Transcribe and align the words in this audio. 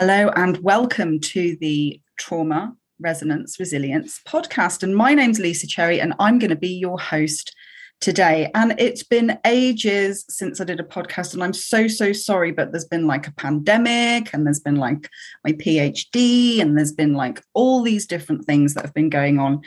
Hello, 0.00 0.30
and 0.34 0.56
welcome 0.62 1.20
to 1.20 1.58
the 1.60 2.00
Trauma 2.18 2.74
Resonance 3.00 3.60
Resilience 3.60 4.18
podcast. 4.26 4.82
And 4.82 4.96
my 4.96 5.12
name's 5.12 5.38
Lisa 5.38 5.66
Cherry, 5.66 6.00
and 6.00 6.14
I'm 6.18 6.38
going 6.38 6.48
to 6.48 6.56
be 6.56 6.70
your 6.70 6.98
host 6.98 7.54
today. 8.00 8.50
And 8.54 8.74
it's 8.78 9.02
been 9.02 9.38
ages 9.44 10.24
since 10.30 10.58
I 10.58 10.64
did 10.64 10.80
a 10.80 10.84
podcast, 10.84 11.34
and 11.34 11.44
I'm 11.44 11.52
so, 11.52 11.86
so 11.86 12.14
sorry, 12.14 12.50
but 12.50 12.72
there's 12.72 12.86
been 12.86 13.06
like 13.06 13.26
a 13.26 13.34
pandemic, 13.34 14.32
and 14.32 14.46
there's 14.46 14.58
been 14.58 14.76
like 14.76 15.06
my 15.44 15.52
PhD, 15.52 16.62
and 16.62 16.78
there's 16.78 16.92
been 16.92 17.12
like 17.12 17.42
all 17.52 17.82
these 17.82 18.06
different 18.06 18.46
things 18.46 18.72
that 18.72 18.86
have 18.86 18.94
been 18.94 19.10
going 19.10 19.38
on 19.38 19.60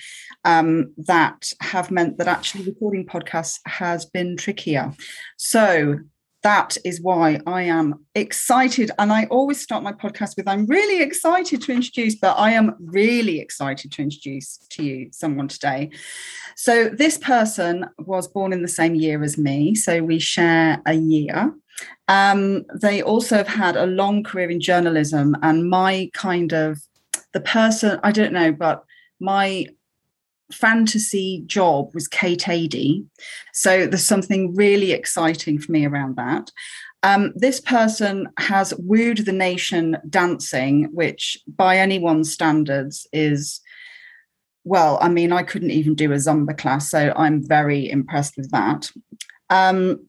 um, 0.45 0.91
that 0.97 1.51
have 1.61 1.91
meant 1.91 2.17
that 2.17 2.27
actually 2.27 2.63
recording 2.63 3.05
podcasts 3.05 3.59
has 3.67 4.03
been 4.03 4.35
trickier. 4.35 4.93
So 5.37 5.99
that 6.43 6.77
is 6.83 7.01
why 7.01 7.39
I 7.47 7.63
am 7.63 8.05
excited. 8.15 8.91
And 8.99 9.11
I 9.11 9.25
always 9.25 9.61
start 9.61 9.83
my 9.83 9.93
podcast 9.93 10.35
with 10.35 10.47
I'm 10.47 10.65
really 10.65 11.01
excited 11.01 11.61
to 11.63 11.71
introduce, 11.71 12.15
but 12.15 12.37
I 12.37 12.51
am 12.51 12.75
really 12.79 13.39
excited 13.39 13.91
to 13.93 14.01
introduce 14.01 14.57
to 14.71 14.83
you 14.83 15.09
someone 15.11 15.47
today. 15.47 15.89
So, 16.55 16.89
this 16.89 17.17
person 17.17 17.85
was 17.97 18.27
born 18.27 18.53
in 18.53 18.61
the 18.61 18.67
same 18.67 18.95
year 18.95 19.23
as 19.23 19.37
me. 19.37 19.73
So, 19.73 20.03
we 20.03 20.19
share 20.19 20.81
a 20.85 20.93
year. 20.93 21.53
Um, 22.07 22.65
they 22.75 23.01
also 23.01 23.37
have 23.37 23.47
had 23.47 23.75
a 23.75 23.87
long 23.87 24.23
career 24.23 24.49
in 24.49 24.59
journalism. 24.59 25.35
And 25.41 25.69
my 25.69 26.09
kind 26.13 26.53
of 26.53 26.81
the 27.31 27.41
person, 27.41 27.99
I 28.03 28.11
don't 28.11 28.33
know, 28.33 28.51
but 28.51 28.83
my 29.19 29.67
fantasy 30.51 31.43
job 31.45 31.89
was 31.93 32.07
Kate 32.07 32.47
Adie. 32.47 33.05
So 33.53 33.85
there's 33.85 34.05
something 34.05 34.53
really 34.55 34.91
exciting 34.91 35.59
for 35.59 35.71
me 35.71 35.85
around 35.85 36.15
that. 36.17 36.51
Um, 37.03 37.33
this 37.35 37.59
person 37.59 38.29
has 38.37 38.73
wooed 38.77 39.19
the 39.19 39.33
nation 39.33 39.97
dancing, 40.09 40.89
which 40.93 41.37
by 41.47 41.77
anyone's 41.77 42.31
standards 42.31 43.05
is, 43.11 43.59
well, 44.63 44.97
I 45.01 45.09
mean, 45.09 45.33
I 45.33 45.43
couldn't 45.43 45.71
even 45.71 45.95
do 45.95 46.13
a 46.13 46.15
Zumba 46.15 46.57
class, 46.57 46.89
so 46.89 47.13
I'm 47.15 47.45
very 47.45 47.89
impressed 47.89 48.37
with 48.37 48.51
that. 48.51 48.89
Um, 49.49 50.07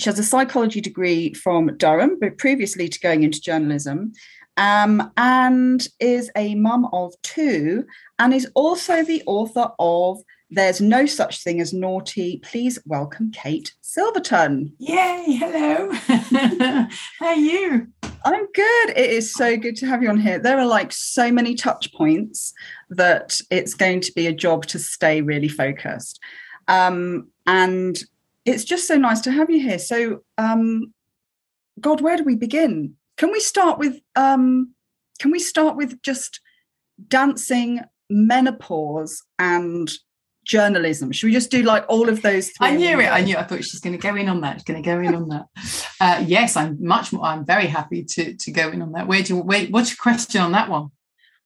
she 0.00 0.10
has 0.10 0.18
a 0.18 0.24
psychology 0.24 0.80
degree 0.80 1.32
from 1.34 1.76
Durham, 1.76 2.18
but 2.20 2.38
previously 2.38 2.88
to 2.88 2.98
going 2.98 3.22
into 3.22 3.40
journalism 3.40 4.12
um, 4.56 5.12
and 5.16 5.86
is 6.00 6.30
a 6.36 6.54
mum 6.54 6.86
of 6.92 7.14
two, 7.22 7.84
and 8.18 8.32
is 8.32 8.50
also 8.54 9.04
the 9.04 9.22
author 9.26 9.70
of 9.78 10.18
There's 10.50 10.80
No 10.80 11.06
Such 11.06 11.42
Thing 11.42 11.60
as 11.60 11.72
Naughty. 11.72 12.38
Please 12.38 12.78
welcome 12.86 13.32
Kate 13.32 13.72
Silverton. 13.80 14.72
Yay, 14.78 15.24
hello. 15.28 15.92
How 17.18 17.26
are 17.26 17.34
you? 17.34 17.88
I'm 18.24 18.46
good. 18.52 18.90
It 18.90 19.10
is 19.10 19.32
so 19.32 19.56
good 19.56 19.76
to 19.76 19.86
have 19.86 20.02
you 20.02 20.08
on 20.08 20.18
here. 20.18 20.38
There 20.38 20.58
are 20.58 20.66
like 20.66 20.92
so 20.92 21.30
many 21.30 21.54
touch 21.54 21.92
points 21.92 22.54
that 22.90 23.38
it's 23.50 23.74
going 23.74 24.00
to 24.00 24.12
be 24.12 24.26
a 24.26 24.32
job 24.32 24.66
to 24.66 24.78
stay 24.78 25.20
really 25.20 25.48
focused. 25.48 26.20
Um, 26.68 27.28
and 27.46 27.98
it's 28.44 28.64
just 28.64 28.88
so 28.88 28.96
nice 28.96 29.20
to 29.22 29.32
have 29.32 29.50
you 29.50 29.60
here. 29.60 29.78
So, 29.78 30.22
um, 30.38 30.94
God, 31.80 32.00
where 32.00 32.16
do 32.16 32.24
we 32.24 32.36
begin? 32.36 32.96
Can 33.16 33.30
we 33.30 33.40
start 33.40 33.78
with 33.78 34.00
um, 34.16 34.74
can 35.18 35.30
we 35.30 35.38
start 35.38 35.76
with 35.76 36.00
just 36.02 36.40
dancing, 37.08 37.80
menopause, 38.10 39.22
and 39.38 39.90
journalism? 40.44 41.12
Should 41.12 41.26
we 41.26 41.32
just 41.32 41.50
do 41.50 41.62
like 41.62 41.84
all 41.88 42.08
of 42.08 42.22
those? 42.22 42.50
I 42.60 42.76
knew 42.76 43.00
it. 43.00 43.06
I 43.06 43.22
knew. 43.22 43.36
I 43.36 43.44
thought 43.44 43.64
she's 43.64 43.80
going 43.80 43.98
to 43.98 44.02
go 44.02 44.14
in 44.16 44.28
on 44.28 44.40
that. 44.42 44.56
She's 44.56 44.64
going 44.64 44.82
to 44.82 44.88
go 44.88 45.00
in 45.00 45.14
on 45.14 45.28
that. 45.28 45.46
Uh, 46.00 46.22
yes, 46.26 46.56
I'm 46.56 46.76
much 46.84 47.12
more. 47.12 47.24
I'm 47.24 47.46
very 47.46 47.66
happy 47.66 48.04
to 48.04 48.34
to 48.34 48.50
go 48.50 48.68
in 48.68 48.82
on 48.82 48.92
that. 48.92 49.06
Where 49.06 49.22
do 49.22 49.36
you 49.36 49.40
wait? 49.40 49.70
What's 49.70 49.90
your 49.90 49.96
question 50.02 50.42
on 50.42 50.52
that 50.52 50.68
one? 50.68 50.88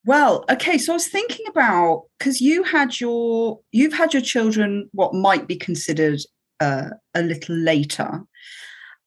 Well, 0.05 0.45
okay. 0.51 0.79
So 0.79 0.93
I 0.93 0.97
was 0.97 1.07
thinking 1.07 1.47
about 1.49 2.05
because 2.19 2.41
you 2.41 2.65
had 2.65 2.99
your 2.99 3.61
you've 3.73 3.93
had 3.93 4.15
your 4.15 4.23
children 4.23 4.89
what 4.93 5.15
might 5.15 5.47
be 5.47 5.55
considered 5.55 6.19
uh, 6.61 6.91
a 7.15 7.23
little 7.23 7.55
later, 7.55 8.23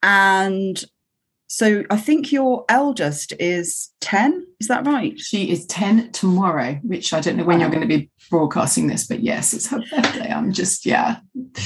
and 0.02 0.82
so 1.52 1.84
I 1.90 1.98
think 1.98 2.32
your 2.32 2.64
eldest 2.70 3.34
is 3.38 3.90
10. 4.00 4.46
Is 4.58 4.68
that 4.68 4.86
right? 4.86 5.20
She 5.20 5.50
is 5.50 5.66
10 5.66 6.10
tomorrow, 6.12 6.80
which 6.82 7.12
I 7.12 7.20
don't 7.20 7.36
know 7.36 7.44
when 7.44 7.60
you're 7.60 7.68
going 7.68 7.86
to 7.86 7.86
be 7.86 8.10
broadcasting 8.30 8.86
this, 8.86 9.06
but 9.06 9.20
yes, 9.20 9.52
it's 9.52 9.68
her 9.68 9.80
birthday. 9.90 10.32
I'm 10.32 10.54
just, 10.54 10.86
yeah. 10.86 11.18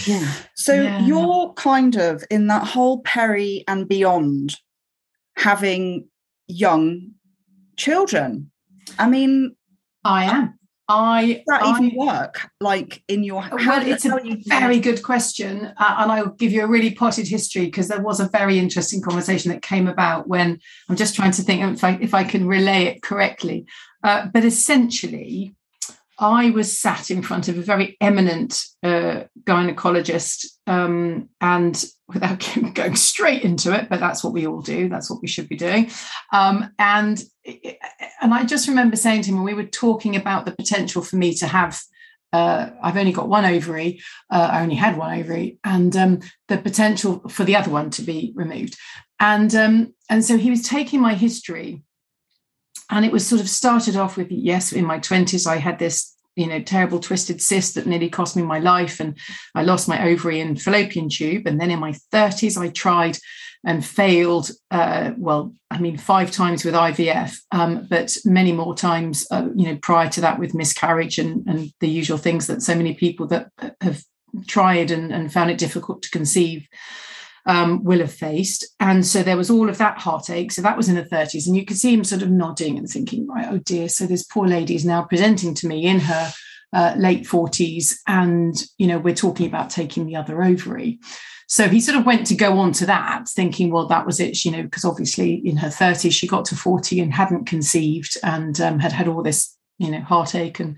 Yeah. 0.05 0.33
So 0.57 0.75
yeah. 0.75 1.07
you're 1.07 1.53
kind 1.53 1.95
of 1.95 2.25
in 2.33 2.49
that 2.49 2.67
whole 2.67 3.03
peri 3.03 3.63
and 3.69 3.87
beyond 3.87 4.57
having 5.37 6.09
young 6.49 7.13
children. 7.77 8.51
I 8.99 9.09
mean, 9.09 9.55
I 10.03 10.25
am. 10.25 10.59
I 10.89 11.27
Does 11.27 11.43
that 11.49 11.63
I, 11.63 11.71
even 11.71 11.97
work 11.97 12.49
like 12.61 13.03
in 13.09 13.25
your 13.25 13.45
well 13.51 13.87
it's 13.87 14.05
a 14.05 14.21
very 14.47 14.79
good 14.79 15.03
question 15.03 15.73
uh, 15.77 15.97
and 15.99 16.13
I'll 16.13 16.29
give 16.29 16.53
you 16.53 16.63
a 16.63 16.69
really 16.69 16.95
potted 16.95 17.27
history 17.27 17.65
because 17.65 17.89
there 17.89 18.01
was 18.01 18.21
a 18.21 18.29
very 18.29 18.59
interesting 18.59 19.03
conversation 19.03 19.51
that 19.51 19.63
came 19.63 19.89
about 19.89 20.29
when 20.29 20.61
I'm 20.89 20.97
just 20.97 21.17
trying 21.17 21.33
to 21.33 21.43
think 21.43 21.63
if 21.63 21.83
I 21.83 21.99
if 22.01 22.15
I 22.15 22.23
can 22.23 22.47
relay 22.47 22.85
it 22.85 23.03
correctly 23.03 23.67
uh, 24.05 24.27
but 24.33 24.45
essentially 24.45 25.55
I 26.19 26.50
was 26.50 26.78
sat 26.78 27.10
in 27.10 27.22
front 27.22 27.49
of 27.49 27.59
a 27.59 27.62
very 27.62 27.97
eminent 28.00 28.65
uh, 28.82 29.25
gynecologist, 29.44 30.47
um, 30.66 31.28
and 31.41 31.84
without 32.09 32.49
going 32.75 32.97
straight 32.97 33.43
into 33.43 33.75
it, 33.75 33.88
but 33.88 34.00
that's 34.00 34.25
what 34.25 34.32
we 34.32 34.47
all 34.47 34.62
do. 34.62 34.88
That's 34.88 35.10
what 35.10 35.21
we 35.21 35.28
should 35.28 35.49
be 35.49 35.56
doing. 35.56 35.91
Um, 36.32 36.71
and 36.78 37.22
and 38.21 38.34
I 38.34 38.44
just 38.44 38.69
remember 38.69 38.97
saying 38.97 39.22
to 39.22 39.31
him, 39.31 39.44
we 39.44 39.55
were 39.55 39.65
talking 39.65 40.16
about 40.16 40.47
the 40.47 40.53
potential 40.53 41.03
for 41.03 41.16
me 41.16 41.34
to 41.34 41.47
have. 41.47 41.81
Uh, 42.32 42.71
I've 42.82 42.97
only 42.97 43.12
got 43.12 43.28
one 43.28 43.44
ovary. 43.44 44.00
Uh, 44.31 44.49
I 44.53 44.62
only 44.62 44.75
had 44.75 44.97
one 44.97 45.19
ovary, 45.19 45.59
and 45.65 45.94
um, 45.97 46.21
the 46.49 46.59
potential 46.59 47.28
for 47.28 47.44
the 47.44 47.56
other 47.56 47.71
one 47.71 47.91
to 47.91 48.03
be 48.03 48.32
removed. 48.34 48.76
And 49.21 49.55
um, 49.55 49.94
and 50.10 50.25
so 50.25 50.37
he 50.37 50.50
was 50.50 50.62
taking 50.62 51.00
my 51.00 51.15
history 51.15 51.82
and 52.91 53.05
it 53.05 53.13
was 53.13 53.27
sort 53.27 53.41
of 53.41 53.49
started 53.49 53.97
off 53.97 54.17
with 54.17 54.31
yes 54.31 54.73
in 54.73 54.85
my 54.85 54.99
20s 54.99 55.47
i 55.47 55.57
had 55.57 55.79
this 55.79 56.17
you 56.37 56.47
know 56.47 56.61
terrible 56.61 57.01
twisted 57.01 57.41
cyst 57.41 57.75
that 57.75 57.87
nearly 57.87 58.09
cost 58.09 58.37
me 58.37 58.43
my 58.43 58.59
life 58.59 59.01
and 59.01 59.19
i 59.55 59.63
lost 59.63 59.89
my 59.89 60.07
ovary 60.07 60.41
and 60.41 60.61
fallopian 60.61 61.09
tube. 61.09 61.47
And 61.47 61.61
then 61.61 61.71
in 61.71 61.81
my 61.81 61.95
30s 62.13 62.57
i 62.59 62.69
tried 62.69 63.19
and 63.65 63.85
failed 63.85 64.51
uh, 64.71 65.13
well 65.17 65.53
i 65.71 65.79
mean 65.79 65.97
five 65.97 66.31
times 66.31 66.65
with 66.65 66.75
ivf 66.75 67.37
um, 67.53 67.87
but 67.91 68.17
many 68.25 68.53
more 68.53 68.77
times 68.77 69.27
uh, 69.31 69.49
you 69.57 69.67
know 69.67 69.79
prior 69.83 70.09
to 70.11 70.21
that 70.21 70.39
with 70.39 70.55
miscarriage 70.55 71.19
and, 71.19 71.47
and 71.49 71.73
the 71.81 71.89
usual 71.89 72.19
things 72.19 72.47
that 72.47 72.63
so 72.63 72.75
many 72.75 72.95
people 72.95 73.27
that 73.27 73.51
have 73.81 74.03
tried 74.47 74.91
and, 74.91 75.13
and 75.13 75.33
found 75.33 75.51
it 75.51 75.59
difficult 75.59 76.03
to 76.03 76.11
conceive 76.11 76.69
um, 77.47 77.83
will 77.84 78.01
have 78.01 78.12
faced. 78.12 78.67
And 78.81 79.07
so 79.07 79.23
there 79.23 79.37
was 79.37 79.51
all 79.51 79.69
of 79.69 79.79
that 79.79 79.99
heartache. 79.99 80.53
So 80.53 80.62
that 80.62 80.77
was 80.77 80.89
in 80.89 80.97
the 80.97 81.03
30s. 81.03 81.47
And 81.47 81.57
you 81.57 81.65
could 81.65 81.79
see 81.79 81.95
him 81.95 82.05
sort 82.05 82.23
of 82.23 82.31
nodding 82.31 82.77
and 82.77 82.89
thinking, 82.89 83.27
right, 83.27 83.47
oh 83.49 83.59
dear. 83.59 83.89
So 83.89 84.07
this 84.07 84.25
poor 84.25 84.47
lady 84.47 84.75
is 84.75 84.84
now 84.84 85.05
presenting 85.05 85.55
to 85.55 85.69
me 85.69 85.87
in 85.87 86.01
her 86.01 86.33
uh, 86.73 86.95
late 86.97 87.25
40s. 87.25 87.97
And, 88.06 88.55
you 88.79 88.87
know, 88.87 88.99
we're 88.99 89.15
talking 89.15 89.47
about 89.47 89.71
taking 89.71 90.06
the 90.06 90.17
other 90.17 90.43
ovary. 90.43 90.99
So 91.49 91.69
he 91.69 91.81
sort 91.81 91.97
of 91.97 92.05
went 92.05 92.27
to 92.27 92.35
go 92.35 92.59
on 92.59 92.73
to 92.73 92.87
that, 92.87 93.29
thinking, 93.29 93.71
well, 93.71 93.87
that 93.87 94.05
was 94.05 94.19
it, 94.19 94.45
you 94.45 94.51
know, 94.51 94.65
because 94.65 94.85
obviously 94.85 95.35
in 95.35 95.56
her 95.59 95.69
30s, 95.69 96.12
she 96.12 96.27
got 96.27 96.45
to 96.47 96.56
40 96.56 96.99
and 96.99 97.15
hadn't 97.15 97.47
conceived 97.47 98.17
and 98.25 98.61
um, 98.61 98.81
had 98.81 98.91
had 98.91 99.06
all 99.06 99.23
this, 99.23 99.56
you 99.79 99.93
know, 99.93 100.01
heartache 100.01 100.59
and 100.59 100.77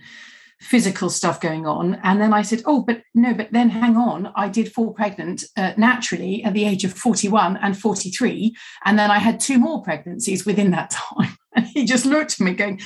physical 0.61 1.09
stuff 1.09 1.41
going 1.41 1.67
on. 1.67 1.95
And 2.03 2.21
then 2.21 2.33
I 2.33 2.43
said, 2.43 2.63
Oh, 2.67 2.83
but 2.83 3.03
no, 3.15 3.35
but 3.35 3.53
then 3.53 3.71
hang 3.71 3.97
on. 3.97 4.33
I 4.35 4.49
did 4.49 4.73
fall 4.73 4.93
pregnant 4.93 5.45
uh, 5.57 5.73
naturally 5.77 6.43
at 6.45 6.55
the 6.55 6.65
age 6.65 6.85
of 6.85 6.93
41 6.93 7.57
and 7.59 7.79
43. 7.79 8.55
And 8.85 8.99
then 8.99 9.11
I 9.11 9.19
had 9.19 9.41
two 9.41 9.59
more 9.59 9.83
pregnancies 9.83 10.45
within 10.45 10.71
that 10.73 10.91
time. 11.15 11.37
And 11.55 11.67
he 11.67 11.85
just 11.85 12.07
looked 12.07 12.33
at 12.33 12.41
me 12.41 12.55
going, 12.55 12.81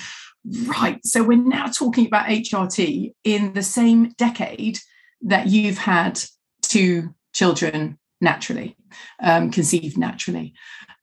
Right. 0.66 0.98
So 1.04 1.22
we're 1.22 1.38
now 1.38 1.66
talking 1.66 2.06
about 2.06 2.26
HRT 2.26 3.12
in 3.24 3.52
the 3.52 3.62
same 3.62 4.10
decade 4.18 4.80
that 5.22 5.46
you've 5.46 5.78
had 5.78 6.20
two 6.62 7.14
children 7.32 7.98
naturally, 8.20 8.76
um, 9.22 9.50
conceived 9.50 9.96
naturally. 9.96 10.52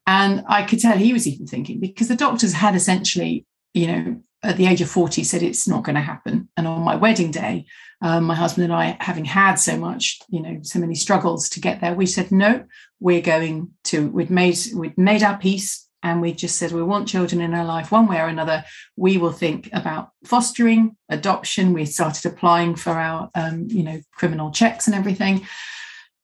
And 0.06 0.44
I 0.48 0.64
could 0.64 0.80
tell 0.80 0.96
he 0.96 1.12
was 1.12 1.26
even 1.26 1.46
thinking 1.46 1.80
because 1.80 2.08
the 2.08 2.16
doctors 2.16 2.52
had 2.52 2.74
essentially, 2.74 3.46
you 3.72 3.86
know, 3.86 4.22
at 4.42 4.56
the 4.56 4.66
age 4.66 4.80
of 4.80 4.90
40 4.90 5.22
said 5.24 5.42
it's 5.42 5.68
not 5.68 5.84
going 5.84 5.96
to 5.96 6.00
happen. 6.00 6.48
And 6.56 6.66
on 6.66 6.82
my 6.82 6.96
wedding 6.96 7.30
day 7.30 7.66
um, 8.02 8.24
my 8.24 8.34
husband 8.34 8.64
and 8.64 8.72
i 8.72 8.96
having 9.00 9.24
had 9.24 9.56
so 9.56 9.76
much 9.76 10.20
you 10.30 10.40
know 10.40 10.58
so 10.62 10.78
many 10.78 10.94
struggles 10.94 11.50
to 11.50 11.60
get 11.60 11.80
there 11.80 11.94
we 11.94 12.06
said 12.06 12.32
no 12.32 12.64
we're 12.98 13.20
going 13.20 13.70
to 13.84 14.08
we'd 14.08 14.30
made 14.30 14.58
we'd 14.74 14.96
made 14.96 15.22
our 15.22 15.36
peace 15.36 15.86
and 16.02 16.20
we 16.20 16.32
just 16.32 16.56
said 16.56 16.72
we 16.72 16.82
want 16.82 17.08
children 17.08 17.40
in 17.40 17.54
our 17.54 17.64
life 17.64 17.92
one 17.92 18.06
way 18.06 18.18
or 18.18 18.26
another. 18.26 18.64
We 18.96 19.18
will 19.18 19.32
think 19.32 19.68
about 19.72 20.10
fostering 20.24 20.96
adoption. 21.10 21.74
We 21.74 21.84
started 21.84 22.24
applying 22.24 22.76
for 22.76 22.92
our 22.92 23.30
um, 23.34 23.66
you 23.68 23.82
know 23.82 24.00
criminal 24.14 24.50
checks 24.50 24.86
and 24.86 24.96
everything 24.96 25.46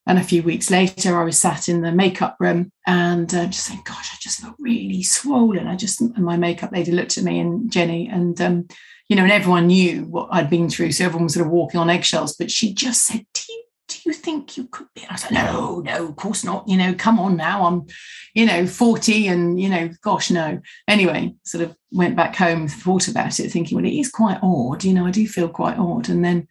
And 0.07 0.17
a 0.17 0.23
few 0.23 0.41
weeks 0.41 0.71
later, 0.71 1.19
I 1.19 1.25
was 1.25 1.37
sat 1.37 1.67
in 1.67 1.81
the 1.81 1.91
makeup 1.91 2.37
room 2.39 2.71
and 2.87 3.33
uh, 3.33 3.47
just 3.47 3.65
saying, 3.65 3.81
"Gosh, 3.83 4.09
I 4.13 4.17
just 4.21 4.39
felt 4.39 4.55
really 4.57 5.03
swollen." 5.03 5.67
I 5.67 5.75
just 5.75 5.99
and 5.99 6.17
my 6.19 6.37
makeup 6.37 6.71
lady 6.71 6.93
looked 6.93 7.17
at 7.17 7.25
me 7.25 7.39
and 7.39 7.69
Jenny, 7.69 8.07
and 8.07 8.39
um, 8.39 8.67
you 9.09 9.17
know, 9.17 9.23
and 9.23 9.31
everyone 9.31 9.67
knew 9.67 10.03
what 10.03 10.29
I'd 10.31 10.49
been 10.49 10.69
through, 10.69 10.93
so 10.93 11.03
everyone 11.03 11.25
was 11.25 11.33
sort 11.33 11.45
of 11.45 11.51
walking 11.51 11.79
on 11.79 11.89
eggshells. 11.89 12.37
But 12.37 12.49
she 12.49 12.73
just 12.73 13.05
said, 13.05 13.25
"Do 13.33 13.41
you 13.49 13.63
do 13.89 13.97
you 14.05 14.13
think 14.13 14.55
you 14.55 14.67
could 14.67 14.87
be?" 14.95 15.05
I 15.09 15.17
said, 15.17 15.33
"No, 15.33 15.81
no, 15.81 16.07
of 16.07 16.15
course 16.15 16.45
not. 16.45 16.65
You 16.69 16.77
know, 16.77 16.93
come 16.93 17.19
on 17.19 17.35
now. 17.35 17.65
I'm, 17.65 17.85
you 18.33 18.45
know, 18.45 18.65
forty, 18.65 19.27
and 19.27 19.59
you 19.59 19.67
know, 19.67 19.89
gosh, 20.01 20.31
no." 20.31 20.61
Anyway, 20.87 21.35
sort 21.43 21.65
of 21.65 21.75
went 21.91 22.15
back 22.15 22.33
home, 22.33 22.69
thought 22.69 23.09
about 23.09 23.41
it, 23.41 23.51
thinking, 23.51 23.75
"Well, 23.75 23.85
it 23.85 23.99
is 23.99 24.09
quite 24.09 24.39
odd. 24.41 24.85
You 24.85 24.93
know, 24.93 25.05
I 25.05 25.11
do 25.11 25.27
feel 25.27 25.49
quite 25.49 25.77
odd." 25.77 26.07
And 26.07 26.23
then 26.23 26.47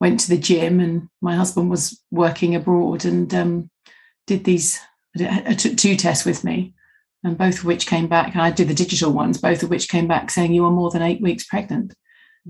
went 0.00 0.20
to 0.20 0.28
the 0.28 0.38
gym 0.38 0.80
and 0.80 1.08
my 1.20 1.34
husband 1.34 1.70
was 1.70 2.00
working 2.10 2.54
abroad 2.54 3.04
and 3.04 3.32
um, 3.34 3.70
did 4.26 4.44
these 4.44 4.78
I 5.18 5.54
took 5.54 5.76
two 5.76 5.96
tests 5.96 6.24
with 6.24 6.44
me. 6.44 6.74
And 7.24 7.36
both 7.36 7.58
of 7.58 7.64
which 7.64 7.86
came 7.86 8.06
back 8.06 8.36
I 8.36 8.50
did 8.50 8.68
the 8.68 8.74
digital 8.74 9.12
ones 9.12 9.38
both 9.38 9.62
of 9.62 9.70
which 9.70 9.88
came 9.88 10.06
back 10.06 10.30
saying 10.30 10.52
you 10.52 10.64
are 10.64 10.70
more 10.70 10.90
than 10.90 11.02
8 11.02 11.20
weeks 11.20 11.44
pregnant. 11.44 11.94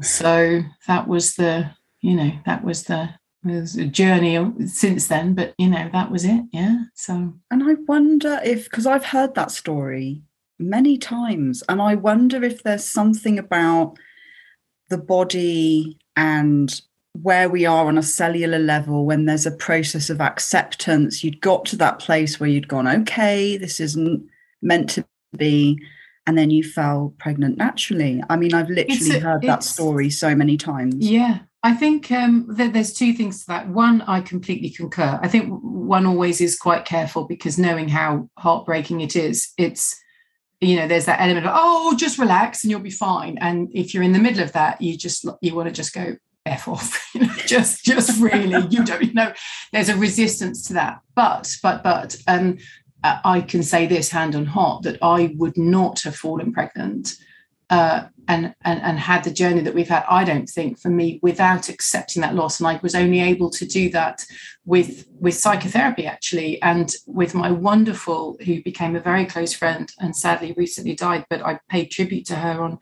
So 0.03 0.63
that 0.87 1.09
was 1.09 1.35
the 1.37 1.71
you 2.01 2.15
know 2.15 2.33
that 2.47 2.65
was 2.65 2.85
the 2.85 3.11
was 3.45 3.77
a 3.77 3.87
journey 3.87 4.37
since 4.67 5.07
then 5.07 5.35
but 5.35 5.55
you 5.59 5.69
know 5.69 5.89
that 5.93 6.11
was 6.11 6.25
it 6.25 6.45
yeah 6.53 6.85
so. 6.95 7.35
And 7.51 7.65
I 7.65 7.75
wonder 7.87 8.41
if 8.45 8.65
because 8.65 8.87
I've 8.87 9.07
heard 9.07 9.35
that 9.35 9.51
story 9.51 10.23
many 10.59 10.99
times 10.99 11.63
and 11.69 11.81
I 11.81 11.95
wonder 11.95 12.45
if 12.45 12.63
there's 12.63 12.85
something 12.85 13.39
about 13.39 13.97
the 14.89 14.99
body 14.99 15.99
and 16.17 16.81
where 17.13 17.49
we 17.49 17.67
are 17.67 17.87
on 17.87 17.99
a 17.99 18.03
cellular 18.03 18.59
level 18.59 19.05
when 19.05 19.25
there's 19.25 19.47
a 19.47 19.51
process 19.51 20.11
of 20.11 20.21
acceptance 20.21 21.25
you'd 21.25 21.41
got 21.41 21.65
to 21.65 21.77
that 21.77 21.99
place 21.99 22.39
where 22.39 22.49
you'd 22.49 22.69
gone 22.69 22.87
okay 22.87 23.57
this 23.57 23.81
isn't 23.81 24.29
meant 24.63 24.89
to 24.89 25.05
be 25.37 25.79
and 26.27 26.37
then 26.37 26.51
you 26.51 26.63
fell 26.63 27.15
pregnant 27.19 27.57
naturally. 27.57 28.23
I 28.29 28.37
mean 28.37 28.53
i've 28.55 28.69
literally 28.69 29.17
a, 29.17 29.21
heard 29.21 29.43
that 29.43 29.63
story 29.63 30.11
so 30.11 30.35
many 30.35 30.57
times. 30.57 30.97
Yeah 30.99 31.41
i 31.65 31.75
think 31.75 32.13
um, 32.13 32.47
there's 32.49 32.93
two 32.93 33.13
things 33.15 33.41
to 33.41 33.47
that. 33.49 33.69
One 33.69 34.03
i 34.03 34.21
completely 34.21 34.71
concur. 34.71 35.19
I 35.23 35.29
think 35.29 35.49
one 35.49 36.07
always 36.07 36.41
is 36.41 36.59
quite 36.59 36.85
careful 36.85 37.25
because 37.25 37.59
knowing 37.59 37.89
how 37.89 38.29
heartbreaking 38.39 39.01
it 39.01 39.17
is 39.17 39.53
it's 39.57 39.99
you 40.61 40.77
know 40.77 40.87
there's 40.87 41.07
that 41.07 41.21
element 41.21 41.47
of 41.47 41.53
oh 41.55 41.97
just 41.97 42.19
relax 42.19 42.63
and 42.63 42.71
you'll 42.71 42.81
be 42.81 42.91
fine. 42.91 43.39
And 43.39 43.69
if 43.73 43.95
you're 43.95 44.03
in 44.03 44.13
the 44.13 44.19
middle 44.19 44.43
of 44.43 44.53
that 44.53 44.81
you 44.83 44.97
just 44.97 45.27
you 45.41 45.55
want 45.55 45.69
to 45.69 45.75
just 45.75 45.95
go 45.95 46.17
f 46.49 46.69
off 46.69 47.11
you 47.15 47.23
know, 47.23 47.35
just 47.47 47.85
just 47.85 48.21
really 48.21 48.67
you 48.71 48.85
don't 48.85 49.03
you 49.03 49.15
know 49.15 49.33
there's 49.73 49.89
a 49.89 49.97
resistance 49.97 50.67
to 50.67 50.75
that. 50.75 51.01
But 51.15 51.57
but 51.63 51.83
but 51.83 52.17
um 52.27 52.59
uh, 53.05 53.19
i 53.25 53.41
can 53.41 53.63
say 53.63 53.87
this 53.87 54.11
hand 54.11 54.35
on 54.35 54.45
heart 54.45 54.83
that 54.83 54.99
i 55.03 55.35
would 55.37 55.57
not 55.57 56.01
have 56.01 56.17
fallen 56.17 56.53
pregnant 56.53 57.15
uh, 57.71 58.05
and, 58.29 58.55
and 58.65 58.81
and 58.81 58.99
had 58.99 59.23
the 59.25 59.31
journey 59.31 59.61
that 59.61 59.75
we've 59.75 59.89
had 59.89 60.05
i 60.09 60.25
don't 60.25 60.49
think 60.49 60.79
for 60.79 60.89
me 60.89 61.19
without 61.23 61.69
accepting 61.69 62.23
that 62.23 62.35
loss. 62.35 62.61
And 62.61 62.67
i 62.67 62.81
was 62.83 62.95
only 62.95 63.21
able 63.21 63.51
to 63.51 63.67
do 63.67 63.91
that 63.91 64.25
with 64.65 65.07
with 65.21 65.35
psychotherapy 65.35 66.07
actually 66.07 66.61
and 66.63 66.95
with 67.07 67.35
my 67.35 67.51
wonderful 67.51 68.37
who 68.45 68.63
became 68.63 68.97
a 68.97 69.01
very 69.01 69.27
close 69.27 69.53
friend 69.53 69.91
and 70.01 70.17
sadly 70.17 70.55
recently 70.57 70.95
died 70.95 71.27
but 71.29 71.45
i 71.45 71.59
paid 71.69 71.87
tribute 71.87 72.27
to 72.27 72.37
her 72.37 72.63
on 72.63 72.79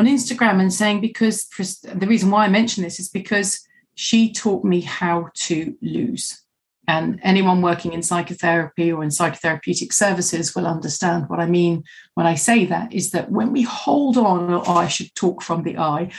on 0.00 0.06
Instagram 0.06 0.60
and 0.60 0.72
saying, 0.72 1.02
because 1.02 1.46
the 1.84 2.06
reason 2.06 2.30
why 2.30 2.46
I 2.46 2.48
mention 2.48 2.82
this 2.82 2.98
is 2.98 3.10
because 3.10 3.60
she 3.94 4.32
taught 4.32 4.64
me 4.64 4.80
how 4.80 5.28
to 5.34 5.76
lose. 5.82 6.42
And 6.88 7.20
anyone 7.22 7.60
working 7.60 7.92
in 7.92 8.02
psychotherapy 8.02 8.90
or 8.90 9.04
in 9.04 9.10
psychotherapeutic 9.10 9.92
services 9.92 10.54
will 10.54 10.66
understand 10.66 11.28
what 11.28 11.38
I 11.38 11.46
mean 11.46 11.84
when 12.14 12.26
I 12.26 12.34
say 12.34 12.64
that 12.64 12.94
is 12.94 13.10
that 13.10 13.30
when 13.30 13.52
we 13.52 13.62
hold 13.62 14.16
on, 14.16 14.52
or 14.52 14.68
I 14.68 14.88
should 14.88 15.14
talk 15.14 15.42
from 15.42 15.62
the 15.64 15.76
I, 15.76 16.10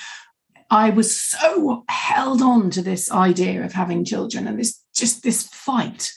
I 0.69 0.92
was 0.92 1.19
so 1.19 1.84
held 1.89 2.42
on 2.44 2.69
to 2.69 2.84
this 2.84 3.12
idea 3.12 3.66
of 3.66 3.74
having 3.74 4.06
children 4.06 4.48
and 4.48 4.60
this 4.60 4.80
just 4.94 5.24
this 5.24 5.48
fight, 5.48 6.13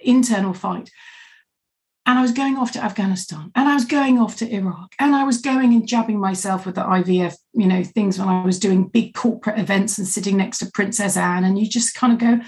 internal 0.00 0.52
fight 0.52 0.90
and 2.06 2.18
I 2.18 2.22
was 2.22 2.32
going 2.32 2.56
off 2.56 2.70
to 2.72 2.84
Afghanistan 2.84 3.50
and 3.56 3.68
I 3.68 3.74
was 3.74 3.84
going 3.84 4.18
off 4.18 4.36
to 4.36 4.48
Iraq 4.48 4.94
and 5.00 5.14
I 5.14 5.24
was 5.24 5.38
going 5.38 5.74
and 5.74 5.86
jabbing 5.86 6.20
myself 6.20 6.64
with 6.64 6.76
the 6.76 6.82
IVF, 6.82 7.34
you 7.52 7.66
know, 7.66 7.82
things 7.82 8.18
when 8.18 8.28
I 8.28 8.44
was 8.44 8.60
doing 8.60 8.86
big 8.86 9.14
corporate 9.14 9.58
events 9.58 9.98
and 9.98 10.06
sitting 10.06 10.36
next 10.36 10.58
to 10.58 10.70
Princess 10.72 11.16
Anne. 11.16 11.42
And 11.42 11.58
you 11.58 11.68
just 11.68 11.96
kind 11.96 12.12
of 12.12 12.18
go, 12.20 12.40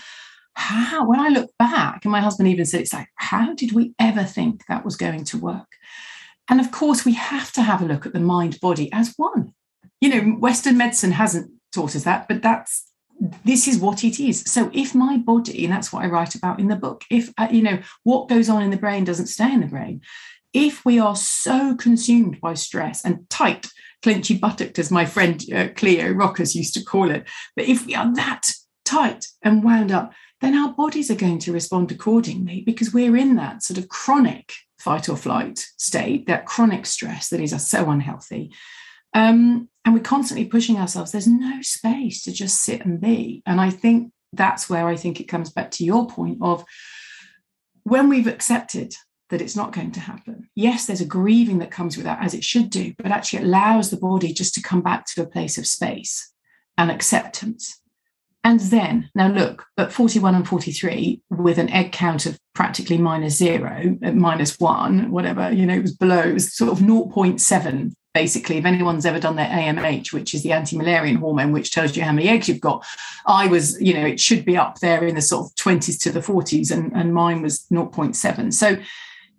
how? 0.54 1.08
When 1.08 1.20
I 1.20 1.28
look 1.28 1.50
back, 1.58 2.04
and 2.04 2.12
my 2.12 2.20
husband 2.20 2.48
even 2.48 2.66
said, 2.66 2.80
it's 2.82 2.92
like, 2.92 3.08
how 3.16 3.54
did 3.54 3.72
we 3.72 3.94
ever 3.98 4.24
think 4.24 4.64
that 4.68 4.84
was 4.84 4.96
going 4.96 5.24
to 5.24 5.38
work? 5.38 5.68
And 6.48 6.60
of 6.60 6.70
course, 6.70 7.04
we 7.04 7.14
have 7.14 7.52
to 7.52 7.62
have 7.62 7.82
a 7.82 7.86
look 7.86 8.06
at 8.06 8.12
the 8.12 8.20
mind 8.20 8.60
body 8.60 8.92
as 8.92 9.14
one. 9.16 9.54
You 10.00 10.08
know, 10.08 10.20
Western 10.36 10.76
medicine 10.76 11.12
hasn't 11.12 11.50
taught 11.74 11.96
us 11.96 12.04
that, 12.04 12.28
but 12.28 12.42
that's 12.42 12.87
this 13.44 13.66
is 13.66 13.78
what 13.78 14.04
it 14.04 14.20
is. 14.20 14.40
So 14.42 14.70
if 14.72 14.94
my 14.94 15.16
body, 15.16 15.64
and 15.64 15.72
that's 15.72 15.92
what 15.92 16.04
I 16.04 16.08
write 16.08 16.34
about 16.34 16.60
in 16.60 16.68
the 16.68 16.76
book, 16.76 17.04
if, 17.10 17.32
uh, 17.38 17.48
you 17.50 17.62
know, 17.62 17.78
what 18.04 18.28
goes 18.28 18.48
on 18.48 18.62
in 18.62 18.70
the 18.70 18.76
brain 18.76 19.04
doesn't 19.04 19.26
stay 19.26 19.52
in 19.52 19.60
the 19.60 19.66
brain, 19.66 20.00
if 20.52 20.84
we 20.84 20.98
are 20.98 21.16
so 21.16 21.74
consumed 21.76 22.40
by 22.40 22.54
stress 22.54 23.04
and 23.04 23.28
tight, 23.28 23.68
clinchy 24.02 24.38
buttocked, 24.38 24.78
as 24.78 24.90
my 24.90 25.04
friend 25.04 25.44
uh, 25.52 25.68
Cleo 25.74 26.12
Rockers 26.12 26.54
used 26.54 26.74
to 26.74 26.84
call 26.84 27.10
it, 27.10 27.26
but 27.56 27.66
if 27.66 27.86
we 27.86 27.94
are 27.94 28.14
that 28.14 28.50
tight 28.84 29.26
and 29.42 29.64
wound 29.64 29.92
up, 29.92 30.12
then 30.40 30.56
our 30.56 30.72
bodies 30.72 31.10
are 31.10 31.16
going 31.16 31.38
to 31.40 31.52
respond 31.52 31.90
accordingly 31.90 32.62
because 32.64 32.94
we're 32.94 33.16
in 33.16 33.34
that 33.36 33.62
sort 33.62 33.78
of 33.78 33.88
chronic 33.88 34.52
fight 34.78 35.08
or 35.08 35.16
flight 35.16 35.58
state, 35.76 36.26
that 36.26 36.46
chronic 36.46 36.86
stress 36.86 37.28
that 37.28 37.40
is 37.40 37.68
so 37.68 37.90
unhealthy. 37.90 38.52
Um, 39.14 39.68
and 39.88 39.94
we're 39.94 40.02
constantly 40.02 40.44
pushing 40.44 40.76
ourselves. 40.76 41.12
There's 41.12 41.26
no 41.26 41.62
space 41.62 42.22
to 42.24 42.30
just 42.30 42.62
sit 42.62 42.84
and 42.84 43.00
be. 43.00 43.42
And 43.46 43.58
I 43.58 43.70
think 43.70 44.12
that's 44.34 44.68
where 44.68 44.86
I 44.86 44.96
think 44.96 45.18
it 45.18 45.28
comes 45.28 45.48
back 45.48 45.70
to 45.70 45.84
your 45.84 46.06
point 46.06 46.36
of 46.42 46.62
when 47.84 48.10
we've 48.10 48.26
accepted 48.26 48.92
that 49.30 49.40
it's 49.40 49.56
not 49.56 49.72
going 49.72 49.92
to 49.92 50.00
happen. 50.00 50.50
Yes, 50.54 50.84
there's 50.84 51.00
a 51.00 51.06
grieving 51.06 51.60
that 51.60 51.70
comes 51.70 51.96
with 51.96 52.04
that, 52.04 52.22
as 52.22 52.34
it 52.34 52.44
should 52.44 52.68
do, 52.68 52.92
but 52.98 53.12
actually 53.12 53.44
allows 53.44 53.88
the 53.88 53.96
body 53.96 54.34
just 54.34 54.52
to 54.56 54.62
come 54.62 54.82
back 54.82 55.06
to 55.06 55.22
a 55.22 55.26
place 55.26 55.56
of 55.56 55.66
space 55.66 56.34
and 56.76 56.90
acceptance. 56.90 57.80
And 58.44 58.60
then, 58.60 59.08
now 59.14 59.28
look, 59.28 59.64
at 59.78 59.90
41 59.90 60.34
and 60.34 60.46
43, 60.46 61.22
with 61.30 61.56
an 61.56 61.70
egg 61.70 61.92
count 61.92 62.26
of 62.26 62.36
practically 62.54 62.98
minus 62.98 63.38
zero, 63.38 63.96
uh, 64.04 64.12
minus 64.12 64.60
one, 64.60 65.10
whatever, 65.10 65.50
you 65.50 65.64
know, 65.64 65.76
it 65.76 65.82
was 65.82 65.96
below, 65.96 66.20
it 66.20 66.34
was 66.34 66.54
sort 66.54 66.72
of 66.72 66.80
0.7 66.80 67.94
basically, 68.14 68.56
if 68.56 68.64
anyone's 68.64 69.06
ever 69.06 69.20
done 69.20 69.36
their 69.36 69.46
AMH, 69.46 70.12
which 70.12 70.34
is 70.34 70.42
the 70.42 70.52
anti-Müllerian 70.52 71.18
hormone, 71.18 71.52
which 71.52 71.72
tells 71.72 71.96
you 71.96 72.02
how 72.02 72.12
many 72.12 72.28
eggs 72.28 72.48
you've 72.48 72.60
got, 72.60 72.84
I 73.26 73.46
was, 73.46 73.80
you 73.80 73.94
know, 73.94 74.06
it 74.06 74.20
should 74.20 74.44
be 74.44 74.56
up 74.56 74.80
there 74.80 75.04
in 75.04 75.14
the 75.14 75.22
sort 75.22 75.46
of 75.46 75.54
20s 75.56 76.00
to 76.00 76.12
the 76.12 76.20
40s, 76.20 76.70
and, 76.70 76.92
and 76.94 77.14
mine 77.14 77.42
was 77.42 77.66
0.7. 77.70 78.52
So 78.52 78.76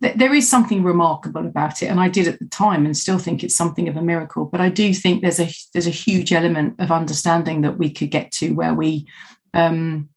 th- 0.01 0.15
there 0.15 0.33
is 0.33 0.49
something 0.49 0.83
remarkable 0.83 1.45
about 1.45 1.81
it. 1.81 1.87
And 1.87 1.99
I 1.99 2.09
did 2.09 2.27
at 2.27 2.39
the 2.39 2.45
time 2.45 2.85
and 2.85 2.95
still 2.95 3.19
think 3.19 3.43
it's 3.43 3.55
something 3.55 3.87
of 3.87 3.97
a 3.97 4.01
miracle. 4.01 4.45
But 4.45 4.61
I 4.61 4.69
do 4.69 4.93
think 4.93 5.21
there's 5.21 5.39
a 5.39 5.49
there's 5.73 5.87
a 5.87 5.91
huge 5.91 6.31
element 6.31 6.75
of 6.79 6.91
understanding 6.91 7.61
that 7.61 7.77
we 7.77 7.89
could 7.89 8.11
get 8.11 8.31
to 8.33 8.51
where 8.51 8.73
we 8.73 9.07
um 9.53 10.09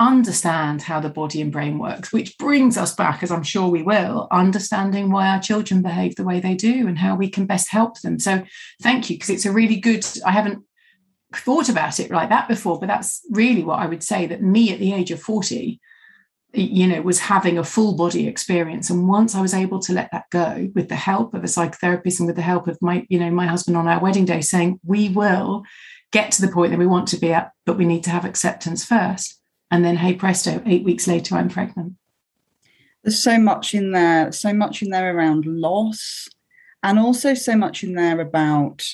understand 0.00 0.82
how 0.82 1.00
the 1.00 1.08
body 1.08 1.40
and 1.40 1.50
brain 1.50 1.78
works, 1.78 2.12
which 2.12 2.38
brings 2.38 2.76
us 2.76 2.94
back, 2.94 3.22
as 3.22 3.32
I'm 3.32 3.42
sure 3.42 3.68
we 3.68 3.82
will, 3.82 4.28
understanding 4.30 5.10
why 5.10 5.26
our 5.28 5.40
children 5.40 5.82
behave 5.82 6.14
the 6.14 6.24
way 6.24 6.38
they 6.38 6.54
do 6.54 6.86
and 6.86 6.98
how 6.98 7.16
we 7.16 7.28
can 7.28 7.46
best 7.46 7.70
help 7.70 8.00
them. 8.00 8.18
So 8.18 8.44
thank 8.80 9.10
you, 9.10 9.16
because 9.16 9.30
it's 9.30 9.46
a 9.46 9.52
really 9.52 9.76
good, 9.76 10.06
I 10.24 10.30
haven't 10.30 10.62
thought 11.34 11.68
about 11.68 11.98
it 11.98 12.10
like 12.10 12.28
that 12.28 12.48
before, 12.48 12.78
but 12.78 12.86
that's 12.86 13.22
really 13.30 13.64
what 13.64 13.80
I 13.80 13.86
would 13.86 14.04
say 14.04 14.26
that 14.26 14.42
me 14.42 14.72
at 14.72 14.78
the 14.78 14.94
age 14.94 15.10
of 15.10 15.20
40, 15.20 15.80
you 16.54 16.86
know, 16.86 17.02
was 17.02 17.18
having 17.18 17.58
a 17.58 17.64
full 17.64 17.96
body 17.96 18.28
experience. 18.28 18.90
And 18.90 19.08
once 19.08 19.34
I 19.34 19.42
was 19.42 19.52
able 19.52 19.80
to 19.80 19.92
let 19.92 20.10
that 20.12 20.30
go 20.30 20.70
with 20.74 20.88
the 20.88 20.96
help 20.96 21.34
of 21.34 21.42
a 21.42 21.48
psychotherapist 21.48 22.20
and 22.20 22.26
with 22.26 22.36
the 22.36 22.42
help 22.42 22.68
of 22.68 22.78
my, 22.80 23.04
you 23.08 23.18
know, 23.18 23.30
my 23.30 23.46
husband 23.46 23.76
on 23.76 23.88
our 23.88 24.00
wedding 24.00 24.24
day 24.24 24.40
saying, 24.42 24.78
we 24.84 25.08
will 25.08 25.64
get 26.12 26.30
to 26.32 26.40
the 26.40 26.52
point 26.52 26.70
that 26.70 26.78
we 26.78 26.86
want 26.86 27.08
to 27.08 27.18
be 27.18 27.32
at, 27.32 27.50
but 27.66 27.76
we 27.76 27.84
need 27.84 28.04
to 28.04 28.10
have 28.10 28.24
acceptance 28.24 28.84
first 28.84 29.37
and 29.70 29.84
then 29.84 29.96
hey 29.96 30.14
presto 30.14 30.62
eight 30.66 30.84
weeks 30.84 31.06
later 31.06 31.34
i'm 31.34 31.48
pregnant. 31.48 31.94
There's 33.02 33.22
so 33.22 33.38
much 33.38 33.74
in 33.74 33.92
there 33.92 34.32
so 34.32 34.52
much 34.52 34.82
in 34.82 34.90
there 34.90 35.16
around 35.16 35.46
loss 35.46 36.28
and 36.82 36.98
also 36.98 37.34
so 37.34 37.56
much 37.56 37.82
in 37.82 37.94
there 37.94 38.20
about 38.20 38.84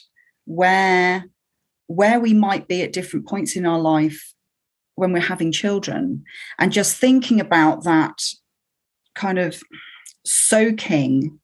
where 0.47 1.25
where 1.87 2.21
we 2.21 2.33
might 2.33 2.67
be 2.69 2.83
at 2.83 2.93
different 2.93 3.27
points 3.27 3.57
in 3.57 3.67
our 3.67 3.79
life 3.79 4.33
when 4.97 5.13
we're 5.13 5.21
having 5.21 5.53
children 5.53 6.25
and 6.59 6.73
just 6.73 6.97
thinking 6.97 7.41
about 7.41 7.85
that 7.85 8.23
kind 9.15 9.39
of 9.39 9.63
soaking 10.25 11.39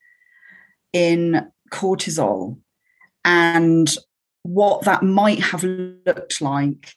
in 0.93 1.47
cortisol 1.73 2.59
and 3.25 3.97
what 4.43 4.85
that 4.85 5.03
might 5.03 5.41
have 5.41 5.63
looked 5.63 6.41
like 6.41 6.95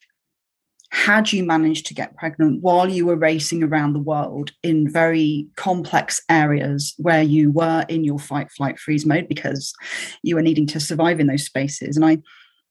had 0.93 1.33
you 1.33 1.43
managed 1.43 1.87
to 1.87 1.93
get 1.95 2.15
pregnant 2.15 2.61
while 2.61 2.87
you 2.87 3.07
were 3.07 3.15
racing 3.15 3.63
around 3.63 3.93
the 3.93 3.99
world 3.99 4.51
in 4.61 4.87
very 4.87 5.47
complex 5.55 6.21
areas 6.29 6.93
where 6.97 7.23
you 7.23 7.49
were 7.49 7.83
in 7.89 8.03
your 8.03 8.19
fight, 8.19 8.51
flight, 8.51 8.77
freeze 8.77 9.03
mode 9.03 9.27
because 9.27 9.73
you 10.21 10.35
were 10.35 10.41
needing 10.43 10.67
to 10.67 10.79
survive 10.79 11.19
in 11.19 11.25
those 11.25 11.45
spaces? 11.45 11.97
And 11.97 12.05
I, 12.05 12.19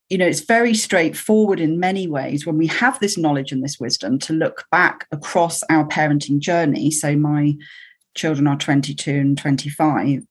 you 0.09 0.19
know, 0.19 0.26
it's 0.26 0.43
very 0.43 0.73
straightforward 0.73 1.59
in 1.59 1.81
many 1.81 2.07
ways 2.07 2.47
when 2.47 2.57
we 2.57 2.69
have 2.69 3.00
this 3.00 3.19
knowledge 3.19 3.50
and 3.50 3.62
this 3.62 3.81
wisdom 3.81 4.21
to 4.21 4.33
look 4.33 4.67
back 4.71 5.09
across 5.11 5.64
our 5.64 5.85
parenting 5.88 6.38
journey. 6.38 6.93
So 6.93 7.17
my 7.17 7.55
children 8.14 8.47
are 8.47 8.57
22 8.57 9.11
and 9.11 9.37
25. 9.37 10.23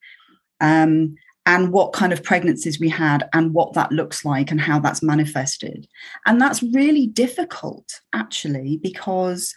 Um, 0.62 1.16
and 1.46 1.72
what 1.72 1.94
kind 1.94 2.14
of 2.14 2.24
pregnancies 2.24 2.80
we 2.80 2.90
had 2.90 3.28
and 3.34 3.54
what 3.54 3.74
that 3.74 3.92
looks 3.92 4.24
like 4.24 4.52
and 4.52 4.62
how 4.62 4.80
that's 4.80 5.02
manifested. 5.02 5.88
And 6.26 6.40
that's 6.40 6.62
really 6.62 7.08
difficult, 7.08 8.02
actually, 8.14 8.80
because 8.82 9.54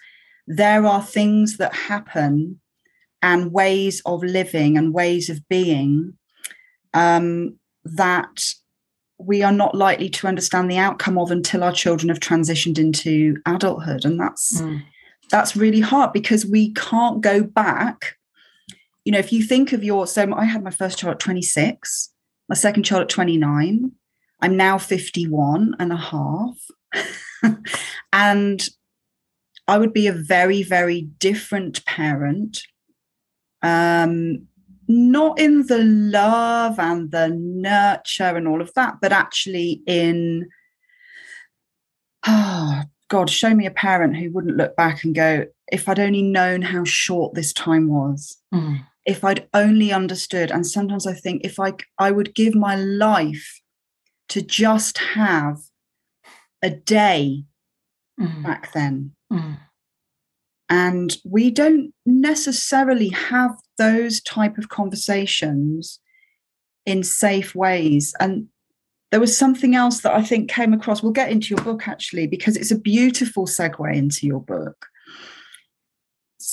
there 0.46 0.86
are 0.86 1.02
things 1.02 1.58
that 1.58 1.74
happen 1.74 2.60
and 3.22 3.52
ways 3.52 4.02
of 4.06 4.22
living 4.22 4.76
and 4.76 4.94
ways 4.94 5.28
of 5.30 5.46
being 5.48 6.14
um, 6.92 7.58
that 7.84 8.44
we 9.18 9.42
are 9.42 9.52
not 9.52 9.74
likely 9.74 10.08
to 10.08 10.26
understand 10.26 10.70
the 10.70 10.78
outcome 10.78 11.18
of 11.18 11.30
until 11.30 11.64
our 11.64 11.72
children 11.72 12.08
have 12.08 12.20
transitioned 12.20 12.78
into 12.78 13.36
adulthood 13.46 14.04
and 14.04 14.18
that's 14.18 14.60
mm. 14.60 14.82
that's 15.30 15.56
really 15.56 15.80
hard 15.80 16.12
because 16.12 16.44
we 16.44 16.72
can't 16.74 17.20
go 17.20 17.42
back 17.42 18.16
you 19.04 19.12
know, 19.12 19.18
if 19.18 19.32
you 19.32 19.42
think 19.42 19.72
of 19.72 19.84
your, 19.84 20.06
so 20.06 20.32
I 20.34 20.44
had 20.44 20.64
my 20.64 20.70
first 20.70 20.98
child 20.98 21.14
at 21.14 21.20
26, 21.20 22.10
my 22.48 22.54
second 22.54 22.84
child 22.84 23.02
at 23.02 23.08
29. 23.08 23.92
I'm 24.40 24.56
now 24.56 24.78
51 24.78 25.76
and 25.78 25.92
a 25.92 25.96
half. 25.96 26.56
and 28.12 28.66
I 29.68 29.78
would 29.78 29.92
be 29.92 30.06
a 30.06 30.12
very, 30.12 30.62
very 30.62 31.02
different 31.02 31.84
parent. 31.84 32.62
Um, 33.62 34.46
not 34.88 35.38
in 35.38 35.66
the 35.66 35.82
love 35.82 36.78
and 36.78 37.10
the 37.10 37.28
nurture 37.28 38.36
and 38.36 38.46
all 38.48 38.60
of 38.60 38.72
that, 38.74 38.96
but 39.00 39.12
actually 39.12 39.82
in, 39.86 40.48
oh, 42.26 42.82
God, 43.08 43.30
show 43.30 43.54
me 43.54 43.66
a 43.66 43.70
parent 43.70 44.16
who 44.16 44.30
wouldn't 44.30 44.56
look 44.56 44.76
back 44.76 45.04
and 45.04 45.14
go, 45.14 45.46
if 45.70 45.88
I'd 45.88 46.00
only 46.00 46.22
known 46.22 46.62
how 46.62 46.84
short 46.84 47.34
this 47.34 47.52
time 47.52 47.88
was. 47.88 48.38
Mm 48.52 48.80
if 49.06 49.24
I'd 49.24 49.48
only 49.52 49.92
understood. 49.92 50.50
And 50.50 50.66
sometimes 50.66 51.06
I 51.06 51.14
think 51.14 51.42
if 51.44 51.60
I 51.60 51.74
I 51.98 52.10
would 52.10 52.34
give 52.34 52.54
my 52.54 52.76
life 52.76 53.60
to 54.30 54.40
just 54.40 54.98
have 54.98 55.58
a 56.62 56.70
day 56.70 57.44
mm. 58.18 58.42
back 58.42 58.72
then. 58.72 59.12
Mm. 59.32 59.58
And 60.70 61.16
we 61.24 61.50
don't 61.50 61.92
necessarily 62.06 63.08
have 63.10 63.54
those 63.76 64.22
type 64.22 64.56
of 64.56 64.70
conversations 64.70 66.00
in 66.86 67.02
safe 67.02 67.54
ways. 67.54 68.14
And 68.18 68.48
there 69.10 69.20
was 69.20 69.36
something 69.36 69.74
else 69.74 70.00
that 70.00 70.14
I 70.14 70.22
think 70.22 70.50
came 70.50 70.72
across. 70.72 71.02
We'll 71.02 71.12
get 71.12 71.30
into 71.30 71.54
your 71.54 71.62
book 71.62 71.86
actually, 71.86 72.26
because 72.26 72.56
it's 72.56 72.70
a 72.70 72.78
beautiful 72.78 73.46
segue 73.46 73.94
into 73.94 74.26
your 74.26 74.40
book 74.40 74.86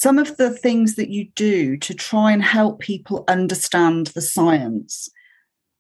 some 0.02 0.18
of 0.18 0.36
the 0.38 0.50
things 0.50 0.96
that 0.96 1.12
you 1.12 1.28
do 1.36 1.78
to 1.78 1.94
try 1.94 2.32
and 2.32 2.42
help 2.42 2.80
people 2.80 3.24
understand 3.28 4.08
the 4.08 4.22
science 4.22 5.08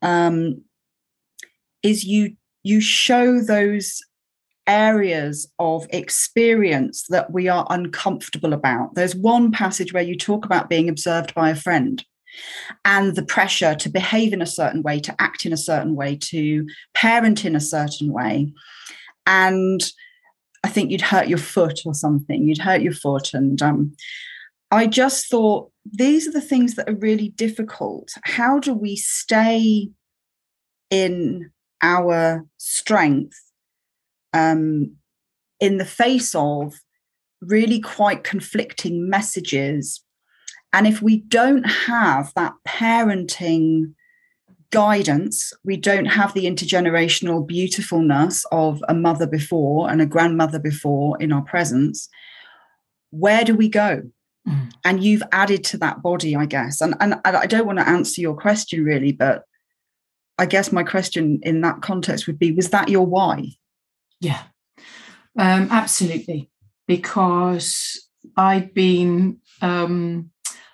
um, 0.04 0.62
is 1.82 2.04
you 2.04 2.36
you 2.62 2.80
show 2.80 3.42
those 3.42 4.00
areas 4.68 5.52
of 5.58 5.88
experience 5.90 7.08
that 7.10 7.32
we 7.32 7.48
are 7.48 7.66
uncomfortable 7.72 8.54
about. 8.54 8.94
There's 8.94 9.16
one 9.16 9.52
passage 9.52 9.92
where 9.92 10.04
you 10.04 10.16
talk 10.16 10.46
about 10.46 10.70
being 10.70 10.88
observed 10.88 11.34
by 11.34 11.50
a 11.50 11.56
friend 11.56 12.06
and 12.86 13.16
the 13.16 13.26
pressure 13.26 13.74
to 13.74 13.90
behave 13.90 14.34
in 14.34 14.42
a 14.44 14.46
certain 14.46 14.84
way, 14.84 15.00
to 15.00 15.16
act 15.20 15.48
in 15.48 15.52
a 15.52 15.58
certain 15.58 15.96
way, 15.96 16.16
to 16.18 16.68
parent 16.94 17.44
in 17.44 17.56
a 17.56 17.60
certain 17.60 18.14
way. 18.14 18.54
And 19.26 19.82
I 20.64 20.70
think 20.70 20.92
you'd 20.92 21.02
hurt 21.02 21.28
your 21.28 21.38
foot 21.38 21.82
or 21.86 21.94
something. 21.94 22.48
You'd 22.48 22.60
hurt 22.60 22.82
your 22.82 22.94
foot. 22.94 23.34
And 23.34 23.62
um, 23.62 23.96
I 24.70 24.88
just 24.88 25.30
thought 25.30 25.72
these 25.86 26.28
are 26.28 26.32
the 26.32 26.42
things 26.42 26.76
that 26.76 26.90
are 26.90 26.96
really 26.96 27.30
difficult. 27.30 28.10
How 28.24 28.60
do 28.60 28.74
we 28.74 28.96
stay 28.96 29.90
in 30.90 31.52
our 31.82 32.46
strength 32.58 33.40
um, 34.34 34.96
in 35.60 35.78
the 35.78 35.86
face 35.86 36.36
of 36.36 36.76
really 37.42 37.80
quite 37.80 38.24
conflicting 38.24 39.10
messages? 39.10 40.04
And 40.74 40.88
if 40.88 41.02
we 41.02 41.18
don't 41.18 41.64
have 41.64 42.32
that 42.36 42.54
parenting 42.68 43.94
guidance. 44.72 45.54
We 45.64 45.78
don't 45.78 46.06
have 46.06 46.34
the 46.34 46.46
intergenerational 46.46 47.46
beautifulness 47.46 48.46
of 48.52 48.84
a 48.88 48.94
mother 48.94 49.28
before 49.28 49.90
and 49.90 50.02
a 50.02 50.06
grandmother 50.06 50.60
before 50.60 51.18
in 51.22 51.32
our 51.32 51.44
presence. 51.44 52.10
Where 53.12 53.44
do 53.44 53.56
we 53.56 53.70
go? 53.70 54.04
Mm. 54.48 54.72
And 54.84 55.04
you've 55.04 55.24
added 55.32 55.64
to 55.66 55.78
that 55.80 56.02
body, 56.02 56.36
I 56.36 56.46
guess. 56.46 56.82
And, 56.82 56.96
and 57.00 57.22
I 57.24 57.46
don't 57.46 57.68
want 57.68 57.80
to 57.80 57.88
answer 57.88 58.22
your 58.22 58.36
question 58.36 58.84
really, 58.84 59.12
but 59.12 59.44
I 60.38 60.46
guess 60.48 60.72
my 60.72 60.84
question 60.84 61.40
in 61.44 61.62
that 61.62 61.82
context 61.82 62.26
would 62.26 62.40
be 62.40 62.52
was 62.52 62.70
that 62.70 62.90
your 62.90 63.06
why? 63.06 63.50
Yeah, 64.20 64.42
um, 65.38 65.68
absolutely. 65.70 66.50
Because 66.88 68.08
I've 68.36 68.74
been 68.74 69.40
um, 69.62 70.32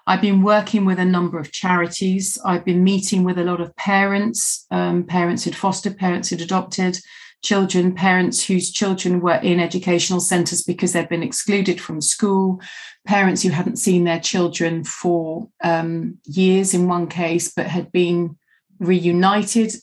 I've 0.08 0.22
been 0.22 0.42
working 0.42 0.86
with 0.86 1.00
a 1.00 1.06
number 1.06 1.38
of 1.38 1.52
charities. 1.52 2.40
I've 2.46 2.64
been 2.64 2.82
meeting 2.82 3.26
with 3.26 3.38
a 3.38 3.44
lot 3.44 3.60
of 3.60 3.76
parents, 3.76 4.66
um, 4.72 5.04
parents 5.04 5.44
who'd 5.44 5.56
fostered, 5.56 5.98
parents 5.98 6.30
who'd 6.30 6.42
adopted 6.42 6.98
children, 7.44 7.94
parents 7.94 8.46
whose 8.46 8.72
children 8.72 9.20
were 9.20 9.36
in 9.36 9.60
educational 9.60 10.22
centres 10.22 10.64
because 10.64 10.94
they'd 10.94 11.10
been 11.10 11.24
excluded 11.24 11.82
from 11.82 12.00
school, 12.02 12.62
parents 13.06 13.44
who 13.44 13.50
hadn't 13.50 13.76
seen 13.76 14.06
their 14.06 14.20
children 14.20 14.86
for 14.86 15.50
um, 15.62 16.18
years 16.26 16.74
in 16.74 16.88
one 16.88 17.08
case, 17.08 17.52
but 17.54 17.68
had 17.68 17.92
been 17.92 18.38
reunited. 18.80 19.74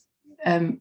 Um, 0.44 0.80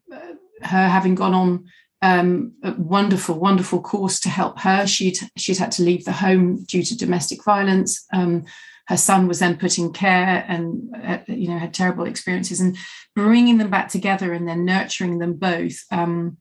her 0.62 0.88
having 0.88 1.14
gone 1.14 1.34
on 1.34 1.64
um, 2.00 2.52
a 2.62 2.72
wonderful, 2.72 3.38
wonderful 3.38 3.82
course 3.82 4.20
to 4.20 4.30
help 4.30 4.58
her. 4.60 4.86
She'd 4.86 5.18
she'd 5.36 5.58
had 5.58 5.72
to 5.72 5.82
leave 5.82 6.04
the 6.04 6.12
home 6.12 6.64
due 6.64 6.82
to 6.82 6.96
domestic 6.96 7.44
violence. 7.44 8.06
Um, 8.12 8.44
her 8.86 8.96
son 8.96 9.26
was 9.26 9.38
then 9.38 9.56
put 9.56 9.78
in 9.78 9.92
care 9.92 10.44
and 10.48 10.94
uh, 11.02 11.18
you 11.26 11.48
know 11.48 11.58
had 11.58 11.74
terrible 11.74 12.04
experiences 12.04 12.60
and 12.60 12.76
bringing 13.14 13.58
them 13.58 13.70
back 13.70 13.88
together 13.88 14.32
and 14.32 14.48
then 14.48 14.64
nurturing 14.64 15.18
them 15.18 15.34
both 15.34 15.78
um, 15.90 16.36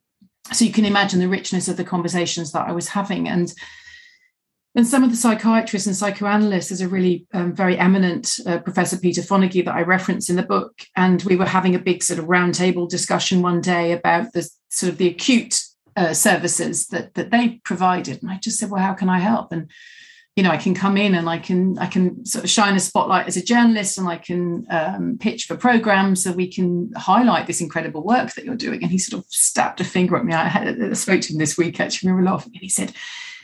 so 0.52 0.66
you 0.66 0.74
can 0.74 0.86
imagine 0.86 1.20
the 1.20 1.30
richness 1.30 1.68
of 1.68 1.78
the 1.78 1.84
conversations 1.84 2.52
that 2.52 2.68
i 2.68 2.72
was 2.72 2.90
having 2.90 3.28
and 3.28 3.54
and 4.76 4.88
some 4.88 5.04
of 5.04 5.12
the 5.12 5.18
psychiatrists 5.18 5.86
and 5.86 5.96
psychoanalysts, 5.96 6.70
there's 6.70 6.82
a 6.82 6.88
really 6.88 7.28
um, 7.34 7.54
very 7.54 7.78
eminent 7.78 8.32
uh, 8.48 8.58
Professor 8.58 8.98
Peter 8.98 9.22
Fonagy 9.22 9.64
that 9.64 9.76
I 9.76 9.84
reference 9.84 10.32
in 10.32 10.36
the 10.36 10.42
book, 10.42 10.82
and 10.96 11.22
we 11.24 11.36
were 11.36 11.46
having 11.46 11.76
a 11.76 11.80
big 11.80 12.02
sort 12.02 12.18
of 12.18 12.26
roundtable 12.26 12.90
discussion 12.90 13.44
one 13.44 13.62
day 13.62 13.92
about 13.92 14.34
the 14.34 14.50
sort 14.70 14.92
of 14.92 14.98
the 14.98 15.08
acute 15.08 15.62
uh, 15.96 16.14
services 16.14 16.88
that 16.88 17.14
that 17.14 17.30
they 17.30 17.62
provided, 17.64 18.24
and 18.24 18.32
I 18.32 18.40
just 18.42 18.58
said, 18.58 18.72
"Well, 18.72 18.82
how 18.82 18.94
can 18.94 19.10
I 19.10 19.20
help?" 19.20 19.52
And 19.52 19.70
you 20.36 20.42
know, 20.42 20.50
I 20.50 20.58
can 20.58 20.74
come 20.74 20.98
in 20.98 21.14
and 21.14 21.30
I 21.30 21.38
can 21.38 21.78
I 21.78 21.86
can 21.86 22.26
sort 22.26 22.44
of 22.44 22.50
shine 22.50 22.76
a 22.76 22.80
spotlight 22.80 23.28
as 23.28 23.38
a 23.38 23.44
journalist, 23.44 24.00
and 24.00 24.08
I 24.08 24.18
can 24.18 24.66
um, 24.72 25.18
pitch 25.20 25.46
for 25.46 25.56
programs 25.56 26.24
so 26.24 26.32
we 26.32 26.52
can 26.52 26.92
highlight 26.96 27.46
this 27.46 27.62
incredible 27.62 28.04
work 28.04 28.34
that 28.34 28.44
you're 28.44 28.56
doing. 28.56 28.82
And 28.82 28.92
he 28.92 28.98
sort 28.98 29.24
of 29.24 29.32
stabbed 29.32 29.80
a 29.80 29.84
finger 29.84 30.18
at 30.18 30.26
me. 30.26 30.34
I, 30.34 30.48
had, 30.48 30.82
I 30.82 30.94
spoke 30.94 31.22
to 31.22 31.34
him 31.34 31.40
this 31.40 31.56
week 31.56 31.80
actually. 31.80 32.12
We 32.12 32.16
were 32.16 32.24
laughing, 32.24 32.54
and 32.56 32.64
he 32.64 32.70
said, 32.70 32.94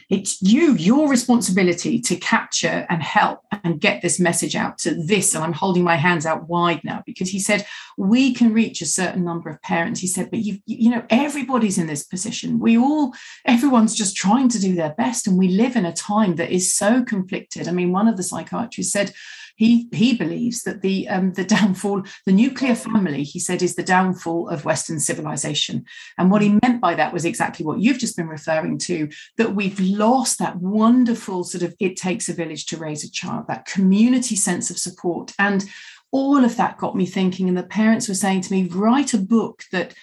it's 0.09 0.41
you, 0.41 0.73
your 0.73 1.07
responsibility 1.07 1.99
to 2.01 2.15
capture 2.15 2.85
and 2.89 3.03
help 3.03 3.41
and 3.63 3.79
get 3.79 4.01
this 4.01 4.19
message 4.19 4.55
out 4.55 4.79
to 4.79 4.95
this. 4.95 5.35
And 5.35 5.43
I'm 5.43 5.53
holding 5.53 5.83
my 5.83 5.95
hands 5.95 6.25
out 6.25 6.49
wide 6.49 6.83
now 6.83 7.03
because 7.05 7.29
he 7.29 7.39
said, 7.39 7.65
we 7.95 8.33
can 8.33 8.51
reach 8.51 8.81
a 8.81 8.87
certain 8.87 9.23
number 9.23 9.49
of 9.49 9.61
parents. 9.61 9.99
He 9.99 10.07
said, 10.07 10.31
but 10.31 10.39
you, 10.39 10.57
you 10.65 10.89
know, 10.89 11.03
everybody's 11.11 11.77
in 11.77 11.87
this 11.87 12.03
position. 12.03 12.59
We 12.59 12.77
all, 12.77 13.13
everyone's 13.45 13.93
just 13.93 14.15
trying 14.15 14.49
to 14.49 14.59
do 14.59 14.73
their 14.73 14.95
best. 14.97 15.27
And 15.27 15.37
we 15.37 15.49
live 15.49 15.75
in 15.75 15.85
a 15.85 15.93
time 15.93 16.37
that 16.37 16.49
is 16.49 16.73
so 16.73 17.03
conflicted. 17.03 17.67
I 17.67 17.71
mean, 17.71 17.91
one 17.91 18.07
of 18.07 18.17
the 18.17 18.23
psychiatrists 18.23 18.91
said, 18.91 19.13
he 19.59 19.89
he 19.91 20.15
believes 20.15 20.63
that 20.63 20.81
the 20.81 21.09
um, 21.09 21.33
the 21.33 21.43
downfall, 21.43 22.03
the 22.25 22.31
nuclear 22.31 22.75
family, 22.75 23.23
he 23.23 23.39
said, 23.39 23.61
is 23.61 23.75
the 23.75 23.83
downfall 23.83 24.47
of 24.47 24.63
Western 24.63 25.01
civilization. 25.01 25.83
And 26.17 26.31
what 26.31 26.41
he 26.41 26.57
meant 26.63 26.79
by 26.79 26.95
that 26.95 27.11
was 27.11 27.25
exactly 27.25 27.65
what 27.65 27.81
you've 27.81 27.99
just 27.99 28.15
been 28.15 28.29
referring 28.29 28.77
to: 28.79 29.09
that 29.35 29.55
we've 29.55 29.79
lost 29.81 30.39
that 30.39 30.55
wonderful 30.55 31.43
sort 31.43 31.61
of 31.61 31.75
it 31.77 31.97
takes 31.97 32.29
a 32.29 32.33
village 32.33 32.67
to 32.67 32.77
raise 32.77 33.03
a 33.03 33.11
child, 33.11 33.47
that 33.49 33.65
community 33.65 34.37
sense 34.37 34.69
of 34.69 34.77
support, 34.79 35.33
and 35.37 35.65
all 36.11 36.45
of 36.45 36.55
that 36.55 36.77
got 36.77 36.95
me 36.95 37.05
thinking. 37.05 37.49
And 37.49 37.57
the 37.57 37.63
parents 37.63 38.07
were 38.07 38.15
saying 38.15 38.41
to 38.41 38.53
me, 38.53 38.63
write 38.63 39.13
a 39.13 39.17
book 39.17 39.65
that 39.73 39.93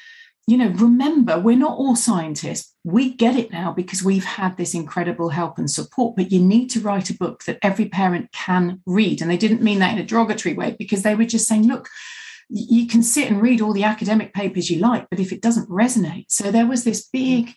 you 0.46 0.56
know, 0.56 0.68
remember, 0.68 1.40
we're 1.40 1.56
not 1.56 1.76
all 1.76 1.96
scientists. 1.96 2.72
We 2.84 3.12
get 3.12 3.36
it 3.36 3.50
now 3.50 3.72
because 3.72 4.04
we've 4.04 4.24
had 4.24 4.56
this 4.56 4.74
incredible 4.74 5.30
help 5.30 5.58
and 5.58 5.68
support, 5.68 6.14
but 6.14 6.30
you 6.30 6.40
need 6.40 6.68
to 6.70 6.80
write 6.80 7.10
a 7.10 7.14
book 7.14 7.42
that 7.44 7.58
every 7.62 7.88
parent 7.88 8.30
can 8.30 8.80
read. 8.86 9.20
And 9.20 9.28
they 9.28 9.36
didn't 9.36 9.62
mean 9.62 9.80
that 9.80 9.92
in 9.92 9.98
a 9.98 10.04
derogatory 10.04 10.54
way 10.54 10.76
because 10.78 11.02
they 11.02 11.16
were 11.16 11.24
just 11.24 11.48
saying, 11.48 11.66
look, 11.66 11.88
you 12.48 12.86
can 12.86 13.02
sit 13.02 13.28
and 13.28 13.42
read 13.42 13.60
all 13.60 13.72
the 13.72 13.82
academic 13.82 14.32
papers 14.32 14.70
you 14.70 14.78
like, 14.78 15.10
but 15.10 15.18
if 15.18 15.32
it 15.32 15.42
doesn't 15.42 15.68
resonate. 15.68 16.26
So 16.28 16.52
there 16.52 16.66
was 16.66 16.84
this 16.84 17.08
big, 17.12 17.52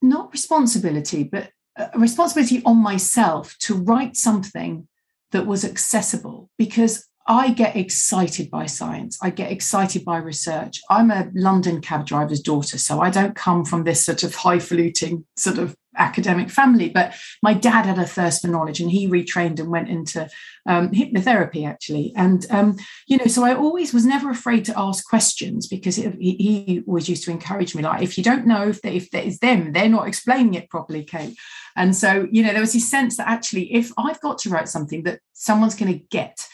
not 0.00 0.32
responsibility, 0.32 1.24
but 1.24 1.50
a 1.76 1.98
responsibility 1.98 2.62
on 2.64 2.76
myself 2.76 3.56
to 3.60 3.74
write 3.74 4.16
something 4.16 4.86
that 5.32 5.46
was 5.46 5.64
accessible 5.64 6.48
because 6.56 7.08
I 7.28 7.50
get 7.50 7.74
excited 7.74 8.50
by 8.50 8.66
science. 8.66 9.18
I 9.20 9.30
get 9.30 9.50
excited 9.50 10.04
by 10.04 10.18
research. 10.18 10.80
I'm 10.88 11.10
a 11.10 11.28
London 11.34 11.80
cab 11.80 12.06
driver's 12.06 12.40
daughter, 12.40 12.78
so 12.78 13.00
I 13.00 13.10
don't 13.10 13.34
come 13.34 13.64
from 13.64 13.82
this 13.82 14.04
sort 14.04 14.22
of 14.22 14.34
highfalutin 14.34 15.26
sort 15.36 15.58
of 15.58 15.76
academic 15.96 16.50
family. 16.50 16.88
But 16.88 17.14
my 17.42 17.52
dad 17.52 17.86
had 17.86 17.98
a 17.98 18.06
thirst 18.06 18.42
for 18.42 18.48
knowledge, 18.48 18.78
and 18.78 18.90
he 18.90 19.08
retrained 19.08 19.58
and 19.58 19.70
went 19.70 19.88
into 19.88 20.28
um, 20.66 20.90
hypnotherapy 20.90 21.66
actually. 21.66 22.12
And 22.14 22.46
um, 22.50 22.76
you 23.08 23.18
know, 23.18 23.26
so 23.26 23.44
I 23.44 23.54
always 23.54 23.92
was 23.92 24.06
never 24.06 24.30
afraid 24.30 24.64
to 24.66 24.78
ask 24.78 25.04
questions 25.08 25.66
because 25.66 25.98
it, 25.98 26.14
he, 26.20 26.36
he, 26.36 26.82
always 26.86 27.08
used 27.08 27.24
to 27.24 27.32
encourage 27.32 27.74
me, 27.74 27.82
like, 27.82 28.02
if 28.02 28.16
you 28.16 28.22
don't 28.22 28.46
know 28.46 28.68
if 28.68 28.82
they, 28.82 28.96
if 28.96 29.12
it's 29.12 29.40
them, 29.40 29.72
they're 29.72 29.88
not 29.88 30.06
explaining 30.06 30.54
it 30.54 30.70
properly, 30.70 31.02
Kate. 31.02 31.36
And 31.74 31.94
so 31.94 32.28
you 32.30 32.44
know, 32.44 32.52
there 32.52 32.60
was 32.60 32.72
this 32.72 32.88
sense 32.88 33.16
that 33.16 33.28
actually, 33.28 33.74
if 33.74 33.90
I've 33.98 34.20
got 34.20 34.38
to 34.38 34.50
write 34.50 34.68
something 34.68 35.02
that 35.02 35.18
someone's 35.32 35.74
going 35.74 35.92
to 35.92 36.04
get 36.10 36.46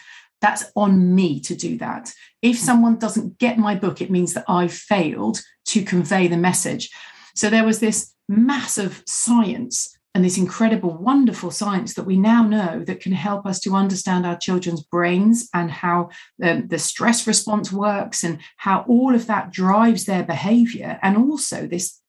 that's 0.43 0.65
on 0.75 1.15
me 1.15 1.39
to 1.39 1.55
do 1.55 1.77
that. 1.77 2.13
If 2.41 2.59
someone 2.59 2.97
doesn't 2.99 3.39
get 3.39 3.57
my 3.57 3.75
book, 3.75 4.01
it 4.01 4.11
means 4.11 4.33
that 4.33 4.43
I've 4.49 4.73
failed 4.73 5.41
to 5.67 5.85
convey 5.85 6.27
the 6.27 6.37
message. 6.37 6.89
So 7.33 7.49
there 7.49 7.63
was 7.63 7.79
this 7.79 8.13
massive 8.27 9.03
science 9.07 9.97
and 10.13 10.23
this 10.23 10.37
incredible, 10.37 10.97
wonderful 10.97 11.49
science 11.49 11.93
that 11.93 12.03
we 12.03 12.17
now 12.17 12.43
know 12.43 12.83
that 12.83 12.99
can 12.99 13.13
help 13.13 13.45
us 13.45 13.61
to 13.61 13.73
understand 13.73 14.25
our 14.25 14.37
children's 14.37 14.83
brains 14.83 15.49
and 15.53 15.71
how 15.71 16.09
um, 16.43 16.67
the 16.67 16.77
stress 16.77 17.25
response 17.25 17.71
works 17.71 18.25
and 18.25 18.39
how 18.57 18.83
all 18.89 19.15
of 19.15 19.27
that 19.27 19.49
drives 19.49 20.03
their 20.03 20.23
behavior. 20.23 20.99
And 21.01 21.15
also 21.15 21.67
this 21.67 22.01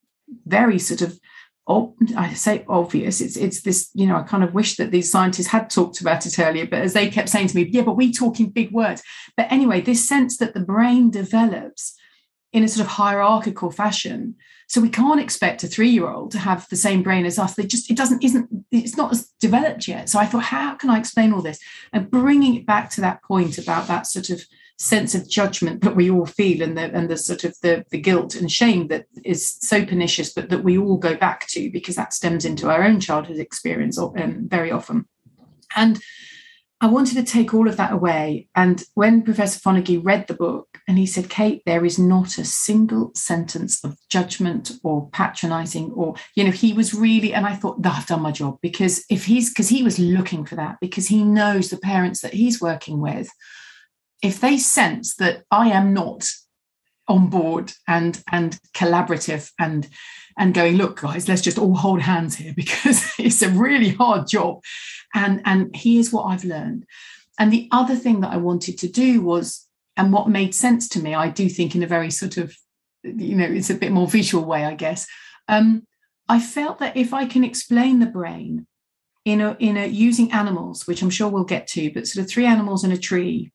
very 0.45 0.81
sort 0.81 1.03
of 1.03 1.21
I 1.67 2.35
say 2.35 2.65
obvious. 2.69 3.21
It's 3.21 3.37
it's 3.37 3.63
this, 3.63 3.91
you 3.95 4.07
know, 4.07 4.17
I 4.17 4.23
kind 4.23 4.45
of 4.45 4.53
wish 4.53 4.77
that 4.77 4.91
these 4.91 5.11
scientists 5.11 5.47
had 5.47 5.71
talked 5.71 6.01
about 6.01 6.27
it 6.27 6.39
earlier, 6.39 6.67
but 6.67 6.83
as 6.83 6.93
they 6.93 7.09
kept 7.09 7.31
saying 7.31 7.49
to 7.49 7.57
me, 7.57 7.69
yeah, 7.71 7.83
but 7.83 7.97
we 7.97 8.13
talk 8.13 8.39
in 8.39 8.51
big 8.51 8.71
words. 8.71 9.03
But 9.37 9.51
anyway, 9.51 9.81
this 9.81 10.07
sense 10.07 10.37
that 10.39 10.53
the 10.53 10.61
brain 10.61 11.11
develops 11.11 11.97
in 12.53 12.63
a 12.63 12.69
sort 12.69 12.87
of 12.87 12.93
hierarchical 12.93 13.71
fashion. 13.71 14.37
So 14.69 14.81
we 14.81 14.89
can't 14.89 15.21
expect 15.21 15.65
a 15.65 15.67
three-year-old 15.67 16.31
to 16.33 16.39
have 16.39 16.69
the 16.69 16.77
same 16.77 17.03
brain 17.03 17.27
as 17.27 17.39
us. 17.39 17.55
They 17.55 17.65
just 17.65 17.91
it 17.91 17.97
doesn't 17.97 18.23
isn't 18.23 18.49
it's 18.71 18.97
not 18.97 19.13
as 19.13 19.31
developed 19.41 19.89
yet. 19.89 20.09
So 20.09 20.19
I 20.19 20.27
thought, 20.27 20.45
how 20.45 20.75
can 20.75 20.91
I 20.91 20.99
explain 20.99 21.33
all 21.33 21.43
this? 21.43 21.61
And 21.93 22.11
bringing 22.11 22.57
it 22.57 22.67
back 22.67 22.91
to 22.91 23.01
that 23.01 23.23
point 23.23 23.57
about 23.57 23.89
that 23.89 24.07
sort 24.07 24.29
of 24.29 24.45
sense 24.79 25.15
of 25.15 25.29
judgment 25.29 25.83
that 25.83 25.95
we 25.95 26.11
all 26.11 26.27
feel 26.27 26.61
and 26.63 26.77
the 26.77 26.93
and 26.93 27.09
the 27.09 27.17
sort 27.17 27.45
of 27.45 27.55
the, 27.63 27.85
the 27.91 28.01
guilt 28.01 28.35
and 28.35 28.51
shame 28.51 28.89
that 28.89 29.07
is 29.25 29.57
so 29.61 29.85
pernicious 29.85 30.33
but 30.33 30.49
that 30.51 30.65
we 30.65 30.77
all 30.77 30.97
go 30.97 31.15
back 31.15 31.47
to 31.47 31.71
because 31.71 31.95
that 31.95 32.13
stems 32.13 32.45
into 32.45 32.69
our 32.69 32.83
own 32.83 32.99
childhood 32.99 33.39
experience 33.39 33.99
um, 33.99 34.49
very 34.49 34.73
often 34.73 35.07
and 35.77 36.01
I 36.81 36.87
wanted 36.87 37.15
to 37.15 37.23
take 37.23 37.55
all 37.55 37.67
of 37.67 37.79
that 37.79 37.93
away. 37.93 38.49
And 38.55 38.85
when 38.93 39.23
Professor 39.23 39.59
Fonagy 39.59 39.99
read 40.05 40.27
the 40.27 40.35
book 40.35 40.81
and 40.87 40.99
he 40.99 41.07
said, 41.07 41.31
Kate, 41.31 41.63
there 41.65 41.83
is 41.83 41.99
not 41.99 42.37
a 42.37 42.45
single 42.45 43.11
sentence 43.15 43.83
of 43.83 43.97
judgment 44.11 44.73
or 44.83 45.09
patronizing, 45.11 45.93
or, 45.93 46.15
you 46.35 46.45
know, 46.45 46.51
he 46.51 46.75
was 46.75 46.93
really, 46.93 47.33
and 47.33 47.47
I 47.47 47.55
thought, 47.55 47.79
I've 47.87 48.07
done 48.07 48.21
my 48.21 48.33
job 48.33 48.59
because 48.61 49.03
if 49.09 49.25
he's, 49.25 49.49
because 49.49 49.71
he 49.71 49.83
was 49.83 49.99
looking 49.99 50.45
for 50.45 50.57
that, 50.57 50.77
because 50.79 51.09
he 51.09 51.25
knows 51.25 51.71
the 51.71 51.79
parents 51.79 52.21
that 52.21 52.35
he's 52.35 52.61
working 52.61 53.01
with 53.01 53.31
if 54.25 54.41
they 54.41 54.57
sense 54.57 55.15
that 55.17 55.45
I 55.51 55.69
am 55.69 55.93
not 55.93 56.29
on 57.07 57.29
board 57.29 57.73
and 57.87 58.23
and 58.33 58.59
collaborative 58.75 59.53
and 59.59 59.87
and 60.39 60.55
going 60.55 60.77
look 60.77 61.01
guys 61.01 61.29
let's 61.29 61.43
just 61.43 61.59
all 61.59 61.75
hold 61.75 62.01
hands 62.01 62.37
here 62.37 62.55
because 62.57 63.13
it's 63.19 63.43
a 63.43 63.51
really 63.51 63.91
hard 63.91 64.27
job. 64.27 64.63
And 65.15 65.43
and 65.45 65.77
here's 65.77 66.13
what 66.13 66.25
i've 66.25 66.45
learned. 66.45 66.87
And 67.39 67.53
the 67.53 67.69
other 67.71 67.95
thing 67.95 68.21
that 68.21 68.33
i 68.33 68.39
wanted 68.39 68.79
to 68.79 68.89
do 68.89 69.21
was 69.21 69.67
and 69.97 70.13
what 70.13 70.29
made 70.29 70.55
sense 70.55 70.89
to 70.89 71.01
me 71.01 71.15
i 71.15 71.29
do 71.29 71.49
think 71.49 71.75
in 71.75 71.83
a 71.83 71.87
very 71.87 72.11
sort 72.11 72.37
of 72.39 72.57
you 73.05 73.37
know 73.37 73.45
it's 73.45 73.71
a 73.71 73.75
bit 73.75 73.93
more 73.93 74.09
visual 74.09 74.45
way 74.45 74.65
i 74.65 74.75
guess. 74.75 75.07
Um, 75.47 75.87
i 76.29 76.41
felt 76.41 76.79
that 76.79 76.97
if 76.97 77.13
i 77.13 77.27
can 77.27 77.45
explain 77.45 77.99
the 77.99 78.07
brain 78.07 78.67
in 79.27 79.43
a 79.43 79.57
in 79.61 79.77
a 79.77 79.87
using 79.87 80.33
animals 80.33 80.87
which 80.87 81.03
i'm 81.03 81.11
sure 81.11 81.29
we'll 81.29 81.45
get 81.45 81.67
to 81.67 81.93
but 81.93 82.07
sort 82.07 82.25
of 82.25 82.31
three 82.31 82.47
animals 82.47 82.83
and 82.83 82.93
a 82.93 82.97
tree 82.97 83.53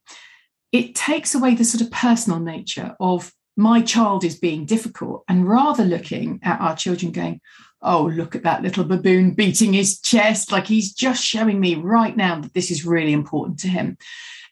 it 0.71 0.95
takes 0.95 1.33
away 1.33 1.55
the 1.55 1.63
sort 1.63 1.81
of 1.81 1.91
personal 1.91 2.39
nature 2.39 2.95
of 2.99 3.33
my 3.57 3.81
child 3.81 4.23
is 4.23 4.39
being 4.39 4.65
difficult 4.65 5.23
and 5.27 5.47
rather 5.47 5.83
looking 5.83 6.39
at 6.43 6.61
our 6.61 6.75
children 6.75 7.11
going 7.11 7.41
oh 7.81 8.03
look 8.13 8.35
at 8.35 8.43
that 8.43 8.61
little 8.61 8.83
baboon 8.83 9.33
beating 9.33 9.73
his 9.73 9.99
chest. 9.99 10.51
Like 10.51 10.67
he's 10.67 10.93
just 10.93 11.23
showing 11.23 11.59
me 11.59 11.75
right 11.75 12.15
now 12.15 12.39
that 12.39 12.53
this 12.53 12.71
is 12.71 12.85
really 12.85 13.13
important 13.13 13.59
to 13.59 13.67
him. 13.67 13.97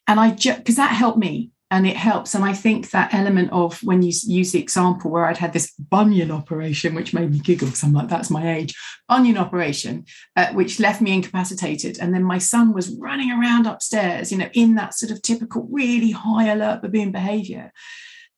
And 0.07 0.19
i 0.19 0.31
just 0.31 0.59
because 0.59 0.77
that 0.77 0.91
helped 0.91 1.19
me 1.19 1.51
and 1.69 1.85
it 1.85 1.97
helps. 1.97 2.33
And 2.33 2.45
I 2.45 2.53
think 2.53 2.91
that 2.91 3.13
element 3.13 3.51
of 3.51 3.79
when 3.83 4.01
you 4.01 4.13
use 4.23 4.51
the 4.51 4.59
example 4.59 5.11
where 5.11 5.25
I'd 5.25 5.37
had 5.37 5.53
this 5.53 5.71
bunion 5.71 6.31
operation, 6.31 6.95
which 6.95 7.13
made 7.13 7.29
me 7.29 7.39
giggle 7.39 7.67
because 7.67 7.83
I'm 7.83 7.93
like, 7.93 8.07
that's 8.07 8.29
my 8.29 8.55
age, 8.55 8.73
bunion 9.09 9.37
operation, 9.37 10.05
uh, 10.35 10.47
which 10.53 10.79
left 10.79 11.01
me 11.01 11.13
incapacitated. 11.13 11.99
And 11.99 12.13
then 12.13 12.23
my 12.23 12.37
son 12.37 12.73
was 12.73 12.95
running 12.97 13.31
around 13.31 13.67
upstairs, 13.67 14.31
you 14.31 14.37
know, 14.37 14.49
in 14.53 14.75
that 14.75 14.93
sort 14.93 15.11
of 15.11 15.21
typical, 15.21 15.67
really 15.69 16.11
high 16.11 16.47
alert 16.47 16.81
baboon 16.81 17.11
behavior. 17.11 17.73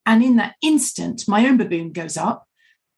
And 0.05 0.23
in 0.23 0.37
that 0.37 0.55
instant, 0.63 1.27
my 1.27 1.45
own 1.45 1.57
baboon 1.57 1.91
goes 1.91 2.17
up 2.17 2.48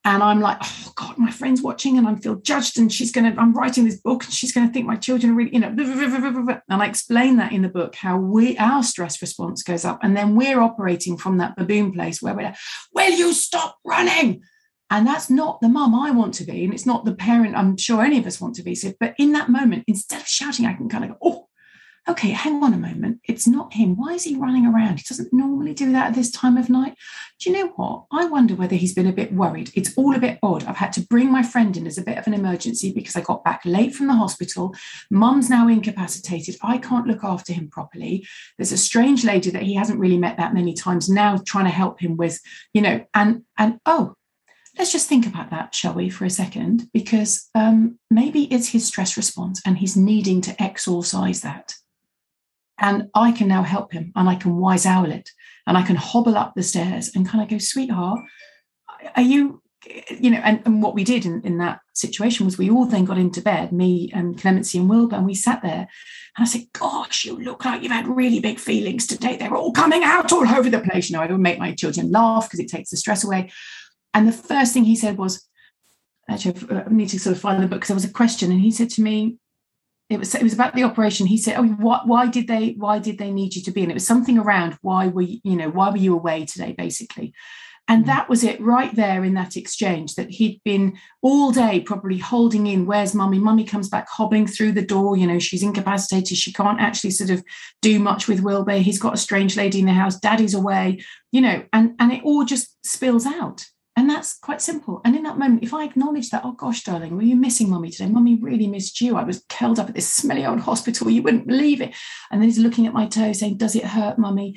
and 0.04 0.24
I'm 0.24 0.40
like, 0.40 0.58
oh 0.64 0.92
God, 0.96 1.18
my 1.20 1.30
friend's 1.30 1.62
watching 1.62 1.98
and 1.98 2.08
I 2.08 2.16
feel 2.16 2.36
judged. 2.36 2.80
And 2.80 2.92
she's 2.92 3.12
going 3.12 3.32
to, 3.32 3.40
I'm 3.40 3.54
writing 3.54 3.86
this 3.86 4.00
book 4.00 4.24
and 4.24 4.34
she's 4.34 4.52
going 4.52 4.68
to 4.68 4.74
think 4.74 4.88
my 4.88 4.96
children 4.96 5.34
are 5.34 5.36
really, 5.36 5.54
you 5.54 5.60
know, 5.60 5.68
and 6.70 6.82
I 6.82 6.88
explain 6.88 7.38
that 7.38 7.52
in 7.52 7.62
the 7.62 7.70
book, 7.70 7.94
how 7.94 8.18
we, 8.18 8.58
our 8.58 8.82
stress 8.82 9.22
response 9.22 9.62
goes 9.62 9.86
up. 9.86 10.00
And 10.02 10.18
then 10.18 10.36
we're 10.36 10.60
operating 10.60 11.18
from 11.18 11.38
that 11.38 11.56
baboon 11.56 11.92
place 11.92 12.20
where 12.20 12.34
we're 12.34 12.44
like, 12.44 12.58
will 12.94 13.12
you 13.12 13.32
stop 13.32 13.78
running? 13.86 14.42
And 14.90 15.06
that's 15.06 15.30
not 15.30 15.62
the 15.62 15.70
mum 15.70 15.94
I 15.94 16.10
want 16.10 16.34
to 16.36 16.46
be. 16.46 16.64
And 16.64 16.74
it's 16.74 16.88
not 16.88 17.06
the 17.06 17.14
parent 17.14 17.56
I'm 17.56 17.78
sure 17.78 18.02
any 18.02 18.18
of 18.18 18.26
us 18.26 18.42
want 18.42 18.56
to 18.56 18.64
be. 18.64 18.74
So, 18.74 18.94
but 19.00 19.14
in 19.20 19.34
that 19.34 19.50
moment, 19.50 19.84
instead 19.88 20.22
of 20.22 20.28
shouting, 20.28 20.66
I 20.66 20.74
can 20.74 20.90
kind 20.90 21.04
of 21.04 21.12
go, 21.12 21.18
oh, 21.22 21.48
okay, 22.10 22.32
hang 22.32 22.64
on 22.64 22.74
a 22.74 22.78
moment. 22.78 23.20
It's 23.28 23.48
not 23.48 23.74
him. 23.74 23.96
Why 23.96 24.14
is 24.14 24.24
he 24.24 24.36
running 24.36 24.66
around? 24.66 24.98
He 24.98 25.06
doesn't 25.08 25.32
normally 25.32 25.74
do 25.74 25.92
that 25.92 26.08
at 26.08 26.16
this 26.16 26.32
time 26.32 26.58
of 26.58 26.70
night. 26.70 26.96
Do 27.40 27.50
you 27.50 27.58
know 27.58 27.72
what? 27.76 28.06
I 28.12 28.26
wonder 28.26 28.56
whether 28.56 28.76
he's 28.76 28.94
been 28.94 29.08
a 29.08 29.14
bit 29.14 29.32
worried. 29.32 29.72
It's 29.76 29.96
all 29.96 30.16
a 30.16 30.20
bit 30.20 30.40
odd. 30.42 30.64
I've 30.66 30.78
had 30.78 30.94
to 30.94 31.02
bring 31.02 31.32
my 31.32 31.44
friend 31.44 31.78
in 31.78 31.86
as 31.86 31.98
a 31.98 32.04
bit 32.04 32.18
of 32.18 32.26
an 32.26 32.34
emergency 32.34 32.92
because 32.92 33.16
I 33.16 33.22
got 33.22 33.44
back 33.44 33.62
late 33.66 33.94
from 33.94 34.08
the 34.08 34.16
hospital. 34.16 34.76
Mum's 35.12 35.50
now 35.50 35.68
incapacitated. 35.68 36.58
I 36.64 36.80
can't 36.80 37.08
look 37.08 37.24
after 37.24 37.54
him 37.54 37.70
properly. 37.70 38.28
There's 38.58 38.72
a 38.72 38.78
strange 38.78 39.24
lady 39.24 39.52
that 39.52 39.64
he 39.64 39.76
hasn't 39.76 40.00
really 40.00 40.18
met 40.18 40.38
that 40.38 40.54
many 40.54 40.74
times 40.74 41.08
now 41.08 41.38
trying 41.46 41.66
to 41.66 41.72
help 41.72 42.00
him 42.00 42.18
with, 42.18 42.40
you 42.74 42.82
know, 42.82 43.06
and 43.14 43.44
and 43.58 43.80
oh, 43.86 44.16
let's 44.78 44.92
just 44.92 45.08
think 45.08 45.28
about 45.28 45.52
that, 45.52 45.76
shall 45.76 45.94
we, 45.94 46.10
for 46.10 46.26
a 46.26 46.30
second? 46.30 46.90
Because 46.94 47.50
um, 47.54 48.00
maybe 48.10 48.46
it's 48.46 48.70
his 48.70 48.88
stress 48.88 49.18
response 49.18 49.62
and 49.66 49.78
he's 49.78 49.96
needing 49.96 50.42
to 50.42 50.62
exorcise 50.62 51.42
that. 51.42 51.76
And 52.82 53.10
I 53.13 53.32
can 53.32 53.48
now 53.48 53.62
help 53.62 53.94
him 53.94 54.12
and 54.15 54.28
I 54.28 54.36
can 54.36 54.58
wise 54.58 54.86
owl 54.88 55.12
it 55.12 55.30
and 55.67 55.78
I 55.78 55.84
can 55.84 55.96
hobble 55.96 56.36
up 56.36 56.54
the 56.56 56.63
stairs 56.63 57.12
and 57.15 57.30
kind 57.30 57.44
of 57.44 57.50
go, 57.50 57.60
sweetheart, 57.60 58.20
are 59.15 59.22
you, 59.22 59.62
you 60.10 60.32
know, 60.32 60.41
and, 60.44 60.62
and 60.65 60.82
what 60.82 60.96
we 60.96 61.04
did 61.04 61.26
in, 61.26 61.41
in 61.44 61.60
that 61.60 61.80
situation 61.94 62.46
was 62.46 62.58
we 62.58 62.72
all 62.72 62.86
then 62.86 63.06
got 63.06 63.20
into 63.20 63.41
bed, 63.41 63.72
me 63.72 64.12
and 64.13 64.39
Clemency 64.39 64.80
and 64.80 64.89
Wilbur, 64.89 65.15
and 65.15 65.28
we 65.28 65.36
sat 65.36 65.62
there. 65.62 65.88
And 66.38 66.44
I 66.44 66.46
said, 66.46 66.67
Gosh, 66.74 67.26
you 67.26 67.38
look 67.38 67.65
like 67.65 67.84
you've 67.84 67.91
had 67.91 68.08
really 68.08 68.39
big 68.39 68.60
feelings 68.60 69.06
today. 69.06 69.38
They're 69.38 69.56
all 69.56 69.74
coming 69.74 70.04
out 70.04 70.32
all 70.32 70.48
over 70.48 70.70
the 70.70 70.80
place. 70.80 71.10
You 71.10 71.17
know, 71.17 71.24
I 71.24 71.28
would 71.28 71.39
make 71.39 71.60
my 71.60 71.74
children 71.74 72.12
laugh 72.12 72.48
because 72.48 72.60
it 72.60 72.70
takes 72.70 72.89
the 72.89 72.98
stress 72.98 73.24
away. 73.24 73.52
And 74.13 74.28
the 74.28 74.32
first 74.32 74.74
thing 74.74 74.86
he 74.86 74.96
said 74.96 75.17
was, 75.17 75.48
actually, 76.30 76.56
uh, 76.70 76.84
I 76.88 76.91
need 76.91 77.10
to 77.10 77.20
sort 77.20 77.36
of 77.36 77.41
find 77.41 77.62
the 77.62 77.67
book 77.67 77.80
because 77.82 77.89
there 77.89 77.96
was 77.96 78.06
a 78.06 78.12
question. 78.13 78.52
And 78.52 78.62
he 78.62 78.72
said 78.72 78.89
to 78.91 79.02
me, 79.02 79.38
it 80.12 80.19
was 80.19 80.36
it 80.36 80.43
was 80.43 80.54
about 80.54 80.76
the 80.76 80.84
operation 80.84 81.26
he 81.26 81.38
said 81.38 81.58
oh 81.58 81.63
what, 81.63 82.08
why 82.08 82.28
did 82.28 82.47
they 82.47 82.76
why 82.78 83.00
did 83.00 83.17
they 83.17 83.32
need 83.32 83.56
you 83.56 83.62
to 83.62 83.71
be 83.71 83.82
and 83.82 83.91
it 83.91 83.95
was 83.95 84.06
something 84.06 84.38
around 84.38 84.78
why 84.82 85.08
were 85.08 85.21
you, 85.21 85.39
you 85.43 85.56
know 85.56 85.69
why 85.69 85.89
were 85.89 85.97
you 85.97 86.13
away 86.13 86.45
today 86.45 86.74
basically 86.78 87.34
And 87.88 88.04
mm. 88.04 88.08
that 88.08 88.30
was 88.30 88.43
it 88.43 88.62
right 88.62 88.95
there 88.95 89.24
in 89.24 89.34
that 89.34 89.58
exchange 89.58 90.15
that 90.15 90.30
he'd 90.30 90.62
been 90.63 90.97
all 91.21 91.52
day 91.52 91.82
probably 91.82 92.17
holding 92.17 92.67
in, 92.67 92.86
where's 92.86 93.13
mummy? 93.13 93.39
Mummy 93.39 93.63
comes 93.63 93.89
back 93.89 94.08
hobbling 94.10 94.47
through 94.47 94.74
the 94.74 94.86
door. 94.86 95.17
You 95.17 95.28
know, 95.28 95.39
she's 95.39 95.63
incapacitated. 95.63 96.38
She 96.38 96.54
can't 96.54 96.80
actually 96.80 97.12
sort 97.12 97.30
of 97.30 97.43
do 97.82 98.00
much 98.00 98.28
with 98.28 98.41
Wilbur. 98.41 98.78
He's 98.78 99.00
got 99.00 99.13
a 99.13 99.17
strange 99.17 99.58
lady 99.58 99.80
in 99.80 99.88
the 99.88 99.93
house. 99.93 100.19
Daddy's 100.19 100.54
away, 100.54 101.04
you 101.32 101.41
know, 101.41 101.63
and, 101.74 101.95
and 102.00 102.12
it 102.12 102.24
all 102.24 102.45
just 102.45 102.78
spills 102.86 103.26
out. 103.26 103.65
And 103.97 104.10
that's 104.10 104.38
quite 104.38 104.62
simple. 104.62 105.01
And 105.04 105.15
in 105.15 105.23
that 105.23 105.38
moment, 105.38 105.63
if 105.63 105.73
I 105.73 105.84
acknowledge 105.84 106.30
that, 106.30 106.43
oh 106.45 106.54
gosh, 106.54 106.84
darling, 106.84 107.15
were 107.15 107.23
you 107.23 107.36
missing 107.36 107.69
mummy 107.69 107.91
today? 107.91 108.10
Mummy 108.10 108.36
really 108.36 108.67
missed 108.67 109.01
you. 109.01 109.17
I 109.17 109.23
was 109.23 109.43
curled 109.49 109.80
up 109.80 109.89
at 109.89 109.95
this 109.95 110.08
smelly 110.08 110.45
old 110.45 110.62
hospital. 110.62 111.10
You 111.10 111.21
wouldn't 111.21 111.47
believe 111.47 111.82
it. 111.82 111.93
And 112.32 112.41
then 112.41 112.47
he's 112.47 112.58
looking 112.58 112.88
at 112.88 112.93
my 112.93 113.08
toe 113.08 113.34
saying, 113.34 113.58
Does 113.58 113.75
it 113.75 113.86
hurt, 113.86 114.17
mummy? 114.17 114.56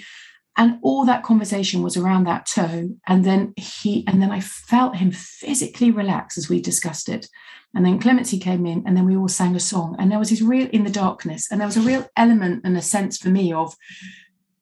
and 0.56 0.78
all 0.82 1.04
that 1.04 1.22
conversation 1.22 1.82
was 1.82 1.96
around 1.96 2.24
that 2.24 2.46
toe 2.46 2.90
and 3.06 3.24
then 3.24 3.52
he 3.56 4.04
and 4.06 4.22
then 4.22 4.30
i 4.30 4.40
felt 4.40 4.96
him 4.96 5.10
physically 5.10 5.90
relax 5.90 6.38
as 6.38 6.48
we 6.48 6.60
discussed 6.60 7.08
it 7.08 7.28
and 7.74 7.84
then 7.84 7.98
clemency 7.98 8.38
came 8.38 8.66
in 8.66 8.82
and 8.86 8.96
then 8.96 9.06
we 9.06 9.16
all 9.16 9.28
sang 9.28 9.56
a 9.56 9.60
song 9.60 9.96
and 9.98 10.10
there 10.10 10.18
was 10.18 10.30
this 10.30 10.42
real 10.42 10.68
in 10.72 10.84
the 10.84 10.90
darkness 10.90 11.50
and 11.50 11.60
there 11.60 11.66
was 11.66 11.76
a 11.76 11.82
real 11.82 12.06
element 12.16 12.62
and 12.64 12.76
a 12.76 12.82
sense 12.82 13.18
for 13.18 13.28
me 13.28 13.52
of 13.52 13.74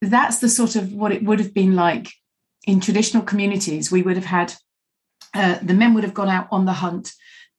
that's 0.00 0.38
the 0.38 0.48
sort 0.48 0.76
of 0.76 0.92
what 0.92 1.12
it 1.12 1.22
would 1.24 1.38
have 1.38 1.54
been 1.54 1.76
like 1.76 2.12
in 2.64 2.80
traditional 2.80 3.22
communities 3.22 3.90
we 3.90 4.02
would 4.02 4.16
have 4.16 4.26
had 4.26 4.54
uh, 5.34 5.58
the 5.62 5.74
men 5.74 5.94
would 5.94 6.04
have 6.04 6.14
gone 6.14 6.28
out 6.28 6.46
on 6.50 6.64
the 6.64 6.72
hunt 6.72 7.12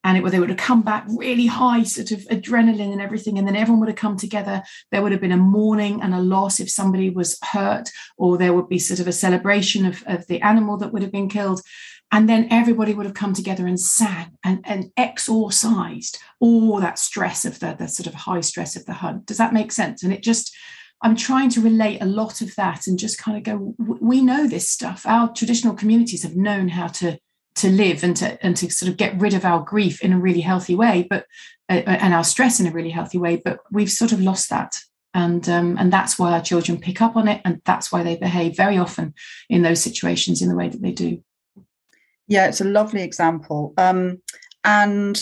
and 0.03 0.17
it, 0.17 0.31
they 0.31 0.39
would 0.39 0.49
have 0.49 0.57
come 0.57 0.81
back 0.81 1.05
really 1.07 1.45
high, 1.45 1.83
sort 1.83 2.11
of 2.11 2.19
adrenaline 2.27 2.91
and 2.91 3.01
everything, 3.01 3.37
and 3.37 3.47
then 3.47 3.55
everyone 3.55 3.79
would 3.79 3.89
have 3.89 3.95
come 3.95 4.17
together. 4.17 4.61
There 4.91 5.01
would 5.01 5.13
have 5.13 5.21
been 5.21 5.31
a 5.31 5.37
mourning 5.37 6.01
and 6.01 6.13
a 6.13 6.19
loss 6.19 6.59
if 6.59 6.69
somebody 6.69 7.09
was 7.09 7.37
hurt, 7.41 7.89
or 8.17 8.37
there 8.37 8.53
would 8.53 8.67
be 8.67 8.79
sort 8.79 8.99
of 8.99 9.07
a 9.07 9.13
celebration 9.13 9.85
of, 9.85 10.03
of 10.05 10.27
the 10.27 10.41
animal 10.41 10.77
that 10.77 10.91
would 10.91 11.01
have 11.01 11.11
been 11.11 11.29
killed. 11.29 11.61
And 12.11 12.29
then 12.29 12.47
everybody 12.51 12.93
would 12.93 13.05
have 13.05 13.15
come 13.15 13.33
together 13.33 13.65
and 13.65 13.79
sang 13.79 14.37
and, 14.43 14.59
and 14.65 14.91
exorcised 14.97 16.19
all 16.39 16.79
that 16.79 16.99
stress 16.99 17.45
of 17.45 17.59
the, 17.59 17.75
the 17.79 17.87
sort 17.87 18.05
of 18.05 18.13
high 18.13 18.41
stress 18.41 18.75
of 18.75 18.85
the 18.85 18.93
hunt. 18.93 19.25
Does 19.25 19.37
that 19.37 19.53
make 19.53 19.71
sense? 19.71 20.03
And 20.03 20.13
it 20.13 20.21
just, 20.21 20.55
I'm 21.03 21.15
trying 21.15 21.49
to 21.51 21.61
relate 21.61 22.01
a 22.01 22.05
lot 22.05 22.41
of 22.41 22.55
that 22.55 22.87
and 22.87 22.97
just 22.97 23.17
kind 23.17 23.37
of 23.37 23.43
go, 23.43 23.75
we 23.77 24.21
know 24.21 24.47
this 24.47 24.69
stuff. 24.69 25.05
Our 25.05 25.31
traditional 25.33 25.75
communities 25.75 26.23
have 26.23 26.35
known 26.35 26.69
how 26.69 26.87
to 26.87 27.19
to 27.55 27.69
live 27.69 28.03
and 28.03 28.17
to 28.17 28.43
and 28.43 28.57
to 28.57 28.71
sort 28.71 28.89
of 28.89 28.97
get 28.97 29.19
rid 29.19 29.35
of 29.35 29.45
our 29.45 29.61
grief 29.61 30.01
in 30.01 30.11
a 30.11 30.19
really 30.19 30.41
healthy 30.41 30.73
way 30.73 31.05
but 31.07 31.27
uh, 31.69 31.83
uh, 31.85 31.97
and 32.01 32.11
our 32.11 32.23
stress 32.23 32.59
in 32.59 32.65
a 32.65 32.71
really 32.71 32.89
healthy 32.89 33.19
way 33.19 33.35
but 33.35 33.59
we've 33.71 33.91
sort 33.91 34.11
of 34.11 34.19
lost 34.19 34.49
that. 34.49 34.79
And 35.13 35.47
um, 35.47 35.77
and 35.77 35.93
that's 35.93 36.17
why 36.17 36.31
our 36.31 36.41
children 36.41 36.79
pick 36.79 36.99
up 36.99 37.15
on 37.15 37.27
it 37.27 37.41
and 37.45 37.61
that's 37.65 37.91
why 37.91 38.01
they 38.01 38.15
behave 38.15 38.57
very 38.57 38.79
often 38.79 39.13
in 39.49 39.61
those 39.61 39.83
situations 39.83 40.41
in 40.41 40.49
the 40.49 40.55
way 40.55 40.67
that 40.67 40.81
they 40.81 40.91
do. 40.91 41.23
Yeah 42.27 42.47
it's 42.47 42.61
a 42.61 42.65
lovely 42.65 43.03
example. 43.03 43.73
Um, 43.77 44.21
and 44.63 45.21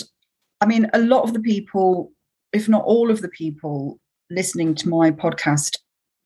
i 0.60 0.66
mean 0.66 0.88
a 0.92 0.98
lot 0.98 1.24
of 1.24 1.32
the 1.32 1.40
people 1.40 2.12
if 2.52 2.68
not 2.68 2.84
all 2.84 3.10
of 3.10 3.22
the 3.22 3.28
people 3.28 3.98
listening 4.34 4.74
to 4.74 4.88
my 4.88 5.10
podcast 5.10 5.78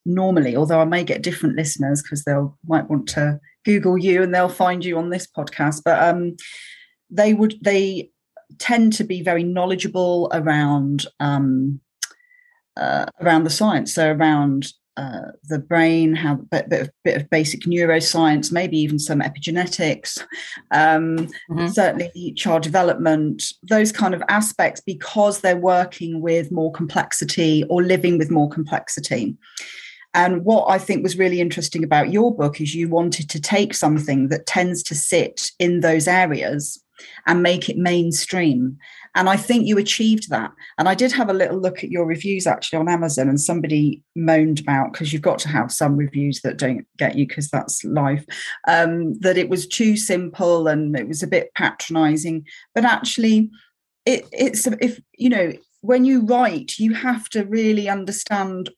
normally 0.05 0.55
although 0.55 0.81
i 0.81 0.85
may 0.85 1.03
get 1.03 1.23
different 1.23 1.57
listeners 1.57 2.03
because 2.03 2.23
they'll 2.25 2.57
might 2.67 2.89
want 2.89 3.09
to 3.09 3.41
Google 3.67 3.99
you 3.99 4.23
and 4.23 4.33
they'll 4.33 4.49
find 4.49 4.85
you 4.85 4.97
on 4.97 5.11
this 5.11 5.27
podcast. 5.27 5.83
But 5.85 6.03
um, 6.03 6.37
they 7.11 7.35
would 7.35 7.57
they 7.63 8.11
tend 8.59 8.93
to 8.95 9.05
be 9.05 9.23
very 9.23 9.43
knowledgeable 9.43 10.31
around 10.33 11.05
um, 11.19 11.81
uh, 12.77 13.07
around 13.21 13.45
the 13.45 13.51
science, 13.51 13.93
so 13.93 14.13
around 14.13 14.69
uh, 14.97 15.33
the 15.45 15.59
brain, 15.59 16.15
how 16.15 16.37
bit, 16.37 16.69
bit, 16.69 16.81
of, 16.83 16.91
bit 17.05 17.21
of 17.21 17.31
basic 17.31 17.61
neuroscience, 17.63 18.51
maybe 18.51 18.79
even 18.79 18.99
some 18.99 19.21
epigenetics, 19.21 20.19
um, 20.71 21.29
mm-hmm. 21.51 21.69
certainly 21.69 22.33
child 22.33 22.63
development, 22.63 23.53
those 23.63 23.93
kind 23.93 24.15
of 24.15 24.23
aspects, 24.29 24.81
because 24.81 25.41
they're 25.41 25.57
working 25.57 26.21
with 26.21 26.51
more 26.51 26.73
complexity 26.73 27.65
or 27.69 27.83
living 27.83 28.19
with 28.19 28.31
more 28.31 28.49
complexity. 28.49 29.37
And 30.15 30.45
what 30.47 30.65
I 30.71 30.79
think 30.79 31.03
was 31.03 31.19
really 31.19 31.43
interesting 31.43 31.85
about 31.85 32.11
your 32.11 32.35
book 32.35 32.59
is 32.59 32.75
you 32.75 32.89
wanted 32.89 33.29
to 33.29 33.41
take 33.41 33.75
something 33.75 34.29
that 34.29 34.47
tends 34.47 34.83
to 34.85 34.95
sit 34.95 35.51
in 35.59 35.81
those 35.81 36.09
areas 36.09 36.83
and 37.27 37.43
make 37.43 37.69
it 37.69 37.77
mainstream. 37.77 38.79
And 39.17 39.31
I 39.31 39.37
think 39.37 39.67
you 39.67 39.79
achieved 39.79 40.29
that. 40.31 40.53
And 40.79 40.89
I 40.89 40.95
did 40.95 41.11
have 41.13 41.31
a 41.31 41.35
little 41.35 41.59
look 41.59 41.83
at 41.83 41.91
your 41.91 42.05
reviews 42.05 42.47
actually 42.47 42.79
on 42.79 42.89
Amazon, 42.89 43.29
and 43.29 43.41
somebody 43.41 44.03
moaned 44.15 44.61
about 44.61 44.93
because 44.93 45.13
you've 45.13 45.23
got 45.23 45.39
to 45.41 45.49
have 45.49 45.73
some 45.73 45.97
reviews 45.97 46.43
that 46.43 46.59
don't 46.59 46.87
get 46.99 47.17
you 47.17 47.27
because 47.27 47.49
that's 47.49 47.83
life, 47.85 48.25
um, 48.69 49.19
that 49.21 49.39
it 49.39 49.49
was 49.49 49.67
too 49.67 49.97
simple 49.97 50.69
and 50.69 50.97
it 50.97 51.09
was 51.09 51.23
a 51.23 51.27
bit 51.27 51.53
patronizing. 51.55 52.45
But 52.75 52.85
actually, 52.85 53.51
it, 54.05 54.27
it's 54.33 54.67
if 54.67 55.01
you 55.17 55.31
know 55.31 55.53
when 55.81 56.05
you 56.05 56.25
write, 56.27 56.79
you 56.79 56.95
have 56.95 57.29
to 57.31 57.45
really 57.45 57.89
understand 57.89 58.71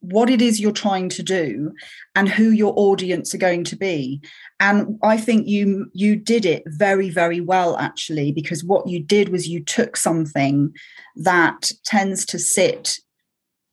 what 0.00 0.30
it 0.30 0.40
is 0.40 0.60
you're 0.60 0.72
trying 0.72 1.08
to 1.08 1.22
do 1.22 1.72
and 2.14 2.28
who 2.28 2.50
your 2.50 2.72
audience 2.76 3.34
are 3.34 3.38
going 3.38 3.64
to 3.64 3.76
be. 3.76 4.20
And 4.60 4.98
i 5.02 5.16
think 5.16 5.46
you 5.46 5.90
you 5.92 6.16
did 6.16 6.44
it 6.44 6.62
very 6.66 7.10
very 7.10 7.40
well 7.40 7.76
actually 7.78 8.32
because 8.32 8.64
what 8.64 8.88
you 8.88 9.00
did 9.00 9.28
was 9.28 9.48
you 9.48 9.62
took 9.62 9.96
something 9.96 10.72
that 11.16 11.70
tends 11.84 12.24
to 12.26 12.38
sit 12.38 12.98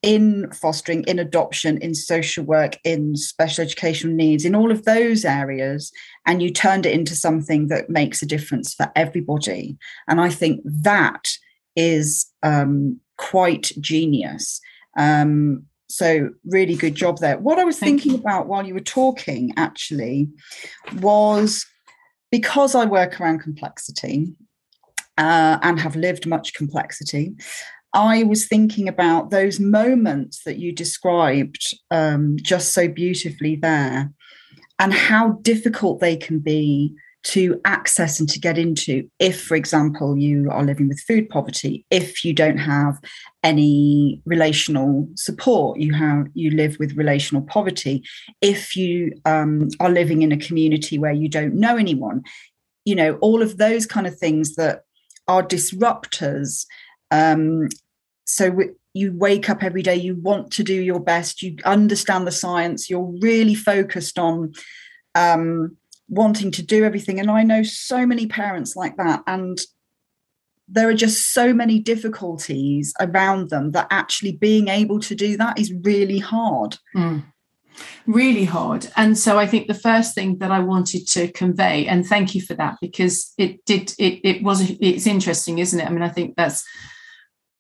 in 0.02 0.52
fostering 0.52 1.04
in 1.06 1.18
adoption 1.18 1.80
in 1.80 1.96
social 1.96 2.44
work 2.44 2.78
in 2.84 3.16
special 3.16 3.64
educational 3.64 4.14
needs 4.14 4.46
in 4.46 4.54
all 4.54 4.72
of 4.72 4.86
those 4.86 5.26
areas 5.26 5.92
and 6.28 6.44
you 6.44 6.52
turned 6.52 6.86
it 6.86 6.94
into 6.94 7.16
something 7.16 7.70
that 7.70 7.90
makes 7.90 8.22
a 8.22 8.28
difference 8.28 8.74
for 8.76 8.92
everybody. 8.96 9.78
And 10.08 10.22
i 10.22 10.30
think 10.30 10.62
that 10.64 11.28
is 11.76 12.26
um, 12.44 13.00
quite 13.18 13.72
genius. 13.80 14.62
Um, 14.98 15.66
so 15.88 16.30
really 16.46 16.76
good 16.76 16.96
job 16.96 17.20
there. 17.20 17.38
What 17.38 17.60
I 17.60 17.64
was 17.64 17.78
Thank 17.78 18.02
thinking 18.02 18.14
you. 18.14 18.18
about 18.18 18.48
while 18.48 18.66
you 18.66 18.74
were 18.74 18.80
talking 18.80 19.54
actually 19.58 20.30
was 20.98 21.66
because 22.32 22.76
I 22.76 22.86
work 22.86 23.20
around 23.20 23.40
complexity 23.40 24.34
uh, 25.18 25.60
and 25.62 25.80
have 25.80 25.96
lived 25.96 26.26
much 26.26 26.54
complexity. 26.54 27.34
I 27.94 28.24
was 28.24 28.48
thinking 28.48 28.90
about 28.90 29.30
those 29.30 29.60
moments 29.60 30.44
that 30.44 30.58
you 30.58 30.74
described 30.74 31.74
um, 31.92 32.36
just 32.42 32.74
so 32.74 32.90
beautifully 32.90 33.56
there 33.56 34.12
and 34.80 34.94
how 34.94 35.40
difficult 35.42 36.02
they 36.02 36.18
can 36.18 36.40
be 36.40 36.94
to 37.26 37.60
access 37.66 38.20
and 38.20 38.30
to 38.30 38.40
get 38.40 38.56
into 38.56 39.10
if 39.20 39.42
for 39.42 39.56
example 39.56 40.16
you 40.16 40.48
are 40.52 40.64
living 40.64 40.88
with 40.88 41.00
food 41.00 41.28
poverty 41.28 41.84
if 41.90 42.24
you 42.24 42.34
don't 42.34 42.60
have 42.60 43.00
any 43.44 44.22
relational 44.26 45.10
support 45.16 45.80
you 45.80 45.92
have 45.92 46.28
you 46.36 46.52
live 46.52 46.78
with 46.80 46.96
relational 46.96 47.42
poverty 47.42 48.04
if 48.42 48.76
you 48.76 49.12
um, 49.26 49.68
are 49.80 49.90
living 49.90 50.22
in 50.22 50.32
a 50.32 50.38
community 50.38 51.00
where 51.00 51.12
you 51.12 51.28
don't 51.28 51.56
know 51.56 51.76
anyone 51.78 52.22
you 52.86 52.94
know 52.94 53.16
all 53.22 53.42
of 53.42 53.58
those 53.58 53.88
kind 53.88 54.06
of 54.06 54.16
things 54.18 54.56
that 54.56 54.84
are 55.28 55.42
disruptors 55.42 56.68
um, 57.10 57.68
so 58.26 58.50
w- 58.50 58.76
you 58.94 59.12
wake 59.14 59.50
up 59.50 59.64
every 59.64 59.82
day 59.82 59.96
you 59.96 60.16
want 60.16 60.52
to 60.52 60.64
do 60.64 60.80
your 60.80 61.00
best 61.00 61.42
you 61.42 61.58
understand 61.66 62.28
the 62.28 62.32
science 62.32 62.88
you're 62.88 63.16
really 63.20 63.56
focused 63.56 64.20
on 64.20 64.54
um, 65.16 65.76
wanting 66.08 66.52
to 66.52 66.64
do 66.64 66.84
everything. 66.84 67.20
And 67.20 67.32
I 67.32 67.44
know 67.44 67.64
so 67.64 68.06
many 68.06 68.28
parents 68.28 68.76
like 68.76 68.98
that. 68.98 69.24
And 69.28 69.60
there 70.68 70.90
are 70.90 70.96
just 70.96 71.34
so 71.34 71.54
many 71.54 71.80
difficulties 71.80 72.94
around 73.00 73.50
them 73.50 73.72
that 73.72 73.88
actually 73.92 74.34
being 74.34 74.68
able 74.68 75.00
to 75.00 75.16
do 75.16 75.38
that 75.38 75.60
is 75.60 75.74
really 75.84 76.20
hard. 76.20 76.78
Mm. 76.96 77.24
Really 78.08 78.46
hard. 78.46 78.88
And 78.96 79.18
so 79.18 79.38
I 79.38 79.48
think 79.48 79.68
the 79.68 79.74
first 79.74 80.16
thing 80.16 80.38
that 80.38 80.52
I 80.52 80.60
wanted 80.60 81.08
to 81.10 81.32
convey, 81.32 81.88
and 81.88 82.06
thank 82.06 82.34
you 82.34 82.42
for 82.42 82.54
that, 82.54 82.78
because 82.82 83.34
it 83.38 83.64
did, 83.66 83.94
it, 84.00 84.22
it 84.24 84.44
was, 84.44 84.72
it's 84.80 85.06
interesting, 85.06 85.60
isn't 85.60 85.80
it? 85.80 85.86
I 85.86 85.90
mean, 85.90 86.02
I 86.02 86.10
think 86.10 86.36
that's, 86.36 86.64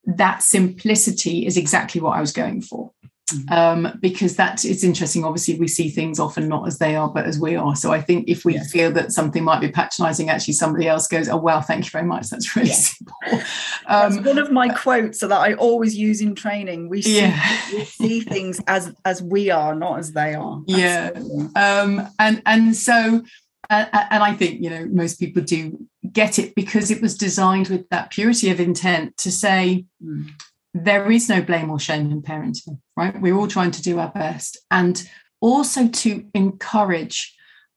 that 0.05 0.43
simplicity 0.43 1.45
is 1.45 1.57
exactly 1.57 1.99
what 1.99 2.15
I 2.15 2.21
was 2.21 2.31
going 2.31 2.61
for. 2.61 2.91
Mm. 3.31 3.51
um, 3.51 3.97
because 4.01 4.35
that 4.35 4.63
it's 4.63 4.83
interesting. 4.83 5.25
Obviously, 5.25 5.57
we 5.57 5.67
see 5.67 5.89
things 5.89 6.19
often 6.19 6.47
not 6.47 6.67
as 6.67 6.77
they 6.77 6.95
are, 6.95 7.09
but 7.09 7.25
as 7.25 7.39
we 7.39 7.55
are. 7.55 7.75
So 7.75 7.91
I 7.91 7.99
think 7.99 8.29
if 8.29 8.45
we 8.45 8.53
yes. 8.53 8.71
feel 8.71 8.91
that 8.91 9.11
something 9.11 9.43
might 9.43 9.61
be 9.61 9.71
patronising, 9.71 10.29
actually 10.29 10.53
somebody 10.53 10.87
else 10.87 11.07
goes, 11.07 11.27
"Oh 11.27 11.37
well, 11.37 11.61
thank 11.61 11.85
you 11.85 11.89
very 11.89 12.05
much. 12.05 12.29
That's 12.29 12.55
really 12.55 12.69
yes. 12.69 12.95
simple." 12.97 13.15
Um, 13.87 14.15
That's 14.15 14.25
one 14.25 14.37
of 14.39 14.51
my 14.51 14.69
quotes 14.69 15.19
that 15.19 15.31
I 15.31 15.53
always 15.53 15.95
use 15.95 16.19
in 16.19 16.33
training. 16.33 16.89
We 16.89 17.03
see, 17.03 17.17
yeah. 17.17 17.59
we 17.71 17.85
see 17.85 18.21
things 18.21 18.59
as 18.65 18.91
as 19.05 19.21
we 19.21 19.51
are, 19.51 19.75
not 19.75 19.99
as 19.99 20.11
they 20.11 20.33
are. 20.33 20.61
Yeah, 20.67 21.11
um, 21.55 22.07
and 22.19 22.41
and 22.45 22.75
so. 22.75 23.23
Uh, 23.67 23.85
and 24.11 24.21
I 24.21 24.33
think 24.33 24.61
you 24.61 24.69
know 24.69 24.85
most 24.85 25.19
people 25.19 25.41
do 25.41 25.83
get 26.11 26.37
it 26.37 26.53
because 26.53 26.91
it 26.91 27.01
was 27.01 27.17
designed 27.17 27.69
with 27.69 27.89
that 27.89 28.11
purity 28.11 28.51
of 28.51 28.59
intent 28.59 29.17
to 29.17 29.31
say, 29.31 29.85
mm 30.03 30.29
there 30.75 31.09
is 31.09 31.29
no 31.29 31.41
blame 31.41 31.71
or 31.71 31.79
shame 31.79 32.11
in 32.11 32.21
parenting, 32.21 32.79
right? 32.97 33.19
We're 33.19 33.35
all 33.35 33.47
trying 33.47 33.71
to 33.71 33.81
do 33.81 33.97
our 33.97 34.09
best. 34.09 34.57
And 34.69 35.09
also 35.39 35.87
to 35.87 36.25
encourage 36.33 37.33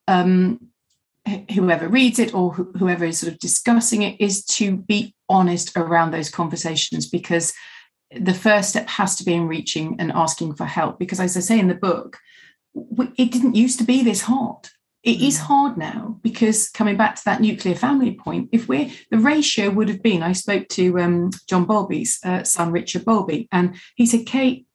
um, 0.08 0.68
whoever 1.54 1.86
reads 1.86 2.18
it 2.18 2.34
or 2.34 2.54
wh- 2.54 2.76
whoever 2.76 3.04
is 3.04 3.20
sort 3.20 3.32
of 3.32 3.38
discussing 3.38 4.02
it 4.02 4.20
is 4.20 4.44
to 4.46 4.76
be 4.76 5.14
honest 5.28 5.76
around 5.76 6.10
those 6.10 6.28
conversations 6.28 7.08
because 7.08 7.52
the 8.10 8.34
first 8.34 8.70
step 8.70 8.88
has 8.88 9.14
to 9.16 9.24
be 9.24 9.34
in 9.34 9.46
reaching 9.46 9.94
and 10.00 10.10
asking 10.12 10.54
for 10.54 10.64
help 10.64 10.98
because 10.98 11.20
as 11.20 11.36
i 11.36 11.40
say 11.40 11.58
in 11.58 11.68
the 11.68 11.74
book 11.74 12.16
it 13.18 13.30
didn't 13.30 13.54
used 13.54 13.78
to 13.78 13.84
be 13.84 14.02
this 14.02 14.22
hard 14.22 14.70
it 15.02 15.20
is 15.20 15.38
mm. 15.38 15.42
hard 15.42 15.76
now 15.76 16.18
because 16.22 16.68
coming 16.68 16.96
back 16.96 17.16
to 17.16 17.24
that 17.24 17.40
nuclear 17.40 17.74
family 17.74 18.14
point 18.14 18.48
if 18.52 18.68
we're 18.68 18.90
the 19.10 19.18
ratio 19.18 19.70
would 19.70 19.88
have 19.88 20.02
been 20.02 20.22
i 20.22 20.32
spoke 20.32 20.68
to 20.68 20.98
um, 20.98 21.30
john 21.48 21.64
bowlby's 21.64 22.18
uh, 22.24 22.42
son 22.44 22.72
richard 22.72 23.04
bowlby 23.04 23.48
and 23.52 23.76
he 23.96 24.06
said 24.06 24.26
kate 24.26 24.66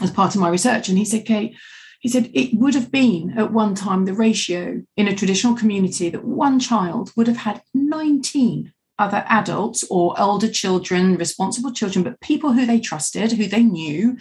as 0.00 0.10
part 0.10 0.34
of 0.34 0.40
my 0.40 0.48
research 0.48 0.88
and 0.88 0.98
he 0.98 1.04
said 1.04 1.24
kate 1.24 1.56
he 2.00 2.08
said 2.08 2.30
it 2.34 2.52
would 2.54 2.74
have 2.74 2.90
been 2.90 3.38
at 3.38 3.52
one 3.52 3.76
time 3.76 4.04
the 4.04 4.12
ratio 4.12 4.82
in 4.96 5.06
a 5.06 5.14
traditional 5.14 5.54
community 5.54 6.10
that 6.10 6.24
one 6.24 6.58
child 6.58 7.12
would 7.16 7.28
have 7.28 7.36
had 7.36 7.62
19 7.74 8.72
other 8.98 9.24
adults 9.28 9.84
or 9.90 10.18
older 10.20 10.48
children, 10.48 11.16
responsible 11.16 11.72
children, 11.72 12.02
but 12.04 12.20
people 12.20 12.52
who 12.52 12.66
they 12.66 12.80
trusted, 12.80 13.32
who 13.32 13.46
they 13.46 13.62
knew, 13.62 14.16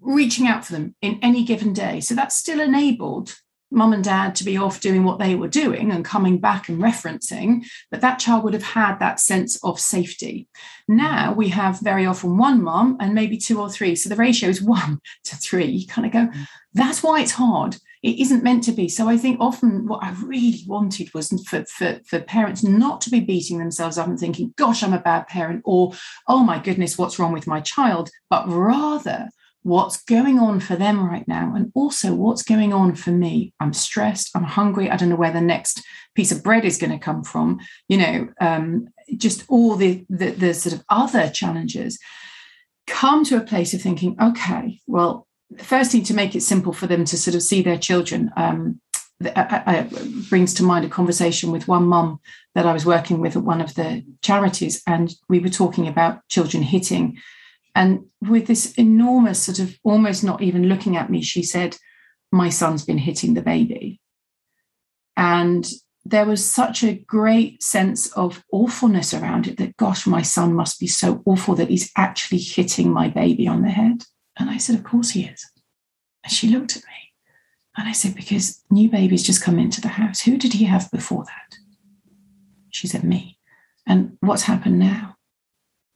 reaching 0.00 0.46
out 0.46 0.64
for 0.64 0.72
them 0.72 0.94
in 1.00 1.18
any 1.22 1.44
given 1.44 1.72
day. 1.72 2.00
So 2.00 2.14
that 2.14 2.32
still 2.32 2.60
enabled 2.60 3.36
mum 3.70 3.92
and 3.92 4.04
dad 4.04 4.34
to 4.36 4.44
be 4.44 4.56
off 4.56 4.80
doing 4.80 5.04
what 5.04 5.18
they 5.18 5.34
were 5.34 5.48
doing 5.48 5.90
and 5.90 6.04
coming 6.04 6.38
back 6.38 6.68
and 6.68 6.80
referencing, 6.80 7.64
but 7.90 8.00
that 8.00 8.18
child 8.18 8.44
would 8.44 8.54
have 8.54 8.62
had 8.62 8.98
that 8.98 9.20
sense 9.20 9.62
of 9.62 9.78
safety. 9.78 10.48
Now 10.86 11.32
we 11.32 11.48
have 11.50 11.80
very 11.80 12.06
often 12.06 12.38
one 12.38 12.62
mum 12.62 12.96
and 13.00 13.14
maybe 13.14 13.36
two 13.36 13.60
or 13.60 13.70
three. 13.70 13.94
So 13.94 14.08
the 14.08 14.16
ratio 14.16 14.48
is 14.48 14.62
one 14.80 15.00
to 15.24 15.36
three. 15.36 15.66
You 15.66 15.86
kind 15.86 16.06
of 16.06 16.12
go, 16.12 16.26
mm. 16.26 16.46
that's 16.74 17.02
why 17.02 17.20
it's 17.20 17.32
hard 17.32 17.76
it 18.02 18.20
isn't 18.20 18.44
meant 18.44 18.62
to 18.64 18.72
be. 18.72 18.88
So 18.88 19.08
I 19.08 19.16
think 19.16 19.40
often 19.40 19.86
what 19.86 20.02
I 20.02 20.10
really 20.22 20.60
wanted 20.66 21.12
was 21.14 21.28
for, 21.46 21.64
for, 21.64 22.00
for 22.06 22.20
parents 22.20 22.62
not 22.62 23.00
to 23.02 23.10
be 23.10 23.20
beating 23.20 23.58
themselves 23.58 23.98
up 23.98 24.06
and 24.06 24.18
thinking, 24.18 24.54
gosh, 24.56 24.82
I'm 24.82 24.92
a 24.92 25.00
bad 25.00 25.26
parent, 25.26 25.62
or 25.64 25.92
oh 26.28 26.44
my 26.44 26.58
goodness, 26.58 26.96
what's 26.96 27.18
wrong 27.18 27.32
with 27.32 27.46
my 27.46 27.60
child, 27.60 28.10
but 28.30 28.48
rather 28.48 29.28
what's 29.62 30.02
going 30.04 30.38
on 30.38 30.60
for 30.60 30.76
them 30.76 31.04
right 31.04 31.26
now 31.26 31.52
and 31.54 31.70
also 31.74 32.14
what's 32.14 32.42
going 32.42 32.72
on 32.72 32.94
for 32.94 33.10
me 33.10 33.52
i'm 33.60 33.72
stressed 33.72 34.30
i'm 34.34 34.44
hungry 34.44 34.90
i 34.90 34.96
don't 34.96 35.08
know 35.08 35.16
where 35.16 35.32
the 35.32 35.40
next 35.40 35.82
piece 36.14 36.32
of 36.32 36.42
bread 36.42 36.64
is 36.64 36.78
going 36.78 36.92
to 36.92 36.98
come 36.98 37.22
from 37.22 37.58
you 37.88 37.96
know 37.96 38.28
um, 38.40 38.88
just 39.16 39.44
all 39.48 39.74
the, 39.74 40.04
the 40.08 40.30
the 40.30 40.54
sort 40.54 40.74
of 40.74 40.84
other 40.88 41.28
challenges 41.28 41.98
come 42.86 43.24
to 43.24 43.36
a 43.36 43.44
place 43.44 43.74
of 43.74 43.82
thinking 43.82 44.16
okay 44.20 44.80
well 44.86 45.26
first 45.56 45.68
firstly 45.68 46.02
to 46.02 46.14
make 46.14 46.34
it 46.34 46.42
simple 46.42 46.72
for 46.72 46.86
them 46.86 47.04
to 47.04 47.16
sort 47.16 47.34
of 47.34 47.42
see 47.42 47.62
their 47.62 47.78
children 47.78 48.30
um, 48.36 48.80
I, 49.24 49.62
I, 49.66 49.88
brings 50.28 50.54
to 50.54 50.62
mind 50.62 50.84
a 50.84 50.88
conversation 50.88 51.50
with 51.50 51.66
one 51.66 51.84
mum 51.86 52.20
that 52.54 52.66
I 52.66 52.72
was 52.72 52.86
working 52.86 53.20
with 53.20 53.36
at 53.36 53.42
one 53.42 53.60
of 53.60 53.74
the 53.74 54.04
charities, 54.22 54.82
and 54.86 55.12
we 55.28 55.40
were 55.40 55.48
talking 55.48 55.88
about 55.88 56.26
children 56.28 56.62
hitting. 56.62 57.18
And 57.78 58.06
with 58.20 58.48
this 58.48 58.72
enormous 58.72 59.40
sort 59.40 59.60
of 59.60 59.78
almost 59.84 60.24
not 60.24 60.42
even 60.42 60.68
looking 60.68 60.96
at 60.96 61.10
me, 61.10 61.22
she 61.22 61.44
said, 61.44 61.76
My 62.32 62.48
son's 62.48 62.84
been 62.84 62.98
hitting 62.98 63.34
the 63.34 63.40
baby. 63.40 64.00
And 65.16 65.64
there 66.04 66.26
was 66.26 66.44
such 66.44 66.82
a 66.82 66.94
great 66.94 67.62
sense 67.62 68.10
of 68.14 68.42
awfulness 68.50 69.14
around 69.14 69.46
it 69.46 69.58
that, 69.58 69.76
gosh, 69.76 70.08
my 70.08 70.22
son 70.22 70.54
must 70.54 70.80
be 70.80 70.88
so 70.88 71.22
awful 71.24 71.54
that 71.54 71.68
he's 71.68 71.92
actually 71.96 72.38
hitting 72.38 72.92
my 72.92 73.10
baby 73.10 73.46
on 73.46 73.62
the 73.62 73.70
head. 73.70 74.02
And 74.36 74.50
I 74.50 74.56
said, 74.56 74.74
Of 74.74 74.82
course 74.82 75.10
he 75.10 75.26
is. 75.26 75.48
And 76.24 76.32
she 76.32 76.48
looked 76.48 76.76
at 76.76 76.82
me 76.82 77.12
and 77.76 77.88
I 77.88 77.92
said, 77.92 78.16
Because 78.16 78.60
new 78.72 78.90
babies 78.90 79.22
just 79.22 79.44
come 79.44 79.60
into 79.60 79.80
the 79.80 79.86
house. 79.86 80.22
Who 80.22 80.36
did 80.36 80.54
he 80.54 80.64
have 80.64 80.90
before 80.90 81.24
that? 81.26 81.58
She 82.70 82.88
said, 82.88 83.04
Me. 83.04 83.38
And 83.86 84.16
what's 84.18 84.42
happened 84.42 84.80
now? 84.80 85.14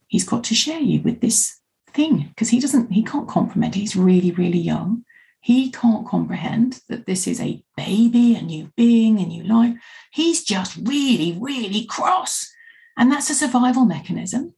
He's 0.07 0.23
got 0.23 0.45
to 0.45 0.55
share 0.55 0.79
you 0.79 1.01
with 1.01 1.19
this 1.19 1.59
thing 1.93 2.29
because 2.29 2.49
he 2.49 2.59
doesn't, 2.59 2.91
he 2.91 3.03
can't 3.03 3.27
comprehend. 3.27 3.75
He's 3.75 3.95
really, 3.95 4.31
really 4.31 4.59
young. 4.59 5.03
He 5.41 5.71
can't 5.71 6.07
comprehend 6.07 6.81
that 6.87 7.05
this 7.05 7.27
is 7.27 7.41
a 7.41 7.63
baby, 7.75 8.35
a 8.35 8.41
new 8.41 8.71
being, 8.77 9.19
a 9.19 9.25
new 9.25 9.43
life. 9.43 9.75
He's 10.11 10.43
just 10.43 10.77
really, 10.77 11.37
really 11.39 11.85
cross. 11.85 12.49
And 12.97 13.11
that's 13.11 13.29
a 13.29 13.35
survival 13.35 13.85
mechanism. 13.85 14.53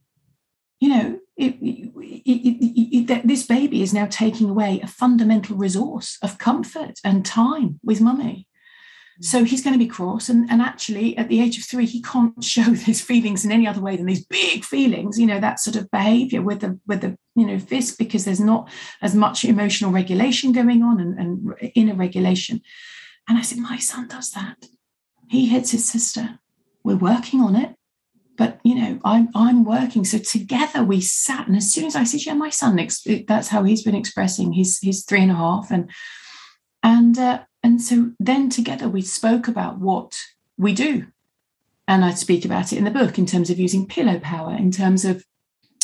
You 0.80 0.90
know, 0.90 1.20
it, 1.38 1.56
it, 1.62 1.92
it, 2.26 3.28
this 3.28 3.48
baby 3.48 3.82
is 3.82 3.94
now 3.94 4.08
taking 4.10 4.50
away 4.50 4.80
a 4.82 4.88
fundamental 4.88 5.58
resource 5.58 6.18
of 6.22 6.38
comfort 6.38 7.00
and 7.04 7.26
time 7.26 7.80
with 7.84 8.02
mummy. 8.02 8.48
Mm. 9.20 9.26
So 9.26 9.44
he's 9.44 9.64
going 9.64 9.74
to 9.74 9.84
be 9.84 9.88
cross. 9.88 10.30
And, 10.30 10.50
and 10.50 10.62
actually, 10.62 11.18
at 11.18 11.30
the 11.30 11.42
age 11.42 11.58
of 11.58 11.64
three, 11.64 11.86
he 11.86 12.02
can't 12.02 12.44
show 12.44 12.62
his 12.62 13.02
feelings 13.02 13.46
in 13.46 13.52
any 13.52 13.68
other 13.68 13.82
way 13.82 13.96
than 13.96 14.06
these 14.06 14.26
big 14.26 14.64
feelings, 14.64 15.20
you 15.20 15.26
know, 15.26 15.40
that 15.40 15.60
sort 15.60 15.76
of 15.76 15.90
behavior 15.92 16.42
with 16.42 16.62
the, 16.62 16.80
with 16.88 17.02
the, 17.02 17.18
you 17.36 17.46
know, 17.46 17.60
fist, 17.60 17.98
because 17.98 18.26
there's 18.26 18.40
not 18.40 18.70
as 19.02 19.16
much 19.16 19.46
emotional 19.46 19.92
regulation 19.92 20.52
going 20.52 20.84
on 20.84 21.00
and, 21.00 21.20
and 21.20 21.72
inner 21.76 21.96
regulation. 21.96 22.62
And 23.28 23.38
I 23.38 23.42
said, 23.42 23.58
My 23.58 23.78
son 23.78 24.08
does 24.08 24.32
that. 24.32 24.68
He 25.30 25.48
hits 25.48 25.72
his 25.72 25.88
sister. 25.88 26.40
We're 26.84 26.96
working 26.96 27.42
on 27.42 27.56
it 27.56 27.76
but 28.38 28.60
you 28.64 28.76
know 28.76 29.00
i'm 29.04 29.30
i'm 29.34 29.64
working 29.64 30.04
so 30.04 30.18
together 30.18 30.84
we 30.84 31.00
sat 31.02 31.48
and 31.48 31.56
as 31.56 31.72
soon 31.72 31.86
as 31.86 31.96
i 31.96 32.04
said 32.04 32.26
yeah 32.26 32.34
my 32.34 32.50
son 32.50 32.76
that's 33.28 33.48
how 33.48 33.64
he's 33.64 33.84
been 33.84 33.96
expressing 33.96 34.52
he's 34.52 34.80
he's 34.80 35.04
three 35.06 35.22
and 35.22 35.32
a 35.32 35.36
half 35.36 35.72
and 35.72 35.90
and 36.86 37.18
uh, 37.18 37.40
and 37.66 37.82
so 37.82 38.12
then 38.20 38.48
together 38.48 38.88
we 38.88 39.02
spoke 39.02 39.48
about 39.48 39.80
what 39.80 40.22
we 40.56 40.72
do. 40.72 41.08
And 41.88 42.06
i 42.06 42.14
speak 42.14 42.46
about 42.46 42.72
it 42.72 42.78
in 42.78 42.84
the 42.84 42.92
book 42.92 43.18
in 43.18 43.26
terms 43.26 43.50
of 43.50 43.60
using 43.60 43.88
pillow 43.88 44.20
power 44.20 44.56
in 44.56 44.72
terms 44.72 45.04
of 45.04 45.26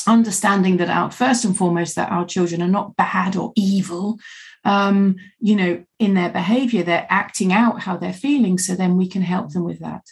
understanding 0.08 0.78
that 0.78 0.90
out 0.90 1.14
first 1.14 1.44
and 1.44 1.58
foremost 1.58 1.96
that 1.96 2.12
our 2.12 2.26
children 2.26 2.62
are 2.62 2.76
not 2.80 2.96
bad 2.96 3.36
or 3.36 3.52
evil 3.56 4.20
um, 4.64 5.16
you 5.40 5.56
know 5.56 5.84
in 5.98 6.14
their 6.14 6.30
behavior. 6.30 6.84
They're 6.84 7.08
acting 7.10 7.52
out 7.52 7.82
how 7.82 7.98
they're 7.98 8.14
feeling 8.14 8.60
so 8.60 8.76
then 8.76 8.96
we 8.96 9.08
can 9.08 9.24
help 9.24 9.52
them 9.52 9.64
with 9.64 9.80
that. 9.80 10.06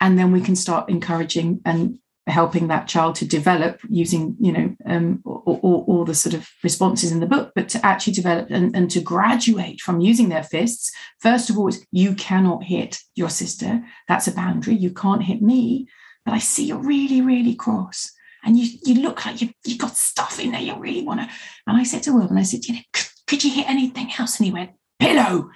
And 0.00 0.18
then 0.18 0.32
we 0.32 0.40
can 0.40 0.56
start 0.56 0.88
encouraging 0.88 1.60
and 1.66 1.98
helping 2.28 2.68
that 2.68 2.86
child 2.86 3.16
to 3.16 3.26
develop 3.26 3.80
using 3.88 4.36
you 4.38 4.52
know 4.52 4.76
um, 4.86 5.20
all, 5.24 6.04
the 6.06 6.14
sort 6.14 6.34
of 6.34 6.48
responses 6.62 7.10
in 7.10 7.20
the 7.20 7.26
book 7.26 7.52
but 7.54 7.68
to 7.68 7.84
actually 7.84 8.12
develop 8.12 8.48
and, 8.50 8.74
and 8.76 8.90
to 8.90 9.00
graduate 9.00 9.80
from 9.80 10.00
using 10.00 10.28
their 10.28 10.44
fists. 10.44 10.90
First 11.20 11.50
of 11.50 11.58
all 11.58 11.68
is 11.68 11.84
you 11.90 12.14
cannot 12.14 12.64
hit 12.64 12.98
your 13.14 13.28
sister. 13.28 13.82
That's 14.08 14.28
a 14.28 14.32
boundary. 14.32 14.74
You 14.74 14.90
can't 14.90 15.22
hit 15.22 15.42
me. 15.42 15.88
But 16.24 16.34
i 16.34 16.38
see 16.38 16.66
you're 16.66 16.78
really 16.78 17.20
really 17.20 17.54
cross. 17.54 18.12
And 18.44 18.58
you 18.58 18.78
you 18.84 19.02
look 19.02 19.24
like 19.26 19.40
you've, 19.40 19.54
you've 19.64 19.78
got 19.78 19.96
stuff 19.96 20.38
in 20.38 20.52
there 20.52 20.60
you 20.60 20.76
really 20.78 21.02
want 21.02 21.20
to 21.20 21.28
and 21.66 21.76
i 21.76 21.84
said 21.84 22.02
to 22.04 22.12
will 22.12 22.28
and 22.28 22.38
i 22.38 22.42
said 22.42 22.64
you 22.64 22.74
know 22.74 22.80
could, 22.92 23.06
could 23.32 23.44
you 23.44 23.50
hit 23.50 23.66
anything 23.66 24.10
else? 24.18 24.38
And 24.38 24.44
he 24.44 24.52
went 24.52 24.72
pillow. 25.00 25.50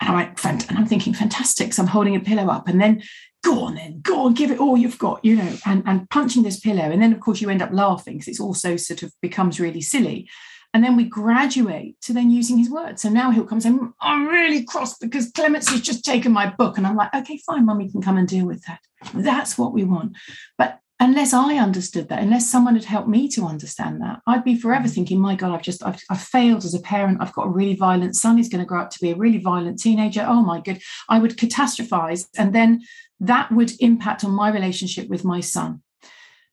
And 0.00 0.10
I 0.10 0.14
went, 0.14 0.68
and 0.68 0.76
I'm 0.76 0.86
thinking, 0.86 1.14
fantastic. 1.14 1.72
So 1.72 1.82
I'm 1.82 1.88
holding 1.88 2.16
a 2.16 2.20
pillow 2.20 2.48
up. 2.48 2.66
And 2.66 2.80
then 2.80 3.02
go 3.42 3.64
on 3.64 3.74
then, 3.74 4.00
go 4.02 4.26
on, 4.26 4.34
give 4.34 4.50
it 4.50 4.60
all 4.60 4.76
you've 4.76 4.98
got, 4.98 5.24
you 5.24 5.36
know, 5.36 5.56
and, 5.66 5.82
and 5.86 6.08
punching 6.10 6.42
this 6.42 6.60
pillow. 6.60 6.82
And 6.82 7.00
then, 7.00 7.12
of 7.12 7.20
course, 7.20 7.40
you 7.40 7.48
end 7.48 7.62
up 7.62 7.72
laughing 7.72 8.14
because 8.14 8.28
it's 8.28 8.40
also 8.40 8.76
sort 8.76 9.02
of 9.02 9.12
becomes 9.22 9.60
really 9.60 9.80
silly. 9.80 10.28
And 10.72 10.84
then 10.84 10.96
we 10.96 11.04
graduate 11.04 12.00
to 12.02 12.12
then 12.12 12.30
using 12.30 12.58
his 12.58 12.70
words. 12.70 13.02
So 13.02 13.08
now 13.08 13.30
he'll 13.30 13.44
come 13.44 13.56
and 13.56 13.62
say, 13.62 13.70
mm, 13.70 13.92
I'm 14.00 14.28
really 14.28 14.64
cross 14.64 14.96
because 14.98 15.30
Clemency's 15.32 15.80
just 15.80 16.04
taken 16.04 16.32
my 16.32 16.48
book. 16.48 16.78
And 16.78 16.86
I'm 16.86 16.96
like, 16.96 17.12
okay, 17.14 17.40
fine, 17.44 17.66
mummy 17.66 17.90
can 17.90 18.02
come 18.02 18.16
and 18.16 18.28
deal 18.28 18.46
with 18.46 18.64
that. 18.66 18.80
That's 19.14 19.58
what 19.58 19.72
we 19.72 19.82
want. 19.82 20.16
But 20.56 20.78
unless 21.00 21.32
I 21.32 21.56
understood 21.56 22.08
that, 22.10 22.22
unless 22.22 22.48
someone 22.48 22.74
had 22.74 22.84
helped 22.84 23.08
me 23.08 23.26
to 23.30 23.46
understand 23.46 24.00
that, 24.02 24.20
I'd 24.28 24.44
be 24.44 24.54
forever 24.54 24.86
mm. 24.86 24.94
thinking, 24.94 25.18
my 25.18 25.34
God, 25.34 25.52
I've 25.52 25.62
just, 25.62 25.84
I've, 25.84 26.00
I've 26.08 26.20
failed 26.20 26.64
as 26.64 26.74
a 26.74 26.80
parent. 26.80 27.18
I've 27.20 27.32
got 27.32 27.46
a 27.46 27.50
really 27.50 27.74
violent 27.74 28.14
son. 28.14 28.36
He's 28.36 28.48
going 28.48 28.62
to 28.62 28.68
grow 28.68 28.82
up 28.82 28.90
to 28.90 29.00
be 29.00 29.10
a 29.10 29.16
really 29.16 29.38
violent 29.38 29.80
teenager. 29.80 30.24
Oh 30.28 30.42
my 30.42 30.60
good. 30.60 30.80
I 31.08 31.18
would 31.18 31.36
catastrophize. 31.36 32.26
And 32.38 32.54
then 32.54 32.82
that 33.20 33.52
would 33.52 33.72
impact 33.80 34.24
on 34.24 34.32
my 34.32 34.50
relationship 34.50 35.08
with 35.08 35.24
my 35.24 35.40
son. 35.40 35.82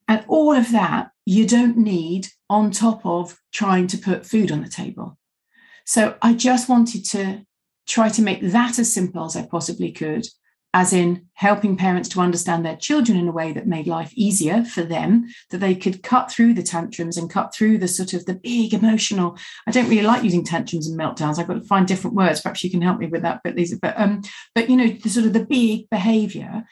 And 0.08 0.23
all 0.27 0.53
of 0.53 0.71
that 0.71 1.12
you 1.25 1.45
don't 1.45 1.77
need 1.77 2.27
on 2.49 2.71
top 2.71 3.06
of 3.06 3.38
trying 3.51 3.88
to 3.88 3.97
put 3.97 4.25
food 4.25 4.51
on 4.51 4.62
the 4.62 4.69
table. 4.69 5.17
So 5.86 6.15
I 6.21 6.34
just 6.34 6.69
wanted 6.69 7.06
to 7.06 7.45
try 7.88 8.10
to 8.10 8.21
make 8.21 8.41
that 8.41 8.80
as 8.80 8.93
simple 8.93 9.25
as 9.25 9.36
I 9.36 9.45
possibly 9.45 9.91
could 9.91 10.27
as 10.73 10.93
in 10.93 11.25
helping 11.34 11.77
parents 11.77 12.10
to 12.10 12.19
understand 12.19 12.65
their 12.65 12.75
children 12.75 13.17
in 13.17 13.27
a 13.27 13.32
way 13.32 13.51
that 13.51 13.67
made 13.67 13.88
life 13.88 14.12
easier 14.15 14.63
for 14.63 14.84
them, 14.84 15.27
that 15.49 15.60
they 15.60 15.73
could 15.73 16.03
cut 16.03 16.32
through 16.32 16.53
the 16.53 16.63
tantrums 16.63 17.17
and 17.17 17.30
cut 17.30 17.53
through 17.53 17.77
the 17.77 17.88
sort 17.88 18.13
of 18.13 18.25
the 18.25 18.36
big 18.36 18.73
emotional. 18.73 19.38
I 19.65 19.71
don't 19.71 19.89
really 19.89 20.06
like 20.06 20.23
using 20.23 20.43
tantrums 20.43 20.88
and 20.88 20.99
meltdowns. 20.99 21.39
I've 21.39 21.47
got 21.47 21.56
to 21.56 21.62
find 21.62 21.88
different 21.88 22.15
words. 22.15 22.41
Perhaps 22.41 22.63
you 22.63 22.69
can 22.69 22.82
help 22.82 22.99
me 22.99 23.08
with 23.08 23.21
that, 23.21 23.41
but 23.43 23.56
these, 23.56 23.77
but 23.80 23.97
um, 23.99 24.21
but 24.53 24.69
you 24.69 24.75
know, 24.75 24.88
the 24.88 25.10
sort 25.10 25.25
of 25.25 25.34
the 25.34 25.45
big 25.45 25.89
behavior 25.89 26.65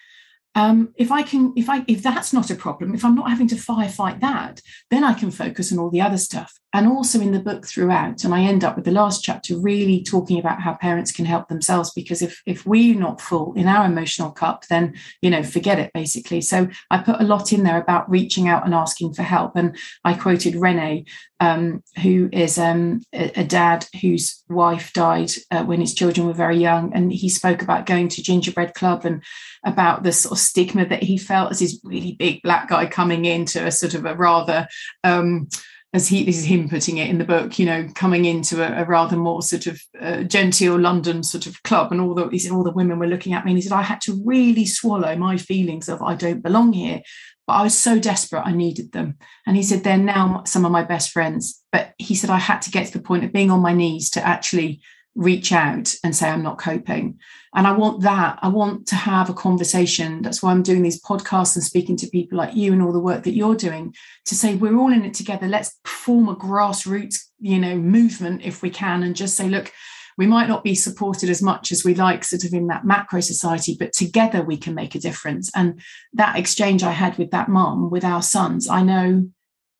um, 0.56 0.94
if 0.96 1.12
I 1.12 1.22
can, 1.22 1.54
if 1.58 1.70
I, 1.70 1.84
if 1.88 2.02
that's 2.02 2.32
not 2.32 2.50
a 2.50 2.56
problem, 2.56 2.96
if 2.96 3.04
I'm 3.04 3.16
not 3.16 3.30
having 3.30 3.48
to 3.50 3.56
firefight 3.56 4.22
that, 4.22 4.62
then 4.90 5.04
I 5.04 5.14
can 5.14 5.30
focus 5.30 5.72
on 5.72 5.80
all 5.80 5.90
the 5.90 6.02
other 6.02 6.18
stuff. 6.18 6.58
And 6.74 6.88
also 6.88 7.22
in 7.22 7.32
the 7.32 7.40
book 7.40 7.66
throughout, 7.66 8.24
and 8.24 8.34
I 8.34 8.42
end 8.42 8.64
up 8.64 8.76
with 8.76 8.84
the 8.84 8.92
last 8.92 9.24
chapter 9.24 9.58
really 9.58 10.04
talking 10.04 10.40
about 10.40 10.62
how 10.62 10.74
parents 10.74 11.12
can 11.12 11.26
help 11.26 11.48
themselves. 11.48 11.92
Because 11.94 12.22
if 12.22 12.42
if 12.46 12.66
we're 12.66 13.00
not 13.00 13.22
full 13.22 13.54
in 13.54 13.68
our 13.68 13.86
emotional 13.86 14.32
cup, 14.32 14.66
then 14.68 14.94
you 15.22 15.30
know, 15.30 15.42
forget 15.42 15.80
it 15.80 15.92
basically. 15.94 16.42
So 16.42 16.68
I 16.92 16.98
put 16.98 17.22
a 17.22 17.26
lot 17.26 17.54
in 17.54 17.64
there 17.64 17.80
about 17.80 18.10
reaching 18.10 18.50
out 18.50 18.66
and 18.66 18.74
asking 18.74 19.14
for 19.14 19.24
help. 19.24 19.56
And 19.56 19.78
I 20.04 20.16
quoted 20.16 20.56
Rene, 20.56 21.06
um, 21.46 21.84
who 22.02 22.28
is 22.32 22.58
um, 22.58 23.02
a, 23.14 23.42
a, 23.42 23.44
dad 23.44 23.86
whose 24.02 24.44
wife 24.50 24.92
died 24.94 25.32
uh, 25.52 25.64
when 25.64 25.80
his 25.80 25.94
children 25.94 26.26
were 26.26 26.34
very 26.34 26.58
young, 26.58 26.92
and 26.94 27.12
he 27.14 27.30
spoke 27.30 27.62
about 27.62 27.86
going 27.86 28.08
to 28.10 28.24
gingerbread 28.24 28.74
club 28.74 29.06
and 29.06 29.24
about 29.64 30.02
the 30.02 30.12
sort 30.12 30.32
of 30.32 30.40
stigma 30.40 30.88
that 30.88 31.04
he 31.04 31.18
felt 31.18 31.52
as 31.52 31.60
this 31.60 31.80
really 31.84 32.14
big 32.14 32.42
black 32.42 32.70
guy 32.70 32.88
coming 32.88 33.26
into 33.26 33.64
a 33.64 33.72
sort 33.72 33.94
of 33.94 34.06
a 34.06 34.16
rather 34.16 34.68
um, 35.04 35.48
as 35.96 36.10
he 36.10 36.26
this 36.26 36.38
is 36.38 36.44
him 36.44 36.68
putting 36.68 36.98
it 36.98 37.10
in 37.10 37.18
the 37.18 37.24
book, 37.24 37.58
you 37.58 37.66
know, 37.66 37.88
coming 37.96 38.26
into 38.26 38.62
a, 38.62 38.84
a 38.84 38.86
rather 38.86 39.16
more 39.16 39.42
sort 39.42 39.66
of 39.66 39.82
uh, 40.02 40.24
genteel 40.24 40.78
London 40.78 41.24
sort 41.24 41.48
of 41.48 41.64
club, 41.64 41.92
and 41.92 42.02
all 42.02 42.14
the 42.14 42.28
he 42.28 42.38
said 42.38 42.52
all 42.52 42.64
the 42.64 42.72
women 42.72 43.00
were 43.00 43.08
looking 43.08 43.34
at 43.34 43.46
me, 43.46 43.52
and 43.52 43.58
he 43.58 43.62
said 43.62 43.76
I 43.76 43.82
had 43.82 44.02
to 44.02 44.22
really 44.26 44.66
swallow 44.66 45.16
my 45.16 45.38
feelings 45.38 45.88
of 45.88 46.02
I 46.02 46.16
don't 46.16 46.44
belong 46.44 46.74
here, 46.74 47.02
but 47.48 47.54
I 47.54 47.64
was 47.64 47.78
so 47.78 47.98
desperate 47.98 48.46
I 48.46 48.52
needed 48.52 48.92
them, 48.92 49.18
and 49.48 49.56
he 49.56 49.64
said 49.64 49.84
they're 49.84 49.98
now 49.98 50.44
some 50.46 50.66
of 50.66 50.72
my 50.72 50.84
best 50.84 51.12
friends, 51.12 51.64
but 51.72 51.94
he 51.98 52.14
said 52.14 52.30
I 52.30 52.40
had 52.40 52.62
to 52.64 52.72
get 52.72 52.88
to 52.88 52.94
the 52.98 53.04
point 53.04 53.24
of 53.24 53.32
being 53.32 53.50
on 53.50 53.62
my 53.62 53.74
knees 53.74 54.10
to 54.12 54.26
actually 54.26 54.82
reach 55.16 55.52
out 55.52 55.96
and 56.04 56.16
say 56.16 56.30
i'm 56.30 56.44
not 56.44 56.60
coping. 56.60 57.20
And 57.56 57.66
i 57.66 57.72
want 57.72 58.02
that. 58.02 58.38
I 58.42 58.50
want 58.50 58.86
to 58.88 58.96
have 58.96 59.30
a 59.30 59.34
conversation. 59.34 60.22
That's 60.22 60.44
why 60.44 60.52
i'm 60.52 60.64
doing 60.64 60.84
these 60.84 61.02
podcasts 61.02 61.56
and 61.56 61.64
speaking 61.64 61.96
to 61.98 62.08
people 62.08 62.38
like 62.38 62.56
you 62.56 62.74
and 62.74 62.82
all 62.82 62.92
the 62.92 63.00
work 63.00 63.24
that 63.24 63.36
you're 63.36 63.56
doing 63.56 63.96
to 64.26 64.36
say 64.36 64.56
we're 64.56 64.78
all 64.78 64.92
in 64.92 65.06
it 65.06 65.14
together. 65.14 65.48
Let's 65.48 65.80
form 65.86 66.28
a 66.28 66.36
grassroots 66.36 67.18
you 67.40 67.60
know 67.60 67.76
movement 67.78 68.42
if 68.44 68.62
we 68.62 68.70
can 68.70 69.04
and 69.04 69.16
just 69.16 69.36
say 69.36 69.48
look 69.48 69.72
we 70.18 70.28
might 70.28 70.48
not 70.48 70.64
be 70.64 70.76
supported 70.76 71.30
as 71.30 71.42
much 71.42 71.72
as 71.72 71.84
we 71.84 71.94
like 71.94 72.24
sort 72.24 72.46
of 72.46 72.54
in 72.54 72.68
that 72.68 72.86
macro 72.86 73.20
society 73.20 73.76
but 73.78 73.94
together 73.94 74.42
we 74.42 74.58
can 74.58 74.74
make 74.74 74.96
a 74.96 75.00
difference. 75.00 75.52
And 75.56 75.82
that 76.14 76.38
exchange 76.38 76.84
i 76.84 76.92
had 76.92 77.18
with 77.18 77.32
that 77.32 77.50
mom 77.50 77.90
with 77.90 78.04
our 78.04 78.22
sons 78.22 78.70
i 78.70 78.82
know 78.82 79.30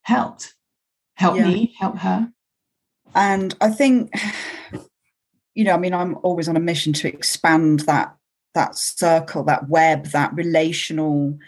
helped. 0.02 0.54
Helped 1.14 1.38
yeah. 1.38 1.48
me 1.48 1.74
help 1.78 1.98
her. 1.98 2.30
And 3.14 3.54
i 3.60 3.70
think 3.70 4.12
you 5.56 5.64
know, 5.64 5.72
I 5.72 5.78
mean, 5.78 5.94
I'm 5.94 6.18
always 6.22 6.48
on 6.48 6.56
a 6.56 6.60
mission 6.60 6.92
to 6.92 7.08
expand 7.08 7.80
that 7.80 8.14
that 8.54 8.76
circle, 8.76 9.42
that 9.44 9.68
web, 9.68 10.06
that 10.06 10.34
relational 10.34 11.38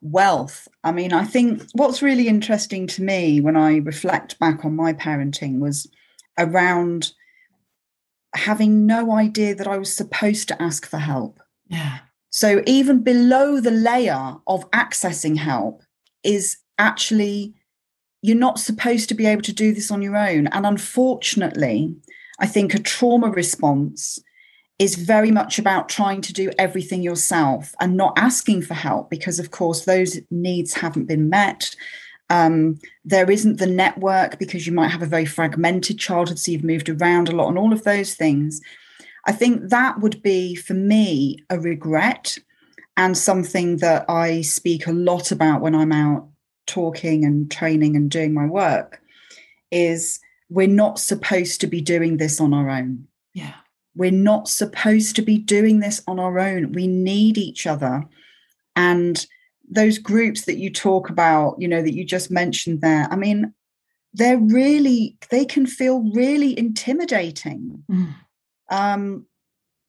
wealth. 0.00 0.66
I 0.82 0.92
mean, 0.92 1.12
I 1.12 1.24
think 1.24 1.62
what's 1.74 2.02
really 2.02 2.28
interesting 2.28 2.86
to 2.88 3.02
me 3.02 3.40
when 3.40 3.56
I 3.56 3.76
reflect 3.76 4.38
back 4.38 4.64
on 4.64 4.74
my 4.74 4.92
parenting 4.92 5.58
was 5.58 5.86
around 6.38 7.12
having 8.34 8.84
no 8.86 9.12
idea 9.12 9.54
that 9.54 9.68
I 9.68 9.78
was 9.78 9.92
supposed 9.92 10.48
to 10.48 10.60
ask 10.62 10.86
for 10.86 10.98
help. 10.98 11.40
Yeah. 11.68 11.98
So 12.30 12.62
even 12.66 13.02
below 13.02 13.60
the 13.60 13.70
layer 13.70 14.36
of 14.46 14.70
accessing 14.72 15.36
help 15.36 15.82
is 16.22 16.58
actually 16.78 17.54
you're 18.22 18.36
not 18.36 18.58
supposed 18.58 19.08
to 19.08 19.14
be 19.14 19.26
able 19.26 19.42
to 19.42 19.52
do 19.52 19.72
this 19.72 19.90
on 19.90 20.02
your 20.02 20.16
own. 20.16 20.48
And 20.48 20.66
unfortunately, 20.66 21.94
I 22.38 22.46
think 22.46 22.74
a 22.74 22.78
trauma 22.78 23.30
response 23.30 24.18
is 24.78 24.94
very 24.96 25.30
much 25.30 25.58
about 25.58 25.88
trying 25.88 26.20
to 26.20 26.32
do 26.32 26.50
everything 26.58 27.02
yourself 27.02 27.74
and 27.80 27.96
not 27.96 28.12
asking 28.18 28.62
for 28.62 28.74
help 28.74 29.08
because, 29.08 29.38
of 29.38 29.50
course, 29.50 29.84
those 29.84 30.18
needs 30.30 30.74
haven't 30.74 31.06
been 31.06 31.30
met. 31.30 31.74
Um, 32.28 32.78
there 33.04 33.30
isn't 33.30 33.58
the 33.58 33.66
network 33.66 34.38
because 34.38 34.66
you 34.66 34.72
might 34.72 34.88
have 34.88 35.02
a 35.02 35.06
very 35.06 35.24
fragmented 35.24 35.98
childhood, 35.98 36.38
so 36.38 36.52
you've 36.52 36.64
moved 36.64 36.88
around 36.88 37.28
a 37.28 37.32
lot, 37.32 37.48
and 37.48 37.56
all 37.56 37.72
of 37.72 37.84
those 37.84 38.14
things. 38.14 38.60
I 39.24 39.32
think 39.32 39.70
that 39.70 40.00
would 40.00 40.22
be, 40.22 40.54
for 40.54 40.74
me, 40.74 41.38
a 41.48 41.58
regret 41.58 42.38
and 42.96 43.16
something 43.16 43.78
that 43.78 44.04
I 44.08 44.42
speak 44.42 44.86
a 44.86 44.92
lot 44.92 45.30
about 45.32 45.60
when 45.60 45.74
I'm 45.74 45.92
out 45.92 46.28
talking 46.66 47.24
and 47.24 47.50
training 47.50 47.96
and 47.96 48.10
doing 48.10 48.34
my 48.34 48.46
work 48.46 49.00
is 49.70 50.20
we're 50.48 50.68
not 50.68 50.98
supposed 50.98 51.60
to 51.60 51.66
be 51.66 51.80
doing 51.80 52.16
this 52.16 52.40
on 52.40 52.54
our 52.54 52.70
own. 52.70 53.06
Yeah. 53.34 53.54
We're 53.94 54.10
not 54.10 54.48
supposed 54.48 55.16
to 55.16 55.22
be 55.22 55.38
doing 55.38 55.80
this 55.80 56.02
on 56.06 56.18
our 56.18 56.38
own. 56.38 56.72
We 56.72 56.86
need 56.86 57.38
each 57.38 57.66
other. 57.66 58.04
And 58.74 59.26
those 59.68 59.98
groups 59.98 60.44
that 60.44 60.58
you 60.58 60.70
talk 60.70 61.08
about, 61.10 61.56
you 61.58 61.66
know, 61.66 61.82
that 61.82 61.94
you 61.94 62.04
just 62.04 62.30
mentioned 62.30 62.82
there, 62.82 63.08
I 63.10 63.16
mean, 63.16 63.52
they're 64.12 64.38
really, 64.38 65.16
they 65.30 65.44
can 65.44 65.66
feel 65.66 66.10
really 66.12 66.58
intimidating 66.58 67.82
mm. 67.90 68.14
um, 68.70 69.26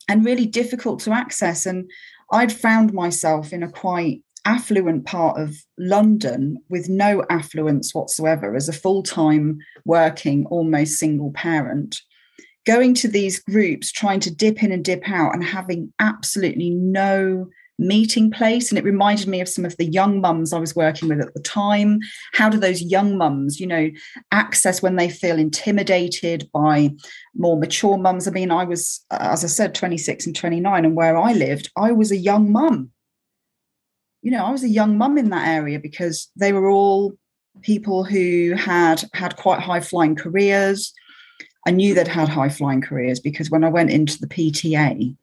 and 0.09 0.25
really 0.25 0.45
difficult 0.45 1.01
to 1.01 1.11
access. 1.11 1.65
And 1.65 1.89
I'd 2.31 2.51
found 2.51 2.93
myself 2.93 3.53
in 3.53 3.61
a 3.61 3.71
quite 3.71 4.23
affluent 4.47 5.05
part 5.05 5.39
of 5.39 5.57
London 5.77 6.57
with 6.69 6.87
no 6.87 7.23
affluence 7.29 7.93
whatsoever 7.93 8.55
as 8.55 8.69
a 8.69 8.73
full 8.73 9.03
time 9.03 9.59
working, 9.85 10.45
almost 10.45 10.97
single 10.97 11.31
parent, 11.33 12.01
going 12.65 12.93
to 12.95 13.09
these 13.09 13.39
groups, 13.39 13.91
trying 13.91 14.21
to 14.21 14.33
dip 14.33 14.63
in 14.63 14.71
and 14.71 14.85
dip 14.85 15.07
out, 15.09 15.33
and 15.33 15.43
having 15.43 15.93
absolutely 15.99 16.69
no 16.69 17.47
meeting 17.77 18.31
place. 18.31 18.71
And 18.71 18.79
it 18.79 18.85
reminded 18.85 19.27
me 19.27 19.41
of 19.41 19.49
some 19.49 19.65
of 19.65 19.75
the 19.77 19.85
young 19.85 20.21
mums 20.21 20.53
I 20.53 20.59
was 20.59 20.75
working 20.75 21.09
with 21.09 21.19
at 21.19 21.33
the 21.33 21.41
time. 21.41 21.99
How 22.33 22.49
do 22.49 22.57
those 22.57 22.81
young 22.81 23.17
mums, 23.17 23.59
you 23.59 23.67
know, 23.67 23.91
access 24.31 24.81
when 24.81 24.95
they 24.95 25.09
feel 25.09 25.37
intimidated 25.37 26.49
by 26.53 26.91
more 27.35 27.59
mature 27.59 27.97
mums? 27.97 28.27
I 28.27 28.31
mean, 28.31 28.49
I 28.49 28.63
was, 28.63 29.05
uh, 29.11 29.17
as 29.19 29.43
I 29.43 29.47
said, 29.47 29.75
26 29.75 30.25
and 30.25 30.35
29, 30.35 30.85
and 30.85 30.95
where 30.95 31.17
I 31.17 31.33
lived, 31.33 31.69
I 31.75 31.91
was 31.91 32.11
a 32.11 32.17
young 32.17 32.51
mum 32.51 32.91
you 34.21 34.31
know, 34.31 34.43
I 34.45 34.51
was 34.51 34.63
a 34.63 34.69
young 34.69 34.97
mum 34.97 35.17
in 35.17 35.29
that 35.29 35.47
area 35.47 35.79
because 35.79 36.29
they 36.35 36.53
were 36.53 36.69
all 36.69 37.13
people 37.61 38.03
who 38.03 38.53
had 38.57 39.03
had 39.13 39.35
quite 39.35 39.59
high 39.59 39.79
flying 39.79 40.15
careers. 40.15 40.93
I 41.65 41.71
knew 41.71 41.93
they'd 41.93 42.07
had 42.07 42.29
high 42.29 42.49
flying 42.49 42.81
careers 42.81 43.19
because 43.19 43.49
when 43.49 43.63
I 43.63 43.69
went 43.69 43.91
into 43.91 44.19
the 44.19 44.27
PTA, 44.27 45.15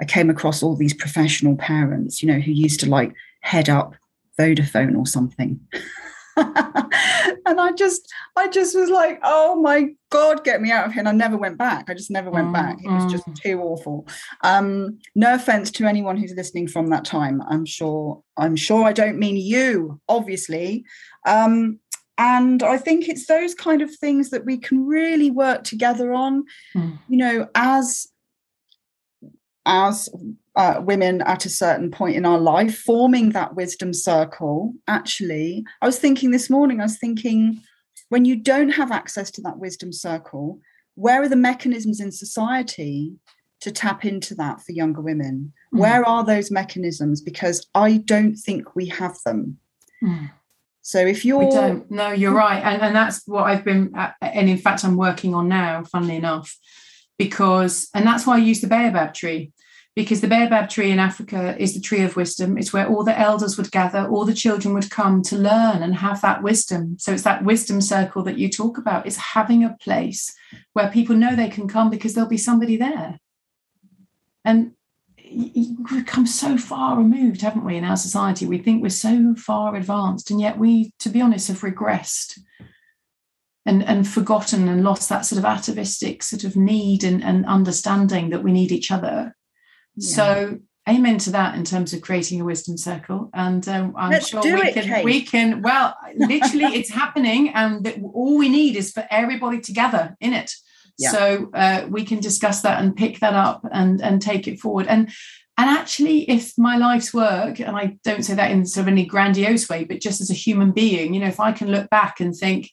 I 0.00 0.04
came 0.04 0.30
across 0.30 0.62
all 0.62 0.74
these 0.74 0.94
professional 0.94 1.56
parents, 1.56 2.22
you 2.22 2.28
know, 2.28 2.40
who 2.40 2.52
used 2.52 2.80
to 2.80 2.88
like 2.88 3.14
head 3.40 3.68
up 3.68 3.94
Vodafone 4.38 4.96
or 4.96 5.06
something. 5.06 5.60
and 7.46 7.60
I 7.60 7.72
just, 7.76 8.12
I 8.36 8.48
just 8.48 8.76
was 8.76 8.90
like, 8.90 9.20
oh 9.22 9.60
my 9.60 9.88
God, 10.10 10.44
get 10.44 10.60
me 10.60 10.70
out 10.70 10.86
of 10.86 10.92
here. 10.92 11.00
And 11.00 11.08
I 11.08 11.12
never 11.12 11.36
went 11.36 11.58
back. 11.58 11.88
I 11.88 11.94
just 11.94 12.10
never 12.10 12.30
went 12.30 12.48
mm, 12.48 12.52
back. 12.54 12.78
It 12.82 12.90
was 12.90 13.10
just 13.10 13.26
mm. 13.26 13.34
too 13.34 13.60
awful. 13.60 14.06
Um, 14.42 14.98
no 15.14 15.34
offense 15.34 15.70
to 15.72 15.86
anyone 15.86 16.16
who's 16.16 16.34
listening 16.34 16.68
from 16.68 16.88
that 16.88 17.04
time. 17.04 17.42
I'm 17.48 17.64
sure, 17.64 18.22
I'm 18.36 18.56
sure 18.56 18.84
I 18.84 18.92
don't 18.92 19.18
mean 19.18 19.36
you, 19.36 20.00
obviously. 20.08 20.84
Um, 21.26 21.78
and 22.18 22.62
I 22.62 22.78
think 22.78 23.08
it's 23.08 23.26
those 23.26 23.54
kind 23.54 23.82
of 23.82 23.94
things 23.94 24.30
that 24.30 24.44
we 24.44 24.58
can 24.58 24.86
really 24.86 25.30
work 25.30 25.64
together 25.64 26.12
on, 26.12 26.44
mm. 26.74 26.98
you 27.08 27.16
know, 27.16 27.48
as 27.54 28.06
as 29.64 30.08
uh, 30.56 30.80
women 30.80 31.22
at 31.22 31.46
a 31.46 31.50
certain 31.50 31.90
point 31.90 32.16
in 32.16 32.26
our 32.26 32.38
life, 32.38 32.76
forming 32.78 33.30
that 33.30 33.54
wisdom 33.54 33.92
circle. 33.94 34.74
Actually, 34.86 35.64
I 35.80 35.86
was 35.86 35.98
thinking 35.98 36.30
this 36.30 36.50
morning, 36.50 36.80
I 36.80 36.84
was 36.84 36.98
thinking 36.98 37.60
when 38.08 38.24
you 38.24 38.36
don't 38.36 38.70
have 38.70 38.92
access 38.92 39.30
to 39.32 39.42
that 39.42 39.58
wisdom 39.58 39.92
circle, 39.92 40.60
where 40.94 41.22
are 41.22 41.28
the 41.28 41.36
mechanisms 41.36 42.00
in 42.00 42.12
society 42.12 43.12
to 43.60 43.70
tap 43.70 44.04
into 44.04 44.34
that 44.34 44.60
for 44.60 44.72
younger 44.72 45.00
women? 45.00 45.52
Mm. 45.74 45.78
Where 45.78 46.06
are 46.06 46.24
those 46.24 46.50
mechanisms? 46.50 47.22
Because 47.22 47.66
I 47.74 47.98
don't 47.98 48.34
think 48.34 48.76
we 48.76 48.86
have 48.86 49.16
them. 49.24 49.58
Mm. 50.04 50.30
So 50.82 50.98
if 50.98 51.24
you're, 51.24 51.38
we 51.38 51.50
don't. 51.50 51.90
No, 51.90 52.10
you're 52.10 52.34
right, 52.34 52.60
and 52.60 52.82
and 52.82 52.94
that's 52.94 53.22
what 53.26 53.44
I've 53.44 53.64
been, 53.64 53.94
uh, 53.96 54.10
and 54.20 54.50
in 54.50 54.58
fact, 54.58 54.84
I'm 54.84 54.96
working 54.96 55.32
on 55.32 55.48
now. 55.48 55.84
Funnily 55.84 56.16
enough, 56.16 56.58
because 57.18 57.88
and 57.94 58.04
that's 58.04 58.26
why 58.26 58.34
I 58.34 58.38
use 58.38 58.60
the 58.60 58.66
baobab 58.66 59.14
tree 59.14 59.52
because 59.94 60.22
the 60.22 60.28
baobab 60.28 60.70
tree 60.70 60.90
in 60.90 60.98
Africa 60.98 61.54
is 61.58 61.74
the 61.74 61.80
tree 61.80 62.02
of 62.02 62.16
wisdom. 62.16 62.56
It's 62.56 62.72
where 62.72 62.88
all 62.88 63.04
the 63.04 63.18
elders 63.18 63.58
would 63.58 63.70
gather, 63.70 64.06
all 64.06 64.24
the 64.24 64.32
children 64.32 64.72
would 64.74 64.90
come 64.90 65.22
to 65.24 65.36
learn 65.36 65.82
and 65.82 65.94
have 65.96 66.22
that 66.22 66.42
wisdom. 66.42 66.96
So 66.98 67.12
it's 67.12 67.24
that 67.24 67.44
wisdom 67.44 67.82
circle 67.82 68.22
that 68.22 68.38
you 68.38 68.48
talk 68.48 68.78
about. 68.78 69.06
It's 69.06 69.16
having 69.16 69.64
a 69.64 69.76
place 69.80 70.34
where 70.72 70.90
people 70.90 71.14
know 71.14 71.36
they 71.36 71.50
can 71.50 71.68
come 71.68 71.90
because 71.90 72.14
there'll 72.14 72.30
be 72.30 72.38
somebody 72.38 72.78
there. 72.78 73.18
And 74.46 74.72
we've 75.30 76.06
come 76.06 76.26
so 76.26 76.56
far 76.56 76.96
removed, 76.96 77.42
haven't 77.42 77.64
we, 77.64 77.76
in 77.76 77.84
our 77.84 77.96
society? 77.96 78.46
We 78.46 78.58
think 78.58 78.82
we're 78.82 78.88
so 78.88 79.34
far 79.34 79.76
advanced, 79.76 80.30
and 80.30 80.40
yet 80.40 80.58
we, 80.58 80.92
to 81.00 81.10
be 81.10 81.20
honest, 81.20 81.48
have 81.48 81.60
regressed 81.60 82.38
and, 83.66 83.84
and 83.84 84.08
forgotten 84.08 84.68
and 84.68 84.82
lost 84.82 85.10
that 85.10 85.26
sort 85.26 85.38
of 85.38 85.44
atavistic 85.44 86.22
sort 86.22 86.44
of 86.44 86.56
need 86.56 87.04
and, 87.04 87.22
and 87.22 87.44
understanding 87.46 88.30
that 88.30 88.42
we 88.42 88.52
need 88.52 88.72
each 88.72 88.90
other 88.90 89.34
so 89.98 90.58
amen 90.88 91.18
to 91.18 91.30
that 91.30 91.54
in 91.54 91.64
terms 91.64 91.92
of 91.92 92.00
creating 92.00 92.40
a 92.40 92.44
wisdom 92.44 92.76
circle 92.76 93.30
and 93.34 93.68
um, 93.68 93.94
i'm 93.96 94.10
Let's 94.10 94.28
sure 94.28 94.42
we 94.42 94.50
it, 94.62 94.74
can 94.74 94.84
Kate. 94.84 95.04
we 95.04 95.22
can 95.22 95.62
well 95.62 95.94
literally 96.16 96.74
it's 96.76 96.90
happening 96.90 97.50
and 97.50 97.84
that 97.84 97.98
all 98.02 98.36
we 98.38 98.48
need 98.48 98.76
is 98.76 98.90
for 98.92 99.06
everybody 99.10 99.60
together 99.60 100.16
in 100.20 100.32
it 100.32 100.52
Yeah. 100.98 101.10
so 101.12 101.50
uh, 101.54 101.86
we 101.88 102.04
can 102.04 102.20
discuss 102.20 102.62
that 102.62 102.82
and 102.82 102.96
pick 102.96 103.20
that 103.20 103.34
up 103.34 103.64
and 103.70 104.00
and 104.02 104.20
take 104.20 104.48
it 104.48 104.58
forward 104.60 104.86
and 104.88 105.10
and 105.58 105.70
actually 105.70 106.28
if 106.28 106.52
my 106.58 106.76
life's 106.76 107.14
work 107.14 107.60
and 107.60 107.76
i 107.76 107.96
don't 108.02 108.24
say 108.24 108.34
that 108.34 108.50
in 108.50 108.66
sort 108.66 108.84
of 108.84 108.88
any 108.88 109.06
grandiose 109.06 109.68
way 109.68 109.84
but 109.84 110.00
just 110.00 110.20
as 110.20 110.30
a 110.30 110.34
human 110.34 110.72
being 110.72 111.14
you 111.14 111.20
know 111.20 111.26
if 111.28 111.38
i 111.40 111.52
can 111.52 111.68
look 111.70 111.88
back 111.90 112.18
and 112.20 112.34
think 112.34 112.70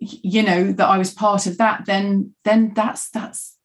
you 0.00 0.42
know 0.42 0.72
that 0.72 0.86
i 0.88 0.98
was 0.98 1.12
part 1.12 1.46
of 1.46 1.58
that 1.58 1.84
then 1.86 2.34
then 2.44 2.72
that's 2.74 3.10
that's 3.10 3.57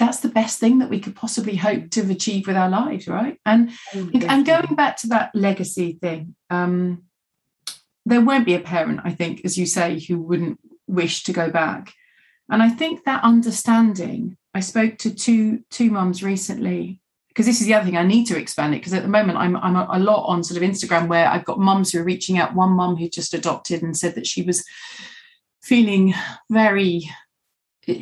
that's 0.00 0.20
the 0.20 0.28
best 0.28 0.58
thing 0.58 0.78
that 0.78 0.88
we 0.88 0.98
could 0.98 1.14
possibly 1.14 1.54
hope 1.54 1.90
to 1.90 2.00
have 2.00 2.10
achieved 2.10 2.46
with 2.46 2.56
our 2.56 2.70
lives 2.70 3.06
right? 3.06 3.38
And 3.44 3.70
and 3.92 4.46
going 4.46 4.74
back 4.74 4.96
to 4.98 5.08
that 5.08 5.30
legacy 5.34 5.98
thing 6.00 6.34
um 6.48 7.04
there 8.06 8.22
won't 8.22 8.46
be 8.46 8.54
a 8.54 8.60
parent 8.60 9.00
i 9.04 9.12
think 9.12 9.42
as 9.44 9.58
you 9.58 9.66
say 9.66 10.00
who 10.00 10.18
wouldn't 10.18 10.58
wish 10.88 11.22
to 11.24 11.32
go 11.32 11.50
back. 11.50 11.92
And 12.48 12.62
i 12.62 12.68
think 12.68 13.04
that 13.04 13.22
understanding 13.22 14.36
i 14.54 14.60
spoke 14.60 14.98
to 14.98 15.14
two 15.14 15.62
two 15.70 15.90
mums 15.90 16.22
recently 16.22 17.00
because 17.28 17.46
this 17.46 17.60
is 17.60 17.66
the 17.66 17.74
other 17.74 17.84
thing 17.84 17.96
i 17.96 18.02
need 18.02 18.26
to 18.26 18.38
expand 18.38 18.74
it 18.74 18.78
because 18.78 18.94
at 18.94 19.02
the 19.02 19.16
moment 19.16 19.38
i'm 19.38 19.54
i'm 19.56 19.76
a, 19.76 19.86
a 19.92 20.00
lot 20.00 20.26
on 20.26 20.42
sort 20.42 20.60
of 20.60 20.68
instagram 20.68 21.06
where 21.06 21.28
i've 21.28 21.44
got 21.44 21.60
mums 21.60 21.92
who 21.92 22.00
are 22.00 22.04
reaching 22.12 22.38
out. 22.38 22.56
One 22.56 22.72
mum 22.72 22.96
who 22.96 23.08
just 23.08 23.34
adopted 23.34 23.82
and 23.82 23.96
said 23.96 24.14
that 24.16 24.26
she 24.26 24.42
was 24.42 24.64
feeling 25.62 26.14
very 26.50 27.08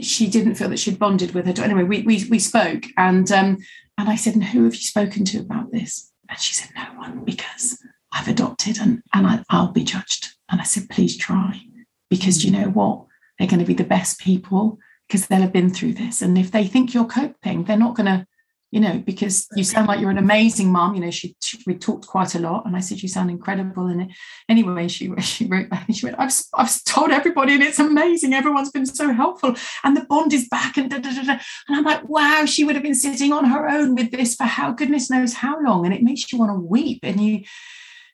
she 0.02 0.28
didn't 0.28 0.54
feel 0.54 0.68
that 0.68 0.78
she'd 0.78 0.98
bonded 0.98 1.32
with 1.32 1.46
her 1.46 1.52
daughter. 1.52 1.70
Anyway, 1.70 1.84
we 1.84 2.02
we 2.02 2.24
we 2.30 2.38
spoke 2.38 2.84
and 2.96 3.30
um 3.32 3.58
and 3.96 4.08
I 4.08 4.16
said, 4.16 4.34
and 4.34 4.44
who 4.44 4.64
have 4.64 4.74
you 4.74 4.80
spoken 4.80 5.24
to 5.26 5.40
about 5.40 5.72
this? 5.72 6.12
And 6.28 6.38
she 6.38 6.54
said, 6.54 6.70
no 6.76 6.84
one, 6.98 7.24
because 7.24 7.82
I've 8.12 8.28
adopted 8.28 8.78
and 8.78 9.02
and 9.14 9.26
I, 9.26 9.42
I'll 9.50 9.72
be 9.72 9.84
judged. 9.84 10.34
And 10.50 10.60
I 10.60 10.64
said, 10.64 10.88
please 10.88 11.16
try, 11.16 11.60
because 12.08 12.44
you 12.44 12.50
know 12.50 12.68
what? 12.68 13.06
They're 13.38 13.48
going 13.48 13.60
to 13.60 13.66
be 13.66 13.74
the 13.74 13.84
best 13.84 14.20
people 14.20 14.78
because 15.06 15.26
they'll 15.26 15.40
have 15.40 15.52
been 15.52 15.70
through 15.70 15.94
this. 15.94 16.22
And 16.22 16.36
if 16.36 16.50
they 16.50 16.66
think 16.66 16.92
you're 16.92 17.06
coping, 17.06 17.64
they're 17.64 17.76
not 17.76 17.94
going 17.94 18.06
to, 18.06 18.26
you 18.70 18.80
know, 18.80 18.98
because 18.98 19.46
you 19.56 19.64
sound 19.64 19.88
like 19.88 19.98
you're 19.98 20.10
an 20.10 20.18
amazing 20.18 20.70
mom. 20.70 20.94
You 20.94 21.00
know, 21.00 21.10
she, 21.10 21.34
she 21.40 21.58
we 21.66 21.74
talked 21.74 22.06
quite 22.06 22.34
a 22.34 22.38
lot, 22.38 22.66
and 22.66 22.76
I 22.76 22.80
said 22.80 23.02
you 23.02 23.08
sound 23.08 23.30
incredible. 23.30 23.86
And 23.86 24.12
anyway, 24.48 24.88
she 24.88 25.10
she 25.20 25.46
wrote 25.46 25.70
back 25.70 25.86
and 25.88 25.96
she 25.96 26.04
went, 26.04 26.18
I've 26.18 26.32
I've 26.54 26.84
told 26.84 27.10
everybody, 27.10 27.54
and 27.54 27.62
it's 27.62 27.78
amazing. 27.78 28.34
Everyone's 28.34 28.70
been 28.70 28.86
so 28.86 29.12
helpful, 29.12 29.54
and 29.84 29.96
the 29.96 30.04
bond 30.04 30.34
is 30.34 30.48
back. 30.48 30.76
And 30.76 30.90
da, 30.90 30.98
da, 30.98 31.10
da, 31.10 31.38
and 31.68 31.76
I'm 31.76 31.84
like, 31.84 32.06
wow, 32.08 32.44
she 32.44 32.64
would 32.64 32.74
have 32.74 32.82
been 32.82 32.94
sitting 32.94 33.32
on 33.32 33.46
her 33.46 33.68
own 33.68 33.94
with 33.94 34.10
this 34.10 34.34
for 34.34 34.44
how 34.44 34.72
goodness 34.72 35.10
knows 35.10 35.32
how 35.32 35.58
long, 35.62 35.86
and 35.86 35.94
it 35.94 36.02
makes 36.02 36.30
you 36.30 36.38
want 36.38 36.50
to 36.50 36.60
weep. 36.60 37.00
And 37.02 37.20
you, 37.20 37.44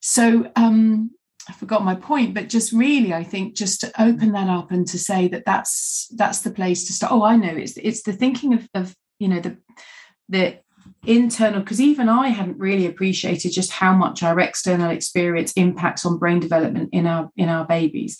so 0.01 0.51
um, 0.55 1.11
I 1.49 1.53
forgot 1.53 1.85
my 1.85 1.97
point, 1.97 2.33
but 2.33 2.49
just 2.49 2.73
really, 2.73 3.13
I 3.13 3.25
think 3.25 3.57
just 3.57 3.81
to 3.81 3.93
open 4.01 4.33
that 4.33 4.49
up 4.49 4.71
and 4.71 4.87
to 4.87 4.99
say 4.99 5.27
that 5.29 5.45
that's 5.45 6.09
that's 6.15 6.43
the 6.43 6.53
place 6.53 6.85
to 6.87 6.93
start. 6.93 7.13
Oh, 7.13 7.25
I 7.25 7.35
know 7.35 7.57
it's 7.57 7.77
it's 7.77 8.03
the 8.03 8.13
thinking 8.13 8.55
of 8.55 8.69
of 8.73 8.95
you 9.19 9.27
know 9.27 9.41
the 9.41 9.59
the 10.29 10.59
internal 11.07 11.61
because 11.61 11.81
even 11.81 12.09
I 12.09 12.29
hadn't 12.29 12.59
really 12.59 12.87
appreciated 12.87 13.53
just 13.53 13.70
how 13.70 13.95
much 13.95 14.22
our 14.22 14.39
external 14.41 14.91
experience 14.91 15.53
impacts 15.53 16.07
on 16.07 16.18
brain 16.18 16.41
development 16.41 16.91
in 16.93 17.07
our 17.07 17.31
in 17.37 17.49
our 17.49 17.66
babies. 17.66 18.18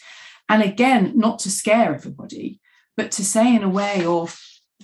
And 0.49 0.63
again, 0.63 1.13
not 1.17 1.39
to 1.41 1.51
scare 1.51 1.95
everybody, 1.95 2.61
but 2.97 3.11
to 3.13 3.25
say 3.25 3.55
in 3.55 3.63
a 3.63 3.69
way 3.69 4.05
of 4.05 4.39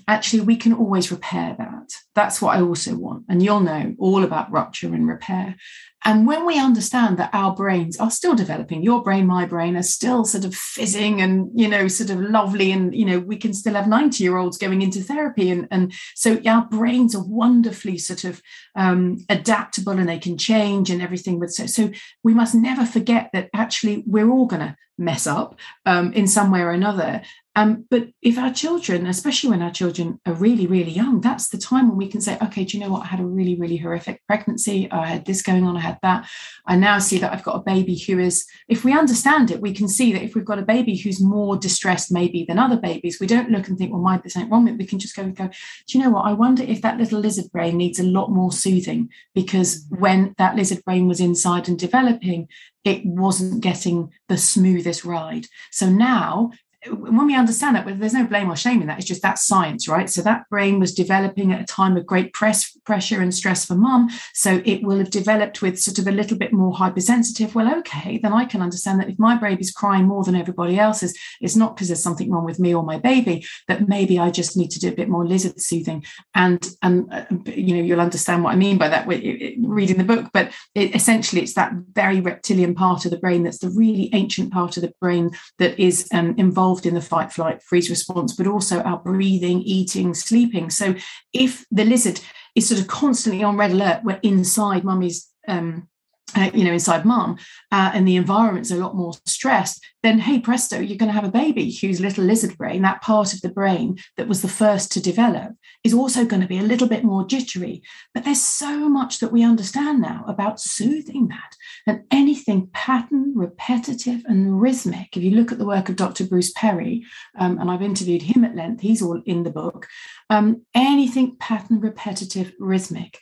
actually 0.09 0.41
we 0.43 0.57
can 0.57 0.73
always 0.73 1.11
repair 1.11 1.55
that. 1.59 1.91
That's 2.15 2.43
what 2.43 2.57
I 2.57 2.61
also 2.61 2.97
want. 2.97 3.25
And 3.29 3.43
you'll 3.43 3.61
know 3.61 3.95
all 3.99 4.25
about 4.25 4.51
rupture 4.51 4.89
and 4.89 5.07
repair. 5.07 5.57
And 6.05 6.27
when 6.27 6.47
we 6.47 6.59
understand 6.59 7.19
that 7.19 7.31
our 7.35 7.55
brains 7.55 7.99
are 7.99 8.11
still 8.11 8.35
developing, 8.35 8.83
your 8.83 9.03
brain, 9.03 9.27
my 9.27 9.45
brain 9.45 9.77
are 9.77 9.83
still 9.83 10.25
sort 10.25 10.47
of 10.47 10.55
fizzing 10.55 11.21
and, 11.21 11.51
you 11.55 11.69
know, 11.69 11.89
sort 11.89 12.09
of 12.09 12.21
lovely. 12.21 12.73
And, 12.73 12.95
you 12.95 13.05
know, 13.05 13.19
we 13.19 13.37
can 13.37 13.53
still 13.53 13.75
have 13.75 13.87
90 13.87 14.25
year 14.25 14.39
olds 14.39 14.57
going 14.57 14.81
into 14.81 15.03
therapy. 15.03 15.51
And, 15.51 15.69
and 15.71 15.93
so 16.15 16.41
our 16.47 16.67
brains 16.67 17.15
are 17.15 17.23
wonderfully 17.23 17.99
sort 17.99 18.25
of 18.25 18.41
um, 18.77 19.19
adaptable 19.29 19.93
and 19.93 20.09
they 20.09 20.19
can 20.19 20.39
change 20.39 20.91
and 20.91 21.03
everything. 21.03 21.39
With 21.39 21.53
so, 21.53 21.67
so 21.67 21.91
we 22.25 22.33
must 22.33 22.55
never 22.55 22.87
forget 22.87 23.29
that 23.35 23.51
actually 23.55 24.03
we're 24.07 24.31
all 24.31 24.47
going 24.47 24.63
to 24.63 24.77
mess 25.01 25.27
up 25.27 25.59
um, 25.87 26.13
in 26.13 26.27
some 26.27 26.51
way 26.51 26.61
or 26.61 26.71
another. 26.71 27.23
Um, 27.57 27.87
but 27.91 28.09
if 28.23 28.39
our 28.39 28.53
children, 28.53 29.07
especially 29.07 29.51
when 29.51 29.63
our 29.63 29.73
children 29.73 30.21
are 30.25 30.35
really, 30.35 30.69
really 30.69 30.93
young, 30.93 31.21
that's 31.21 31.49
the 31.49 31.59
time 31.59 31.89
when 31.89 31.97
we 31.97 32.07
can 32.07 32.21
say, 32.21 32.39
okay, 32.41 32.65
do 32.65 32.77
you 32.79 32.83
know 32.83 32.91
what? 32.91 33.03
I 33.03 33.07
had 33.07 33.21
a 33.21 33.27
really, 33.27 33.57
really 33.59 33.77
horrific 33.77 34.25
pregnancy. 34.29 34.91
I 34.91 35.07
had 35.07 35.25
this 35.25 35.43
going 35.43 35.65
on. 35.65 35.77
I 35.77 35.81
had 35.81 35.99
that. 36.03 36.29
I 36.67 36.77
now 36.77 37.01
see 37.01 37.19
that 37.19 37.33
I've 37.33 37.43
got 37.43 37.57
a 37.57 37.63
baby 37.63 37.99
who 37.99 38.21
is, 38.21 38.47
if 38.69 38.85
we 38.85 38.93
understand 38.93 39.51
it, 39.51 39.61
we 39.61 39.75
can 39.75 39.89
see 39.89 40.13
that 40.13 40.23
if 40.23 40.35
we've 40.37 40.45
got 40.45 40.61
a 40.61 40.63
baby 40.63 40.97
who's 40.97 41.21
more 41.21 41.57
distressed 41.57 42.13
maybe 42.13 42.45
than 42.47 42.59
other 42.59 42.77
babies, 42.77 43.19
we 43.21 43.27
don't 43.27 43.51
look 43.51 43.67
and 43.67 43.77
think, 43.77 43.93
well, 43.93 44.01
my 44.01 44.19
this 44.19 44.37
ain't 44.37 44.51
wrong. 44.51 44.65
We 44.77 44.87
can 44.87 45.01
just 45.01 45.17
go 45.17 45.23
and 45.23 45.35
go, 45.35 45.49
do 45.49 45.99
you 45.99 46.05
know 46.05 46.11
what? 46.11 46.27
I 46.27 46.33
wonder 46.33 46.63
if 46.63 46.83
that 46.83 46.99
little 46.99 47.19
lizard 47.19 47.51
brain 47.51 47.77
needs 47.77 47.99
a 47.99 48.05
lot 48.05 48.31
more 48.31 48.53
soothing 48.53 49.11
because 49.35 49.87
when 49.89 50.35
that 50.39 50.55
lizard 50.55 50.85
brain 50.85 51.09
was 51.09 51.21
inside 51.21 51.69
and 51.69 51.79
developing, 51.79 52.49
it 52.85 53.05
wasn't 53.05 53.61
getting 53.61 54.13
the 54.29 54.39
smoothest 54.39 55.05
ride. 55.05 55.47
So 55.71 55.89
now 55.89 56.53
when 56.89 57.27
we 57.27 57.37
understand 57.37 57.77
that, 57.77 58.01
there's 58.01 58.15
no 58.15 58.27
blame 58.27 58.51
or 58.51 58.57
shame 58.57 58.81
in 58.81 58.87
that. 58.87 58.99
It's 58.99 59.07
just 59.07 59.21
that 59.23 59.39
science, 59.39 59.87
right? 59.87 60.09
So 60.09 60.23
that 60.23 60.49
brain 60.49 60.81
was 60.81 60.95
developing 60.95 61.53
at 61.53 61.61
a 61.61 61.67
time 61.67 61.97
of 61.97 62.07
great 62.07 62.33
press, 62.33 62.71
pressure 62.85 63.21
and 63.21 63.35
stress 63.35 63.67
for 63.67 63.75
mum. 63.75 64.09
So 64.33 64.63
it 64.65 64.83
will 64.83 64.99
have 64.99 65.11
developed 65.11 65.61
with 65.61 65.79
sort 65.79 65.99
of 65.99 66.07
a 66.07 66.13
little 66.13 66.39
bit 66.39 66.55
more 66.55 66.75
hypersensitive. 66.75 67.55
Well, 67.55 67.79
okay, 67.81 68.19
then 68.19 68.33
I 68.33 68.47
can 68.47 68.63
understand 68.63 68.99
that 69.01 69.11
if 69.11 69.19
my 69.19 69.37
baby's 69.37 69.73
crying 69.73 70.07
more 70.07 70.25
than 70.25 70.35
everybody 70.35 70.79
else's, 70.79 71.17
it's 71.43 71.55
not 71.57 71.77
because 71.77 71.89
there's 71.89 72.03
something 72.03 72.31
wrong 72.31 72.47
with 72.47 72.59
me 72.59 72.75
or 72.75 72.83
my 72.83 72.99
baby. 72.99 73.45
That 73.69 73.87
maybe 73.87 74.19
I 74.19 74.31
just 74.31 74.57
need 74.57 74.71
to 74.71 74.81
do 74.81 74.89
a 74.89 74.97
bit 74.97 75.09
more 75.11 75.27
lizard 75.27 75.61
soothing. 75.61 76.05
And 76.35 76.67
and 76.81 77.13
uh, 77.13 77.25
you 77.45 77.77
know 77.77 77.83
you'll 77.83 78.01
understand 78.01 78.43
what 78.43 78.53
I 78.53 78.57
mean 78.57 78.79
by 78.79 78.89
that 78.89 79.07
reading 79.07 79.99
the 79.99 80.05
book. 80.05 80.31
But 80.33 80.53
it, 80.75 80.95
essentially, 80.95 81.43
it's 81.43 81.55
that 81.55 81.75
very 81.93 82.23
reptilian 82.23 82.75
part 82.75 83.05
of 83.05 83.11
the 83.11 83.19
brain 83.19 83.43
that's 83.43 83.59
the 83.59 83.71
really 83.71 84.09
ancient 84.15 84.51
part 84.51 84.79
of 84.79 84.83
the 84.83 84.95
brain 84.99 85.31
that 85.59 85.79
is 85.79 86.09
um, 86.15 86.35
involved 86.39 86.70
in 86.87 86.95
the 86.95 87.01
fight, 87.01 87.33
flight, 87.33 87.63
freeze 87.63 87.91
response, 87.91 88.35
but 88.35 88.47
also 88.47 88.81
our 88.83 88.99
breathing, 88.99 89.61
eating, 89.63 90.15
sleeping. 90.15 90.71
So 90.71 90.95
if 91.33 91.67
the 91.71 91.85
lizard 91.85 92.21
is 92.55 92.69
sort 92.69 92.81
of 92.81 92.87
constantly 92.87 93.43
on 93.43 93.57
red 93.57 93.73
alert, 93.73 94.03
we're 94.05 94.21
inside 94.23 94.85
mummy's. 94.85 95.29
Um, 95.49 95.89
uh, 96.37 96.51
you 96.55 96.65
know, 96.65 96.73
inside 96.73 97.05
mum, 97.05 97.37
uh, 97.73 97.91
and 97.95 98.07
the 98.07 98.17
environment's 98.17 98.71
a 98.71 98.77
lot 98.77 98.97
more 98.97 99.13
stressed, 99.27 99.85
then 100.03 100.19
hey 100.19 100.39
presto, 100.39 100.79
you're 100.79 100.97
going 100.97 101.09
to 101.09 101.15
have 101.15 101.25
a 101.25 101.31
baby 101.31 101.71
whose 101.73 102.01
little 102.01 102.25
lizard 102.25 102.57
brain, 102.57 102.83
that 102.83 103.03
part 103.03 103.33
of 103.33 103.41
the 103.41 103.49
brain 103.49 103.99
that 104.17 104.29
was 104.29 104.43
the 104.43 104.49
first 104.49 104.91
to 104.93 105.01
develop, 105.01 105.53
is 105.85 105.95
also 105.95 106.25
going 106.25 106.41
to 106.41 106.49
be 106.49 106.59
a 106.59 106.63
little 106.63 106.89
bit 106.89 107.05
more 107.05 107.27
jittery. 107.27 107.83
But 108.15 108.25
there's 108.25 108.41
so 108.41 108.89
much 108.89 109.19
that 109.21 109.33
we 109.33 109.45
understand 109.45 110.01
now 110.01 110.25
about 110.27 110.61
soothing 110.61 111.29
that, 111.29 111.55
and 111.87 112.05
anything 112.11 112.69
pattern, 112.73 113.33
repetitive, 113.35 114.23
and 114.27 114.61
rhythmic. 114.61 115.17
If 115.17 115.23
you 115.23 115.33
look 115.33 115.53
at 115.53 115.59
the 115.59 115.67
work 115.67 115.89
of 115.89 115.97
Dr. 115.97 116.25
Bruce 116.25 116.53
Perry, 116.53 117.05
um, 117.39 117.59
and 117.59 117.71
I've 117.71 117.83
interviewed 117.83 118.23
him 118.23 118.45
at 118.45 118.57
length, 118.57 118.81
he's 118.81 119.03
all 119.03 119.21
in 119.27 119.43
the 119.43 119.51
book. 119.51 119.87
Um, 120.29 120.65
anything 120.75 121.37
pattern, 121.39 121.81
repetitive, 121.81 122.53
rhythmic 122.59 123.19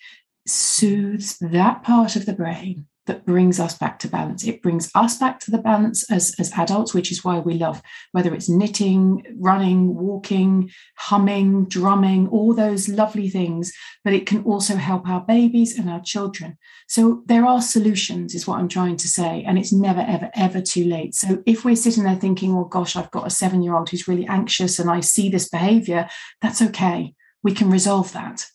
soothes 0.47 1.37
that 1.41 1.83
part 1.83 2.17
of 2.17 2.27
the 2.27 2.33
brain 2.33 2.87
that 3.09 3.27
brings 3.27 3.59
us 3.59 3.77
back 3.77 3.99
to 3.99 4.09
balance. 4.09 4.47
It 4.47 4.63
brings 4.63 4.91
us 4.95 5.19
back 5.19 5.41
to 5.41 5.51
the 5.51 5.59
balance 5.59 6.09
as, 6.11 6.35
as 6.39 6.53
adults, 6.53 6.95
which 6.95 7.11
is 7.11 7.25
why 7.25 7.41
we 7.41 7.55
love 7.55 7.83
whether 8.13 8.33
it's 8.33 8.49
knitting, 8.49 9.25
running, 9.37 9.97
walking, 9.97 10.71
humming, 10.97 11.65
drumming, 11.65 12.29
all 12.29 12.55
those 12.55 12.89
lovely 12.89 13.29
things. 13.29 13.73
But 14.05 14.13
it 14.13 14.27
can 14.27 14.45
also 14.45 14.77
help 14.77 15.09
our 15.09 15.23
babies 15.23 15.77
and 15.77 15.91
our 15.91 16.01
children. 16.01 16.57
So 16.87 17.23
there 17.27 17.45
are 17.45 17.61
solutions, 17.61 18.35
is 18.35 18.47
what 18.47 18.61
I'm 18.61 18.69
trying 18.69 18.97
to 18.99 19.09
say. 19.09 19.43
And 19.45 19.59
it's 19.59 19.73
never, 19.73 20.01
ever, 20.01 20.31
ever 20.35 20.61
too 20.61 20.85
late. 20.85 21.15
So 21.15 21.43
if 21.47 21.65
we're 21.65 21.77
sitting 21.77 22.05
there 22.05 22.15
thinking, 22.15 22.55
oh 22.55 22.65
gosh, 22.65 22.95
I've 22.95 23.11
got 23.11 23.27
a 23.27 23.31
seven 23.31 23.63
year 23.63 23.75
old 23.75 23.91
who's 23.91 24.07
really 24.07 24.27
anxious 24.27 24.79
and 24.79 24.89
I 24.89 25.01
see 25.01 25.29
this 25.29 25.49
behavior, 25.49 26.09
that's 26.41 26.63
okay. 26.63 27.15
We 27.43 27.53
can 27.53 27.71
resolve 27.71 28.13
that 28.13 28.47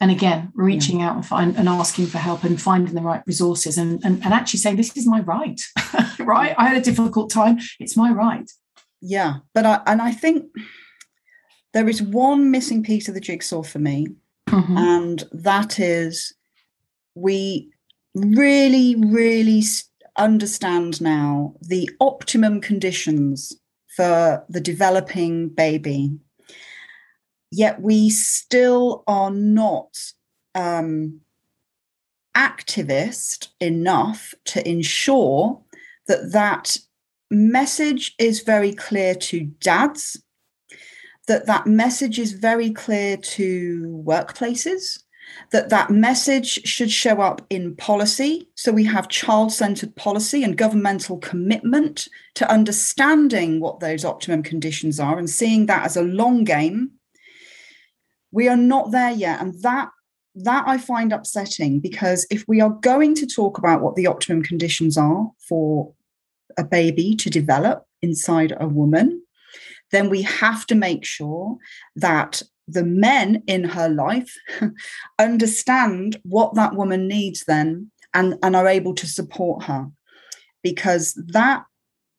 and 0.00 0.10
again 0.10 0.50
reaching 0.54 1.00
yeah. 1.00 1.10
out 1.10 1.16
and 1.16 1.26
find 1.26 1.56
and 1.56 1.68
asking 1.68 2.06
for 2.06 2.18
help 2.18 2.44
and 2.44 2.60
finding 2.60 2.94
the 2.94 3.02
right 3.02 3.22
resources 3.26 3.76
and, 3.78 4.02
and 4.04 4.24
and 4.24 4.32
actually 4.32 4.58
saying 4.58 4.76
this 4.76 4.96
is 4.96 5.06
my 5.06 5.20
right 5.20 5.60
right? 6.18 6.54
I 6.58 6.68
had 6.68 6.76
a 6.76 6.84
difficult 6.84 7.30
time. 7.30 7.58
It's 7.78 7.96
my 7.96 8.10
right. 8.10 8.50
Yeah 9.00 9.36
but 9.54 9.64
i 9.66 9.80
and 9.86 10.02
i 10.02 10.12
think 10.12 10.46
there 11.72 11.88
is 11.88 12.02
one 12.02 12.50
missing 12.50 12.82
piece 12.82 13.08
of 13.08 13.14
the 13.14 13.20
jigsaw 13.20 13.62
for 13.62 13.78
me 13.78 14.06
mm-hmm. 14.48 14.76
and 14.76 15.24
that 15.32 15.78
is 15.78 16.34
we 17.14 17.70
really 18.14 18.96
really 18.96 19.62
understand 20.16 21.00
now 21.00 21.54
the 21.62 21.88
optimum 22.00 22.60
conditions 22.60 23.52
for 23.96 24.44
the 24.48 24.60
developing 24.60 25.48
baby 25.48 26.10
yet 27.50 27.80
we 27.80 28.10
still 28.10 29.02
are 29.06 29.30
not 29.30 29.96
um, 30.54 31.20
activist 32.36 33.48
enough 33.60 34.34
to 34.44 34.66
ensure 34.68 35.60
that 36.06 36.32
that 36.32 36.78
message 37.30 38.14
is 38.18 38.40
very 38.40 38.72
clear 38.72 39.14
to 39.14 39.44
dads 39.60 40.20
that 41.28 41.46
that 41.46 41.64
message 41.66 42.18
is 42.18 42.32
very 42.32 42.72
clear 42.72 43.16
to 43.16 44.02
workplaces 44.04 44.98
that 45.52 45.68
that 45.68 45.90
message 45.90 46.66
should 46.66 46.90
show 46.90 47.20
up 47.20 47.44
in 47.50 47.76
policy. 47.76 48.48
So 48.56 48.72
we 48.72 48.84
have 48.84 49.08
child-centered 49.08 49.94
policy 49.94 50.42
and 50.42 50.56
governmental 50.56 51.18
commitment 51.18 52.08
to 52.34 52.50
understanding 52.50 53.60
what 53.60 53.78
those 53.78 54.04
optimum 54.04 54.42
conditions 54.42 54.98
are 54.98 55.18
and 55.18 55.30
seeing 55.30 55.66
that 55.66 55.84
as 55.84 55.96
a 55.96 56.02
long 56.02 56.44
game 56.44 56.90
we 58.32 58.48
are 58.48 58.56
not 58.56 58.90
there 58.90 59.10
yet. 59.10 59.40
And 59.40 59.54
that 59.62 59.90
that 60.36 60.62
i 60.68 60.78
find 60.78 61.12
upsetting 61.12 61.80
because 61.80 62.24
if 62.30 62.44
we 62.46 62.60
are 62.60 62.70
going 62.70 63.16
to 63.16 63.26
talk 63.26 63.58
about 63.58 63.82
what 63.82 63.96
the 63.96 64.06
optimum 64.06 64.44
conditions 64.44 64.96
are 64.96 65.28
for 65.48 65.92
a 66.56 66.62
baby 66.62 67.16
to 67.16 67.28
develop 67.28 67.84
inside 68.00 68.56
a 68.60 68.68
woman 68.68 69.20
then 69.90 70.08
we 70.08 70.22
have 70.22 70.64
to 70.66 70.74
make 70.74 71.04
sure 71.04 71.56
that 71.96 72.42
the 72.66 72.84
men 72.84 73.42
in 73.46 73.64
her 73.64 73.88
life 73.88 74.34
understand 75.18 76.20
what 76.22 76.54
that 76.54 76.74
woman 76.74 77.08
needs 77.08 77.44
then 77.46 77.90
and, 78.14 78.36
and 78.42 78.56
are 78.56 78.68
able 78.68 78.94
to 78.94 79.06
support 79.06 79.64
her. 79.64 79.86
Because 80.62 81.14
that 81.28 81.64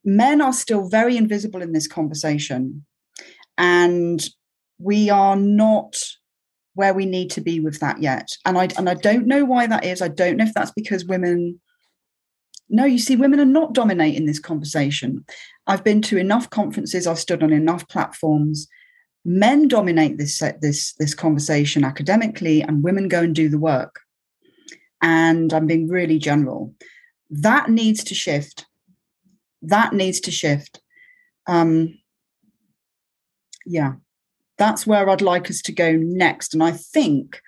men 0.03 0.41
are 0.41 0.53
still 0.53 0.89
very 0.89 1.15
invisible 1.15 1.61
in 1.61 1.73
this 1.73 1.87
conversation. 1.87 2.85
And 3.57 4.27
we 4.81 5.09
are 5.09 5.35
not 5.35 5.95
where 6.73 6.93
we 6.93 7.05
need 7.05 7.29
to 7.31 7.41
be 7.41 7.59
with 7.59 7.79
that 7.79 8.01
yet. 8.01 8.29
And 8.45 8.57
i 8.57 8.67
and 8.77 8.89
i 8.89 8.93
don't 8.93 9.27
know 9.27 9.45
why 9.45 9.67
that 9.67 9.85
is. 9.85 10.01
I 10.01 10.07
don't 10.07 10.37
know 10.37 10.45
if 10.45 10.53
that's 10.53 10.71
because 10.71 11.05
women 11.05 11.59
no 12.69 12.85
you 12.85 12.97
see 12.99 13.15
women 13.15 13.39
are 13.39 13.45
not 13.45 13.73
dominating 13.73 14.25
this 14.25 14.39
conversation. 14.39 15.25
I've 15.67 15.83
been 15.83 16.01
to 16.03 16.17
enough 16.17 16.49
conferences. 16.49 17.05
I've 17.05 17.19
stood 17.19 17.43
on 17.43 17.51
enough 17.51 17.87
platforms. 17.87 18.67
Men 19.23 19.67
dominate 19.67 20.17
this 20.17 20.41
this 20.61 20.93
this 20.93 21.13
conversation 21.13 21.83
academically 21.83 22.61
and 22.61 22.83
women 22.83 23.07
go 23.07 23.21
and 23.21 23.35
do 23.35 23.49
the 23.49 23.59
work. 23.59 23.99
And 25.03 25.51
i'm 25.53 25.67
being 25.67 25.87
really 25.87 26.19
general. 26.19 26.73
That 27.29 27.69
needs 27.69 28.03
to 28.05 28.15
shift. 28.15 28.65
That 29.61 29.93
needs 29.93 30.19
to 30.21 30.31
shift. 30.31 30.81
Um 31.47 31.97
yeah 33.65 33.93
that's 34.61 34.85
where 34.85 35.09
i'd 35.09 35.21
like 35.21 35.49
us 35.49 35.61
to 35.63 35.71
go 35.71 35.93
next. 35.93 36.53
And 36.53 36.63
i 36.63 36.71
think 36.71 37.41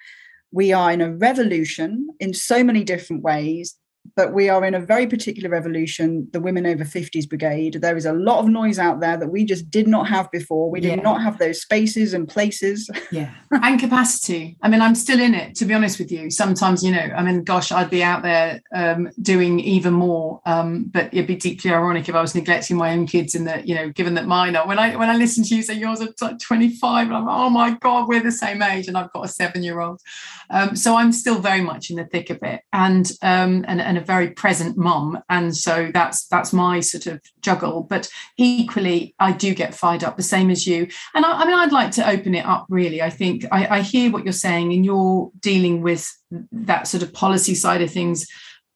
we 0.51 0.73
are 0.73 0.91
in 0.91 1.01
a 1.01 1.11
revolution 1.11 2.09
in 2.19 2.33
so 2.33 2.63
many 2.63 2.83
different 2.83 3.21
ways 3.21 3.75
but 4.15 4.33
we 4.33 4.49
are 4.49 4.63
in 4.63 4.73
a 4.73 4.79
very 4.79 5.07
particular 5.07 5.49
revolution, 5.49 6.27
the 6.33 6.39
Women 6.39 6.65
Over 6.65 6.83
50s 6.83 7.27
Brigade. 7.27 7.79
There 7.81 7.97
is 7.97 8.05
a 8.05 8.13
lot 8.13 8.39
of 8.39 8.47
noise 8.47 8.77
out 8.77 8.99
there 8.99 9.17
that 9.17 9.29
we 9.29 9.45
just 9.45 9.71
did 9.71 9.87
not 9.87 10.07
have 10.07 10.29
before. 10.29 10.69
We 10.69 10.81
did 10.81 10.97
yeah. 10.97 11.03
not 11.03 11.21
have 11.21 11.39
those 11.39 11.61
spaces 11.61 12.13
and 12.13 12.27
places. 12.27 12.89
Yeah. 13.11 13.33
and 13.51 13.79
capacity. 13.79 14.57
I 14.61 14.69
mean, 14.69 14.81
I'm 14.81 14.95
still 14.95 15.19
in 15.19 15.33
it, 15.33 15.55
to 15.55 15.65
be 15.65 15.73
honest 15.73 15.99
with 15.99 16.11
you. 16.11 16.29
Sometimes, 16.29 16.83
you 16.83 16.91
know, 16.91 16.99
I 17.15 17.23
mean, 17.23 17.43
gosh, 17.43 17.71
I'd 17.71 17.89
be 17.89 18.03
out 18.03 18.23
there 18.23 18.61
um, 18.73 19.09
doing 19.21 19.59
even 19.59 19.93
more. 19.93 20.41
Um, 20.45 20.85
but 20.85 21.13
it'd 21.13 21.27
be 21.27 21.35
deeply 21.35 21.71
ironic 21.71 22.09
if 22.09 22.15
I 22.15 22.21
was 22.21 22.35
neglecting 22.35 22.77
my 22.77 22.91
own 22.91 23.07
kids 23.07 23.35
in 23.35 23.45
that, 23.45 23.67
you 23.67 23.75
know, 23.75 23.89
given 23.89 24.15
that 24.15 24.25
mine 24.25 24.55
are. 24.55 24.67
When 24.67 24.79
I 24.79 24.95
when 24.95 25.09
I 25.09 25.15
listen 25.15 25.43
to 25.43 25.55
you 25.55 25.61
say 25.61 25.75
yours 25.75 26.01
are 26.01 26.09
like 26.21 26.39
25, 26.39 27.11
I'm 27.11 27.25
like, 27.25 27.35
oh 27.35 27.49
my 27.49 27.71
God, 27.79 28.07
we're 28.07 28.23
the 28.23 28.31
same 28.31 28.61
age. 28.61 28.87
And 28.87 28.97
I've 28.97 29.13
got 29.13 29.25
a 29.25 29.27
seven-year-old. 29.27 30.01
Um, 30.49 30.75
so 30.75 30.95
I'm 30.95 31.11
still 31.11 31.39
very 31.39 31.61
much 31.61 31.89
in 31.89 31.97
the 31.97 32.05
thick 32.05 32.29
of 32.29 32.39
it. 32.43 32.61
And 32.73 33.11
um, 33.21 33.65
and, 33.67 33.81
and 33.81 33.92
and 33.93 34.01
a 34.01 34.05
very 34.05 34.31
present 34.31 34.75
mum. 34.75 35.19
And 35.29 35.55
so 35.55 35.91
that's 35.93 36.25
that's 36.27 36.51
my 36.51 36.79
sort 36.79 37.05
of 37.05 37.21
juggle. 37.41 37.83
But 37.83 38.09
equally 38.37 39.13
i 39.19 39.31
do 39.31 39.53
get 39.53 39.75
fired 39.75 40.03
up 40.03 40.17
the 40.17 40.23
same 40.23 40.49
as 40.49 40.65
you. 40.65 40.87
And 41.13 41.25
i, 41.25 41.41
I 41.41 41.45
mean 41.45 41.55
i'd 41.55 41.71
like 41.71 41.91
to 41.91 42.09
open 42.09 42.33
it 42.35 42.45
up 42.45 42.65
really 42.69 43.01
i 43.01 43.09
think. 43.09 43.45
I, 43.51 43.77
I, 43.77 43.81
hear 43.81 44.11
what 44.11 44.23
you're 44.23 44.33
saying 44.33 44.73
and 44.73 44.85
you're 44.85 45.29
dealing 45.39 45.81
with 45.81 46.09
that 46.51 46.87
sort 46.87 47.03
of 47.03 47.13
policy 47.13 47.55
side 47.55 47.81
of 47.81 47.91
things 47.91 48.27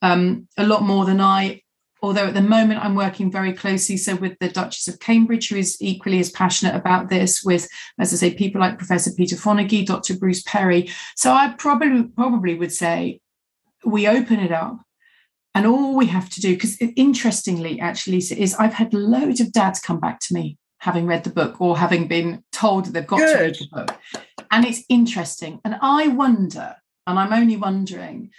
um, 0.01 0.47
a 0.57 0.65
lot 0.65 0.83
more 0.83 1.05
than 1.05 1.19
i 1.21 1.61
although 2.03 2.27
at 2.27 2.35
the 2.35 2.41
moment 2.41 2.83
i'm 2.83 2.95
working 2.95 3.31
very 3.31 3.53
closely. 3.53 3.97
So 3.97 4.15
with 4.15 4.37
the 4.39 4.49
duchess 4.49 4.87
of 4.87 4.99
cambridge 4.99 5.49
who 5.49 5.55
is 5.55 5.77
equally 5.79 6.19
as 6.19 6.29
passionate 6.29 6.75
about 6.75 7.09
this 7.09 7.43
with 7.43 7.67
as 7.99 8.13
i 8.13 8.17
say 8.17 8.33
people 8.33 8.61
like 8.61 8.77
professor 8.77 9.11
peter 9.11 9.35
fonagy 9.35 9.85
dr 9.85 10.13
bruce 10.17 10.43
perry. 10.43 10.89
So 11.15 11.31
i 11.31 11.53
probably 11.57 12.03
probably 12.03 12.55
would 12.55 12.73
say 12.73 13.21
we 13.85 14.07
open 14.07 14.39
it 14.39 14.51
up 14.51 14.77
and 15.57 15.65
all 15.65 15.95
we 15.95 16.05
have 16.05 16.29
to 16.29 16.39
do, 16.39 16.53
because 16.53 16.77
interestingly, 16.95 17.79
actually, 17.79 18.17
Lisa, 18.17 18.37
is 18.37 18.53
I've 18.53 18.75
had 18.75 18.93
loads 18.93 19.41
of 19.41 19.51
dads 19.51 19.79
come 19.79 19.99
back 19.99 20.19
to 20.19 20.33
me 20.35 20.55
having 20.81 21.07
read 21.07 21.23
the 21.23 21.31
book 21.31 21.59
or 21.59 21.75
having 21.75 22.07
been 22.07 22.43
told 22.51 22.85
that 22.85 22.91
they've 22.91 23.07
got 23.07 23.17
Good. 23.17 23.35
to 23.35 23.43
read 23.43 23.55
the 23.55 23.67
book. 23.71 23.99
And 24.51 24.65
it's 24.65 24.83
interesting. 24.87 25.59
And 25.65 25.75
I 25.81 26.09
wonder, 26.09 26.75
and 27.07 27.17
I'm 27.17 27.33
only 27.33 27.57
wondering, 27.57 28.29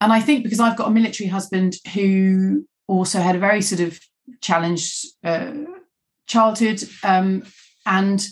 and 0.00 0.12
I 0.12 0.18
think 0.18 0.42
because 0.42 0.58
I've 0.58 0.76
got 0.76 0.88
a 0.88 0.90
military 0.90 1.28
husband 1.28 1.76
who 1.94 2.66
also 2.88 3.20
had 3.20 3.36
a 3.36 3.38
very 3.38 3.62
sort 3.62 3.80
of 3.82 4.00
challenged 4.40 5.06
uh, 5.22 5.52
childhood 6.26 6.82
um, 7.04 7.44
and 7.86 8.26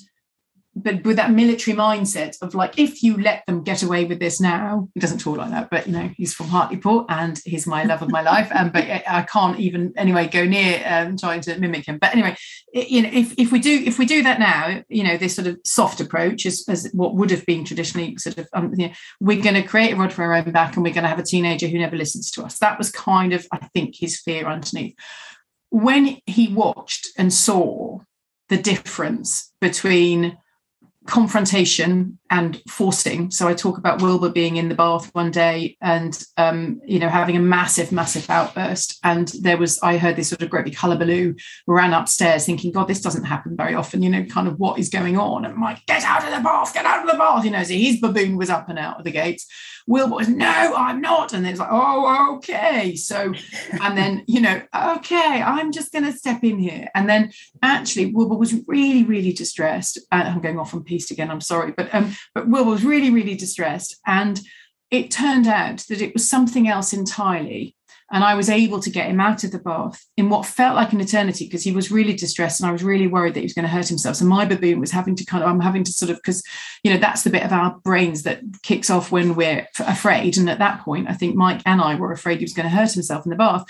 but 0.74 1.04
with 1.04 1.16
that 1.16 1.30
military 1.30 1.76
mindset 1.76 2.40
of 2.40 2.54
like, 2.54 2.78
if 2.78 3.02
you 3.02 3.20
let 3.20 3.44
them 3.46 3.62
get 3.62 3.82
away 3.82 4.06
with 4.06 4.18
this 4.20 4.40
now, 4.40 4.88
he 4.94 5.00
doesn't 5.00 5.18
talk 5.18 5.36
like 5.36 5.50
that, 5.50 5.68
but 5.68 5.86
you 5.86 5.92
know, 5.92 6.10
he's 6.16 6.32
from 6.32 6.46
Hartlepool 6.48 7.04
and 7.10 7.38
he's 7.44 7.66
my 7.66 7.84
love 7.84 8.00
of 8.00 8.10
my 8.10 8.22
life. 8.22 8.50
Um, 8.54 8.70
but 8.70 8.84
I 8.88 9.22
can't 9.30 9.60
even 9.60 9.92
anyway 9.96 10.28
go 10.28 10.44
near 10.44 10.82
um, 10.86 11.18
trying 11.18 11.42
to 11.42 11.58
mimic 11.58 11.86
him. 11.86 11.98
But 11.98 12.14
anyway, 12.14 12.36
you 12.72 13.02
know, 13.02 13.10
if, 13.12 13.34
if 13.36 13.52
we 13.52 13.58
do 13.58 13.82
if 13.84 13.98
we 13.98 14.06
do 14.06 14.22
that 14.22 14.38
now, 14.38 14.82
you 14.88 15.04
know, 15.04 15.18
this 15.18 15.36
sort 15.36 15.46
of 15.46 15.58
soft 15.64 16.00
approach 16.00 16.46
is 16.46 16.64
as 16.68 16.90
what 16.94 17.14
would 17.16 17.30
have 17.30 17.44
been 17.44 17.64
traditionally 17.64 18.16
sort 18.16 18.38
of, 18.38 18.48
um, 18.54 18.72
you 18.74 18.88
know, 18.88 18.94
we're 19.20 19.42
going 19.42 19.54
to 19.54 19.62
create 19.62 19.92
a 19.92 19.96
rod 19.96 20.12
for 20.12 20.22
our 20.22 20.34
own 20.34 20.50
back, 20.52 20.74
and 20.74 20.84
we're 20.84 20.94
going 20.94 21.04
to 21.04 21.10
have 21.10 21.18
a 21.18 21.22
teenager 21.22 21.68
who 21.68 21.78
never 21.78 21.96
listens 21.96 22.30
to 22.30 22.42
us. 22.44 22.58
That 22.58 22.78
was 22.78 22.90
kind 22.90 23.34
of, 23.34 23.46
I 23.52 23.58
think, 23.74 23.96
his 23.96 24.18
fear 24.18 24.46
underneath. 24.46 24.94
When 25.68 26.18
he 26.26 26.48
watched 26.48 27.08
and 27.18 27.32
saw 27.32 28.00
the 28.48 28.58
difference 28.58 29.52
between 29.60 30.38
confrontation 31.06 32.18
and 32.30 32.62
forcing. 32.68 33.30
So 33.30 33.48
I 33.48 33.54
talk 33.54 33.76
about 33.76 34.00
Wilbur 34.00 34.30
being 34.30 34.56
in 34.56 34.68
the 34.68 34.74
bath 34.74 35.10
one 35.14 35.30
day 35.30 35.76
and 35.80 36.22
um, 36.36 36.80
you 36.86 36.98
know 36.98 37.08
having 37.08 37.36
a 37.36 37.40
massive, 37.40 37.92
massive 37.92 38.28
outburst. 38.30 38.98
And 39.04 39.32
there 39.40 39.56
was 39.56 39.78
I 39.82 39.98
heard 39.98 40.16
this 40.16 40.28
sort 40.28 40.42
of 40.42 40.50
great 40.50 40.64
big 40.64 40.74
hullabaloo, 40.74 41.34
ran 41.66 41.92
upstairs 41.92 42.46
thinking, 42.46 42.72
God, 42.72 42.88
this 42.88 43.00
doesn't 43.00 43.24
happen 43.24 43.56
very 43.56 43.74
often. 43.74 44.02
You 44.02 44.10
know, 44.10 44.24
kind 44.24 44.48
of 44.48 44.58
what 44.58 44.78
is 44.78 44.88
going 44.88 45.18
on? 45.18 45.44
And 45.44 45.54
I'm 45.54 45.60
like, 45.60 45.84
get 45.86 46.04
out 46.04 46.24
of 46.24 46.30
the 46.30 46.40
bath, 46.40 46.74
get 46.74 46.86
out 46.86 47.04
of 47.04 47.10
the 47.10 47.18
bath. 47.18 47.44
You 47.44 47.50
know, 47.50 47.62
so 47.62 47.74
his 47.74 48.00
baboon 48.00 48.36
was 48.36 48.50
up 48.50 48.68
and 48.68 48.78
out 48.78 48.98
of 48.98 49.04
the 49.04 49.12
gates. 49.12 49.46
Wilbur 49.86 50.16
was, 50.16 50.28
no, 50.28 50.74
I'm 50.76 51.00
not. 51.00 51.32
And 51.32 51.46
it's 51.46 51.58
like, 51.58 51.68
oh, 51.70 52.36
okay. 52.36 52.94
So, 52.94 53.32
and 53.80 53.96
then, 53.96 54.24
you 54.26 54.40
know, 54.40 54.62
okay, 54.74 55.42
I'm 55.42 55.72
just 55.72 55.92
going 55.92 56.04
to 56.04 56.12
step 56.12 56.44
in 56.44 56.58
here. 56.58 56.88
And 56.94 57.08
then 57.08 57.32
actually, 57.62 58.06
Wilbur 58.06 58.36
was 58.36 58.54
really, 58.66 59.04
really 59.04 59.32
distressed. 59.32 59.98
And 60.10 60.28
I'm 60.28 60.40
going 60.40 60.58
off 60.58 60.74
on 60.74 60.84
again, 61.10 61.30
I'm 61.30 61.40
sorry. 61.40 61.72
But, 61.72 61.94
um, 61.94 62.14
but 62.34 62.48
Will 62.48 62.64
was 62.64 62.84
really, 62.84 63.10
really 63.10 63.34
distressed. 63.34 63.96
And 64.06 64.40
it 64.90 65.10
turned 65.10 65.46
out 65.46 65.78
that 65.88 66.02
it 66.02 66.12
was 66.12 66.28
something 66.28 66.68
else 66.68 66.92
entirely 66.92 67.76
and 68.12 68.22
I 68.22 68.34
was 68.34 68.50
able 68.50 68.78
to 68.80 68.90
get 68.90 69.08
him 69.08 69.20
out 69.20 69.42
of 69.42 69.52
the 69.52 69.58
bath 69.58 70.04
in 70.18 70.28
what 70.28 70.44
felt 70.44 70.76
like 70.76 70.92
an 70.92 71.00
eternity 71.00 71.46
because 71.46 71.64
he 71.64 71.72
was 71.72 71.90
really 71.90 72.12
distressed 72.12 72.60
and 72.60 72.68
I 72.68 72.72
was 72.72 72.84
really 72.84 73.06
worried 73.06 73.32
that 73.32 73.40
he 73.40 73.46
was 73.46 73.54
going 73.54 73.64
to 73.64 73.70
hurt 73.70 73.88
himself. 73.88 74.16
So 74.16 74.26
my 74.26 74.44
baboon 74.44 74.80
was 74.80 74.90
having 74.90 75.16
to 75.16 75.24
kind 75.24 75.42
of, 75.42 75.48
I'm 75.48 75.60
having 75.60 75.82
to 75.82 75.92
sort 75.92 76.10
of, 76.10 76.18
because, 76.18 76.42
you 76.84 76.92
know, 76.92 77.00
that's 77.00 77.22
the 77.22 77.30
bit 77.30 77.42
of 77.42 77.52
our 77.52 77.78
brains 77.82 78.24
that 78.24 78.42
kicks 78.62 78.90
off 78.90 79.10
when 79.10 79.34
we're 79.34 79.66
afraid. 79.78 80.36
And 80.36 80.50
at 80.50 80.58
that 80.58 80.82
point, 80.82 81.08
I 81.08 81.14
think 81.14 81.36
Mike 81.36 81.62
and 81.64 81.80
I 81.80 81.94
were 81.94 82.12
afraid 82.12 82.38
he 82.38 82.44
was 82.44 82.52
going 82.52 82.68
to 82.68 82.76
hurt 82.76 82.92
himself 82.92 83.24
in 83.24 83.30
the 83.30 83.36
bath. 83.36 83.64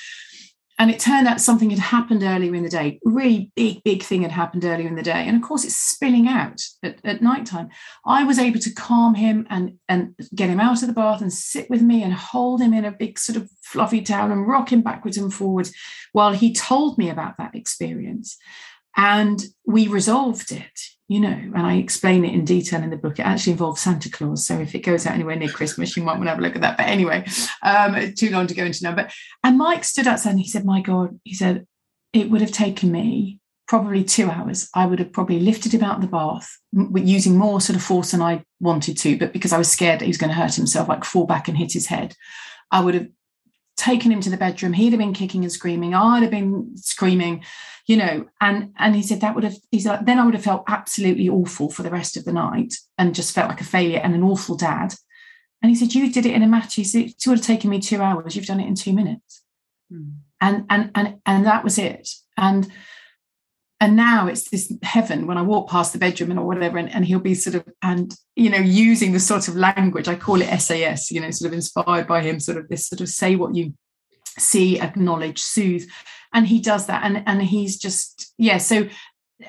And 0.82 0.90
it 0.90 0.98
turned 0.98 1.28
out 1.28 1.40
something 1.40 1.70
had 1.70 1.78
happened 1.78 2.24
earlier 2.24 2.56
in 2.56 2.64
the 2.64 2.68
day. 2.68 2.98
Really 3.04 3.52
big, 3.54 3.84
big 3.84 4.02
thing 4.02 4.22
had 4.22 4.32
happened 4.32 4.64
earlier 4.64 4.88
in 4.88 4.96
the 4.96 5.02
day. 5.04 5.28
And 5.28 5.36
of 5.36 5.42
course, 5.48 5.64
it's 5.64 5.76
spilling 5.76 6.26
out 6.26 6.60
at, 6.82 6.98
at 7.04 7.22
night 7.22 7.46
time. 7.46 7.68
I 8.04 8.24
was 8.24 8.36
able 8.36 8.58
to 8.58 8.74
calm 8.74 9.14
him 9.14 9.46
and, 9.48 9.78
and 9.88 10.16
get 10.34 10.50
him 10.50 10.58
out 10.58 10.82
of 10.82 10.88
the 10.88 10.92
bath 10.92 11.20
and 11.20 11.32
sit 11.32 11.70
with 11.70 11.82
me 11.82 12.02
and 12.02 12.12
hold 12.12 12.60
him 12.60 12.74
in 12.74 12.84
a 12.84 12.90
big 12.90 13.20
sort 13.20 13.36
of 13.36 13.48
fluffy 13.62 14.02
towel 14.02 14.32
and 14.32 14.48
rock 14.48 14.72
him 14.72 14.82
backwards 14.82 15.16
and 15.16 15.32
forwards 15.32 15.72
while 16.10 16.32
he 16.32 16.52
told 16.52 16.98
me 16.98 17.10
about 17.10 17.36
that 17.38 17.54
experience. 17.54 18.36
And 18.96 19.40
we 19.64 19.86
resolved 19.86 20.50
it 20.50 20.80
you 21.12 21.20
know, 21.20 21.28
and 21.28 21.58
I 21.58 21.74
explain 21.74 22.24
it 22.24 22.32
in 22.32 22.46
detail 22.46 22.82
in 22.82 22.88
the 22.88 22.96
book. 22.96 23.18
It 23.18 23.26
actually 23.26 23.52
involves 23.52 23.82
Santa 23.82 24.10
Claus. 24.10 24.46
So 24.46 24.58
if 24.58 24.74
it 24.74 24.78
goes 24.78 25.06
out 25.06 25.12
anywhere 25.12 25.36
near 25.36 25.50
Christmas, 25.50 25.94
you 25.94 26.02
might 26.02 26.14
want 26.14 26.24
to 26.24 26.30
have 26.30 26.38
a 26.38 26.42
look 26.42 26.54
at 26.54 26.62
that. 26.62 26.78
But 26.78 26.86
anyway, 26.86 27.26
um, 27.62 28.14
too 28.14 28.30
long 28.30 28.46
to 28.46 28.54
go 28.54 28.64
into 28.64 28.82
now. 28.82 28.94
But 28.94 29.12
and 29.44 29.58
Mike 29.58 29.84
stood 29.84 30.06
outside 30.06 30.30
and 30.30 30.40
he 30.40 30.48
said, 30.48 30.64
My 30.64 30.80
God, 30.80 31.20
he 31.24 31.34
said, 31.34 31.66
it 32.14 32.30
would 32.30 32.40
have 32.40 32.50
taken 32.50 32.90
me 32.90 33.40
probably 33.68 34.04
two 34.04 34.30
hours, 34.30 34.68
I 34.74 34.86
would 34.86 34.98
have 34.98 35.12
probably 35.12 35.40
lifted 35.40 35.72
him 35.72 35.82
out 35.82 35.96
of 35.96 36.02
the 36.02 36.08
bath 36.08 36.58
using 36.94 37.38
more 37.38 37.60
sort 37.60 37.76
of 37.76 37.82
force 37.82 38.10
than 38.10 38.20
I 38.20 38.44
wanted 38.60 38.98
to, 38.98 39.18
but 39.18 39.32
because 39.32 39.52
I 39.52 39.58
was 39.58 39.70
scared 39.70 39.98
that 39.98 40.04
he 40.04 40.10
was 40.10 40.18
going 40.18 40.28
to 40.28 40.36
hurt 40.36 40.54
himself, 40.54 40.88
like 40.88 41.04
fall 41.04 41.26
back 41.26 41.48
and 41.48 41.56
hit 41.56 41.72
his 41.72 41.86
head, 41.86 42.14
I 42.70 42.80
would 42.80 42.94
have 42.94 43.06
taken 43.76 44.12
him 44.12 44.20
to 44.20 44.30
the 44.30 44.36
bedroom. 44.36 44.72
He'd 44.72 44.92
have 44.92 44.98
been 44.98 45.12
kicking 45.14 45.42
and 45.42 45.52
screaming. 45.52 45.94
I'd 45.94 46.22
have 46.22 46.30
been 46.30 46.76
screaming, 46.76 47.44
you 47.86 47.96
know. 47.96 48.26
And 48.40 48.72
and 48.78 48.94
he 48.94 49.02
said 49.02 49.20
that 49.20 49.34
would 49.34 49.44
have. 49.44 49.56
He's 49.70 49.86
like, 49.86 50.06
then 50.06 50.18
I 50.18 50.24
would 50.24 50.34
have 50.34 50.44
felt 50.44 50.64
absolutely 50.68 51.28
awful 51.28 51.70
for 51.70 51.82
the 51.82 51.90
rest 51.90 52.16
of 52.16 52.24
the 52.24 52.32
night 52.32 52.74
and 52.98 53.14
just 53.14 53.34
felt 53.34 53.48
like 53.48 53.60
a 53.60 53.64
failure 53.64 54.00
and 54.02 54.14
an 54.14 54.22
awful 54.22 54.56
dad. 54.56 54.94
And 55.62 55.70
he 55.70 55.76
said, 55.76 55.94
you 55.94 56.12
did 56.12 56.26
it 56.26 56.34
in 56.34 56.42
a 56.42 56.48
match. 56.48 56.74
He 56.74 56.84
said, 56.84 57.06
it 57.06 57.14
would 57.26 57.38
have 57.38 57.46
taken 57.46 57.70
me 57.70 57.80
two 57.80 58.02
hours. 58.02 58.34
You've 58.34 58.46
done 58.46 58.60
it 58.60 58.66
in 58.66 58.74
two 58.74 58.92
minutes. 58.92 59.42
Mm. 59.92 60.14
And 60.40 60.66
and 60.68 60.90
and 60.94 61.20
and 61.24 61.46
that 61.46 61.64
was 61.64 61.78
it. 61.78 62.08
And 62.36 62.70
and 63.82 63.96
now 63.96 64.28
it's 64.28 64.48
this 64.48 64.72
heaven 64.84 65.26
when 65.26 65.36
I 65.36 65.42
walk 65.42 65.68
past 65.68 65.92
the 65.92 65.98
bedroom 65.98 66.30
and 66.30 66.38
or 66.38 66.46
whatever, 66.46 66.78
and, 66.78 66.88
and 66.94 67.04
he'll 67.04 67.18
be 67.18 67.34
sort 67.34 67.56
of 67.56 67.64
and 67.82 68.14
you 68.36 68.48
know 68.48 68.58
using 68.58 69.10
the 69.10 69.18
sort 69.18 69.48
of 69.48 69.56
language 69.56 70.06
I 70.06 70.14
call 70.14 70.40
it 70.40 70.60
SAS, 70.60 71.10
you 71.10 71.20
know, 71.20 71.32
sort 71.32 71.48
of 71.48 71.54
inspired 71.54 72.06
by 72.06 72.22
him, 72.22 72.38
sort 72.38 72.58
of 72.58 72.68
this 72.68 72.86
sort 72.86 73.00
of 73.00 73.08
say 73.08 73.34
what 73.34 73.56
you 73.56 73.74
see, 74.38 74.80
acknowledge, 74.80 75.40
soothe, 75.40 75.88
and 76.32 76.46
he 76.46 76.60
does 76.60 76.86
that, 76.86 77.02
and 77.02 77.24
and 77.26 77.42
he's 77.42 77.76
just 77.76 78.32
yeah. 78.38 78.58
So 78.58 78.88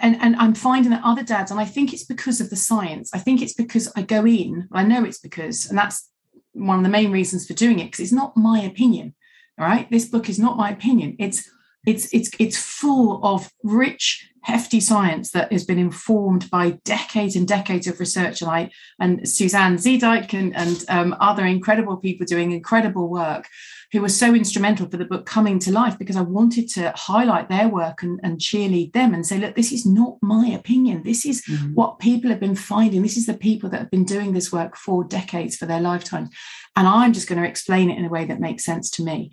and 0.02 0.20
and 0.20 0.36
I'm 0.38 0.56
finding 0.56 0.90
that 0.90 1.04
other 1.06 1.24
dads, 1.24 1.52
and 1.52 1.60
I 1.60 1.66
think 1.66 1.94
it's 1.94 2.06
because 2.06 2.42
of 2.42 2.50
the 2.50 2.56
science. 2.56 3.12
I 3.14 3.20
think 3.20 3.40
it's 3.40 3.54
because 3.54 3.92
I 3.96 4.02
go 4.02 4.26
in. 4.26 4.68
I 4.72 4.82
know 4.82 5.06
it's 5.06 5.20
because, 5.20 5.70
and 5.70 5.78
that's 5.78 6.10
one 6.54 6.80
of 6.80 6.84
the 6.84 6.90
main 6.90 7.12
reasons 7.12 7.46
for 7.46 7.54
doing 7.54 7.78
it 7.78 7.86
because 7.86 8.00
it's 8.00 8.12
not 8.12 8.36
my 8.36 8.62
opinion. 8.62 9.14
All 9.60 9.68
right, 9.68 9.88
this 9.92 10.06
book 10.06 10.28
is 10.28 10.40
not 10.40 10.58
my 10.58 10.72
opinion. 10.72 11.18
It's 11.20 11.48
it's 11.86 12.14
it's 12.14 12.32
it's 12.40 12.58
full 12.58 13.24
of 13.26 13.52
rich 13.64 14.30
hefty 14.44 14.80
science 14.80 15.32
that 15.32 15.52
has 15.52 15.66
been 15.66 15.80
informed 15.80 16.50
by 16.52 16.72
decades 16.84 17.36
and 17.36 17.48
decades 17.48 17.88
of 17.88 18.00
research 18.00 18.42
and 18.42 18.52
I 18.52 18.72
and 19.00 19.28
Suzanne 19.28 19.78
Zeedyk 19.78 20.34
and, 20.34 20.56
and 20.56 20.84
um, 20.90 21.16
other 21.20 21.46
incredible 21.46 21.98
people 21.98 22.26
doing 22.26 22.52
incredible 22.52 23.10
work 23.10 23.48
who 23.94 24.02
were 24.02 24.10
so 24.10 24.34
instrumental 24.34 24.90
for 24.90 24.98
the 24.98 25.06
book 25.06 25.26
coming 25.26 25.60
to 25.60 25.72
life 25.72 25.98
because 26.00 26.18
I 26.18 26.22
wanted 26.22 26.68
to 26.72 26.92
highlight 26.96 27.48
their 27.48 27.70
work 27.70 28.02
and, 28.02 28.20
and 28.24 28.40
cheerlead 28.40 28.92
them 28.94 29.14
and 29.14 29.26
say, 29.26 29.38
look, 29.38 29.56
this 29.56 29.72
is 29.72 29.86
not 29.86 30.18
my 30.22 30.48
opinion. 30.48 31.04
This 31.04 31.26
is 31.26 31.44
mm-hmm. 31.44 31.74
what 31.76 32.00
people 32.00 32.32
have 32.32 32.40
been 32.40 32.56
finding. 32.56 33.04
This 33.04 33.18
is 33.18 33.28
the 33.28 33.36
people 33.36 33.70
that 33.70 33.80
have 33.80 33.92
been 33.92 34.04
doing 34.04 34.34
this 34.34 34.52
work 34.52 34.76
for 34.76 35.04
decades, 35.04 35.56
for 35.56 35.68
their 35.68 35.80
lifetimes. 35.80 36.30
And 36.76 36.88
I'm 36.88 37.14
just 37.14 37.30
going 37.30 37.42
to 37.42 37.48
explain 37.48 37.92
it 37.92 38.00
in 38.00 38.06
a 38.06 38.10
way 38.10 38.26
that 38.26 38.40
makes 38.40 38.66
sense 38.66 38.90
to 38.92 39.04
me. 39.04 39.32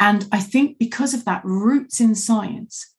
And 0.00 0.26
I 0.32 0.40
think 0.40 0.78
because 0.78 1.12
of 1.12 1.26
that 1.26 1.44
roots 1.44 2.00
in 2.00 2.14
science, 2.14 2.94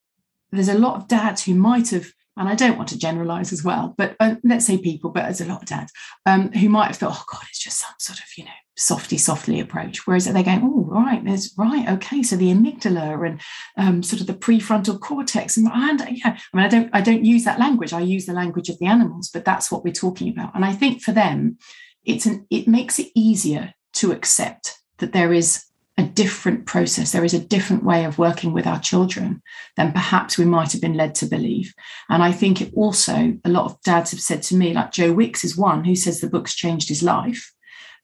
there's 0.52 0.70
a 0.70 0.78
lot 0.78 0.96
of 0.96 1.08
dads 1.08 1.44
who 1.44 1.56
might 1.56 1.90
have 1.90 2.12
and 2.40 2.48
I 2.48 2.56
don't 2.56 2.78
want 2.78 2.88
to 2.90 2.98
generalize 2.98 3.52
as 3.52 3.66
well, 3.66 3.94
but 3.98 4.16
uh, 4.22 4.36
let's 4.46 4.66
say 4.66 4.78
people, 4.78 5.10
but 5.10 5.24
there's 5.24 5.42
a 5.42 5.46
lot 5.46 5.62
of 5.62 5.68
dads 5.68 5.92
um, 6.26 6.54
who 6.54 6.70
might 6.70 6.88
have 6.88 6.96
thought, 6.96 7.18
oh 7.20 7.26
God, 7.30 7.42
it's 7.50 7.60
just 7.60 7.80
some 7.80 7.94
sort 8.00 8.20
of, 8.20 8.26
you 8.38 8.46
know, 8.46 8.52
softy, 8.78 9.18
softly 9.18 9.60
approach. 9.60 10.08
Whereas 10.08 10.24
they're 10.24 10.42
going, 10.42 10.62
oh, 10.64 10.86
right, 10.90 11.24
there's 11.26 11.54
right, 11.58 11.90
okay. 11.90 12.24
So 12.24 12.38
the 12.38 12.54
amygdala 12.54 13.28
and 13.28 13.42
um, 13.76 14.02
sort 14.04 14.22
of 14.22 14.28
the 14.28 14.34
prefrontal 14.34 15.02
cortex, 15.02 15.58
and, 15.58 15.68
and 15.68 16.00
yeah, 16.18 16.38
I 16.54 16.58
mean, 16.58 16.66
I 16.66 16.70
don't, 16.70 16.90
I 16.94 17.02
don't 17.02 17.26
use 17.26 17.44
that 17.44 17.60
language. 17.60 17.92
I 17.92 18.00
use 18.00 18.26
the 18.26 18.34
language 18.34 18.70
of 18.70 18.80
the 18.80 18.88
animals, 18.88 19.30
but 19.34 19.44
that's 19.44 19.70
what 19.70 19.84
we're 19.84 19.92
talking 19.92 20.30
about. 20.30 20.56
And 20.56 20.64
I 20.64 20.72
think 20.72 21.02
for 21.02 21.12
them, 21.12 21.58
it's 22.06 22.26
an, 22.26 22.48
it 22.50 22.70
makes 22.70 23.00
it 23.00 23.12
easier 23.14 23.74
to 23.96 24.14
accept 24.14 24.80
that 25.00 25.12
there 25.12 25.34
is 25.34 25.66
a 26.00 26.04
different 26.04 26.66
process. 26.66 27.12
There 27.12 27.26
is 27.26 27.34
a 27.34 27.46
different 27.46 27.84
way 27.84 28.06
of 28.06 28.18
working 28.18 28.54
with 28.54 28.66
our 28.66 28.80
children 28.80 29.42
than 29.76 29.92
perhaps 29.92 30.38
we 30.38 30.46
might 30.46 30.72
have 30.72 30.80
been 30.80 30.94
led 30.94 31.14
to 31.16 31.26
believe. 31.26 31.74
And 32.08 32.24
I 32.24 32.32
think 32.32 32.62
it 32.62 32.72
also, 32.74 33.38
a 33.44 33.50
lot 33.50 33.66
of 33.66 33.82
dads 33.82 34.12
have 34.12 34.22
said 34.22 34.42
to 34.44 34.56
me, 34.56 34.74
like 34.74 34.94
Joe 34.94 35.12
Wicks 35.12 35.44
is 35.44 35.58
one 35.58 35.84
who 35.84 35.98
says 35.98 36.22
the 36.22 36.30
book's 36.30 36.56
changed 36.56 36.88
his 36.88 37.04
life. 37.04 37.52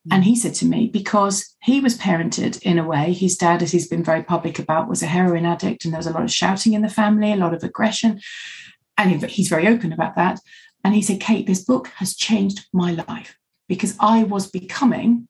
Mm. 0.10 0.16
And 0.16 0.24
he 0.26 0.36
said 0.36 0.54
to 0.56 0.66
me, 0.66 0.88
because 0.88 1.56
he 1.64 1.80
was 1.80 1.98
parented 1.98 2.62
in 2.64 2.78
a 2.78 2.86
way, 2.86 3.14
his 3.14 3.38
dad, 3.38 3.64
as 3.64 3.72
he's 3.72 3.88
been 3.88 4.04
very 4.04 4.24
public 4.24 4.60
about, 4.60 4.90
was 4.90 5.02
a 5.02 5.08
heroin 5.08 5.46
addict, 5.46 5.86
and 5.86 5.94
there 5.94 6.00
was 6.00 6.08
a 6.08 6.12
lot 6.12 6.24
of 6.24 6.32
shouting 6.32 6.74
in 6.74 6.82
the 6.82 6.90
family, 6.90 7.32
a 7.32 7.38
lot 7.38 7.54
of 7.54 7.64
aggression. 7.64 8.20
And 8.98 9.24
he's 9.24 9.48
very 9.48 9.68
open 9.68 9.94
about 9.94 10.16
that. 10.16 10.42
And 10.84 10.94
he 10.94 11.02
said, 11.02 11.22
Kate, 11.22 11.48
this 11.48 11.64
book 11.64 11.88
has 11.96 12.16
changed 12.16 12.66
my 12.74 12.92
life 12.92 13.38
because 13.70 13.96
I 14.00 14.24
was 14.24 14.52
becoming 14.52 15.28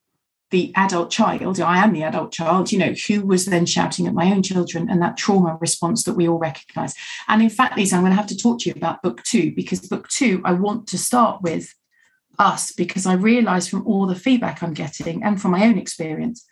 the 0.52 0.72
adult 0.76 1.10
child, 1.10 1.60
I 1.60 1.84
am 1.84 1.92
the 1.92 2.04
adult 2.04 2.32
child, 2.32 2.72
you 2.72 2.78
know, 2.78 2.94
who 3.08 3.26
was 3.26 3.46
then 3.46 3.66
shouting 3.66 4.08
at 4.08 4.14
my 4.14 4.32
own 4.32 4.44
children 4.44 4.90
and 4.90 5.02
that 5.02 5.18
trauma 5.18 5.58
response 5.60 6.04
that 6.04 6.14
we 6.14 6.28
all 6.28 6.38
recognize. 6.38 6.94
And 7.28 7.42
in 7.42 7.50
fact, 7.50 7.78
Lisa, 7.78 7.96
I'm 7.96 8.04
going 8.04 8.12
to 8.12 8.18
have 8.18 8.28
to 8.28 8.38
talk 8.38 8.60
to 8.60 8.70
you 8.70 8.76
about 8.76 9.02
book 9.02 9.24
two, 9.24 9.54
because 9.56 9.82
book 9.82 10.08
two, 10.08 10.42
I 10.46 10.54
want 10.54 10.88
to 10.90 10.98
start 10.98 11.42
with 11.42 11.74
us, 12.38 12.72
because 12.72 13.06
I 13.06 13.14
realize 13.14 13.68
from 13.68 13.88
all 13.88 14.06
the 14.06 14.16
feedback 14.16 14.62
I'm 14.62 14.74
getting 14.74 15.24
and 15.24 15.42
from 15.42 15.52
my 15.52 15.66
own 15.66 15.78
experience 15.78 16.46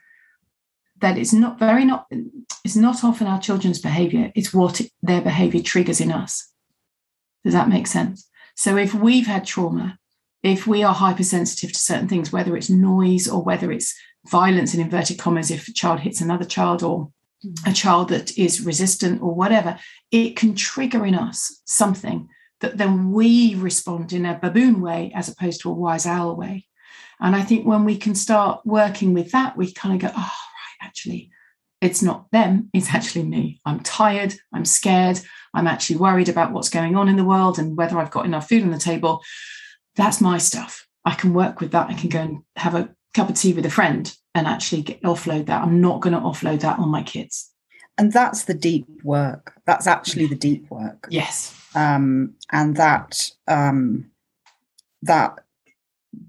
that 0.99 1.17
it's 1.17 1.33
not 1.33 1.59
very 1.59 1.85
not, 1.85 2.07
it's 2.63 2.75
not 2.75 3.03
often 3.03 3.27
our 3.27 3.39
children's 3.39 3.79
behavior, 3.79 4.31
it's 4.35 4.53
what 4.53 4.81
their 5.01 5.21
behavior 5.21 5.61
triggers 5.61 6.01
in 6.01 6.11
us. 6.11 6.49
Does 7.43 7.53
that 7.53 7.69
make 7.69 7.87
sense? 7.87 8.27
So 8.55 8.77
if 8.77 8.93
we've 8.93 9.27
had 9.27 9.45
trauma, 9.45 9.99
if 10.43 10.67
we 10.67 10.83
are 10.83 10.93
hypersensitive 10.93 11.71
to 11.71 11.79
certain 11.79 12.07
things, 12.07 12.31
whether 12.31 12.55
it's 12.55 12.69
noise 12.69 13.27
or 13.27 13.41
whether 13.41 13.71
it's 13.71 13.95
violence 14.27 14.73
in 14.73 14.81
inverted 14.81 15.17
commas, 15.17 15.49
if 15.49 15.67
a 15.67 15.73
child 15.73 16.01
hits 16.01 16.21
another 16.21 16.45
child 16.45 16.83
or 16.83 17.11
mm. 17.43 17.71
a 17.71 17.73
child 17.73 18.09
that 18.09 18.37
is 18.37 18.65
resistant 18.65 19.21
or 19.21 19.33
whatever, 19.33 19.79
it 20.11 20.35
can 20.35 20.53
trigger 20.53 21.05
in 21.05 21.15
us 21.15 21.61
something 21.65 22.27
that 22.59 22.77
then 22.77 23.11
we 23.11 23.55
respond 23.55 24.13
in 24.13 24.25
a 24.25 24.37
baboon 24.37 24.81
way 24.81 25.11
as 25.15 25.29
opposed 25.29 25.61
to 25.61 25.69
a 25.69 25.73
wise 25.73 26.05
owl 26.05 26.35
way. 26.35 26.65
And 27.19 27.35
I 27.35 27.41
think 27.41 27.65
when 27.65 27.85
we 27.85 27.97
can 27.97 28.15
start 28.15 28.61
working 28.65 29.13
with 29.13 29.31
that, 29.31 29.55
we 29.57 29.71
kind 29.71 29.95
of 29.95 30.01
go, 30.01 30.13
oh, 30.15 30.21
right, 30.21 30.87
actually, 30.87 31.31
it's 31.79 32.01
not 32.01 32.29
them, 32.31 32.69
it's 32.73 32.93
actually 32.93 33.23
me. 33.23 33.61
I'm 33.65 33.79
tired, 33.79 34.35
I'm 34.53 34.65
scared, 34.65 35.21
I'm 35.53 35.67
actually 35.67 35.97
worried 35.97 36.29
about 36.29 36.51
what's 36.51 36.69
going 36.69 36.95
on 36.95 37.07
in 37.07 37.15
the 37.15 37.25
world 37.25 37.59
and 37.59 37.77
whether 37.77 37.97
I've 37.97 38.11
got 38.11 38.25
enough 38.25 38.49
food 38.49 38.63
on 38.63 38.71
the 38.71 38.77
table 38.77 39.21
that's 39.95 40.21
my 40.21 40.37
stuff. 40.37 40.87
I 41.05 41.15
can 41.15 41.33
work 41.33 41.59
with 41.59 41.71
that. 41.71 41.89
I 41.89 41.93
can 41.93 42.09
go 42.09 42.19
and 42.19 42.43
have 42.55 42.75
a 42.75 42.89
cup 43.13 43.29
of 43.29 43.35
tea 43.35 43.53
with 43.53 43.65
a 43.65 43.69
friend 43.69 44.15
and 44.33 44.47
actually 44.47 44.81
get, 44.81 45.01
offload 45.03 45.45
that. 45.47 45.61
I'm 45.61 45.81
not 45.81 46.01
going 46.01 46.13
to 46.13 46.19
offload 46.19 46.61
that 46.61 46.79
on 46.79 46.89
my 46.89 47.03
kids. 47.03 47.51
And 47.97 48.11
that's 48.11 48.45
the 48.45 48.55
deep 48.55 48.87
work. 49.03 49.53
That's 49.65 49.85
actually 49.85 50.25
the 50.25 50.35
deep 50.35 50.69
work. 50.71 51.07
Yes. 51.09 51.55
Um, 51.75 52.33
and 52.51 52.75
that 52.77 53.29
um, 53.47 54.09
that 55.03 55.39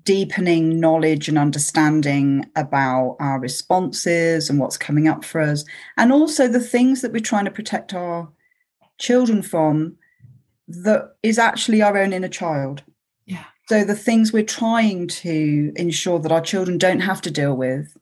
deepening 0.03 0.81
knowledge 0.81 1.29
and 1.29 1.39
understanding 1.39 2.51
about 2.57 3.17
our 3.21 3.39
responses 3.39 4.51
and 4.51 4.59
what's 4.59 4.77
coming 4.77 5.09
up 5.09 5.25
for 5.25 5.41
us, 5.41 5.65
and 5.97 6.13
also 6.13 6.49
the 6.49 6.61
things 6.61 7.01
that 7.01 7.13
we're 7.13 7.21
trying 7.21 7.47
to 7.47 7.51
protect 7.51 7.95
our 7.95 8.29
children 8.99 9.41
from, 9.41 9.97
that 10.69 11.17
is 11.23 11.39
actually 11.39 11.81
our 11.81 11.97
own 11.97 12.13
inner 12.13 12.29
child. 12.29 12.83
Yeah. 13.25 13.45
So 13.69 13.85
the 13.85 13.95
things 13.95 14.33
we're 14.33 14.45
trying 14.45 15.09
to 15.09 15.73
ensure 15.77 16.19
that 16.19 16.33
our 16.33 16.41
children 16.41 16.77
don't 16.79 17.01
have 17.01 17.21
to 17.23 17.31
deal 17.31 17.57
with 17.57 17.97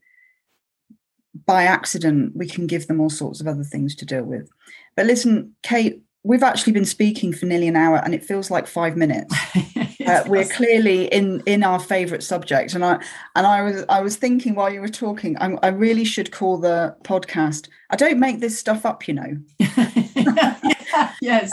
by 1.46 1.64
accident, 1.64 2.36
we 2.36 2.46
can 2.46 2.66
give 2.66 2.88
them 2.88 3.00
all 3.00 3.10
sorts 3.10 3.40
of 3.40 3.46
other 3.46 3.64
things 3.64 3.94
to 3.96 4.04
deal 4.04 4.24
with. 4.24 4.50
But 4.96 5.06
listen, 5.06 5.54
Kate, 5.62 6.02
we've 6.24 6.42
actually 6.42 6.72
been 6.72 6.84
speaking 6.84 7.32
for 7.32 7.46
nearly 7.46 7.68
an 7.68 7.76
hour 7.76 7.96
and 8.04 8.14
it 8.14 8.24
feels 8.24 8.50
like 8.50 8.66
five 8.66 8.96
minutes. 8.96 9.34
uh, 10.06 10.24
we're 10.26 10.44
clearly 10.44 11.06
in 11.06 11.42
in 11.46 11.62
our 11.62 11.78
favorite 11.78 12.22
subject 12.22 12.74
and 12.74 12.84
i 12.84 12.94
and 13.36 13.46
i 13.46 13.62
was 13.62 13.84
i 13.88 14.00
was 14.00 14.16
thinking 14.16 14.54
while 14.54 14.72
you 14.72 14.80
were 14.80 14.88
talking 14.88 15.36
I, 15.38 15.56
I 15.62 15.68
really 15.68 16.04
should 16.04 16.32
call 16.32 16.58
the 16.58 16.96
podcast 17.04 17.68
i 17.90 17.96
don't 17.96 18.18
make 18.18 18.40
this 18.40 18.58
stuff 18.58 18.84
up 18.84 19.06
you 19.06 19.14
know 19.14 19.36
yes 21.22 21.50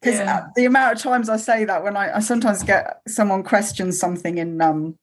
because 0.00 0.20
um, 0.20 0.26
yeah. 0.26 0.46
the 0.56 0.64
amount 0.64 0.96
of 0.96 1.02
times 1.02 1.28
i 1.28 1.36
say 1.36 1.64
that 1.64 1.82
when 1.82 1.96
I, 1.96 2.16
I 2.16 2.20
sometimes 2.20 2.62
get 2.62 3.00
someone 3.06 3.42
questions 3.42 3.98
something 3.98 4.38
in 4.38 4.60
um 4.60 4.98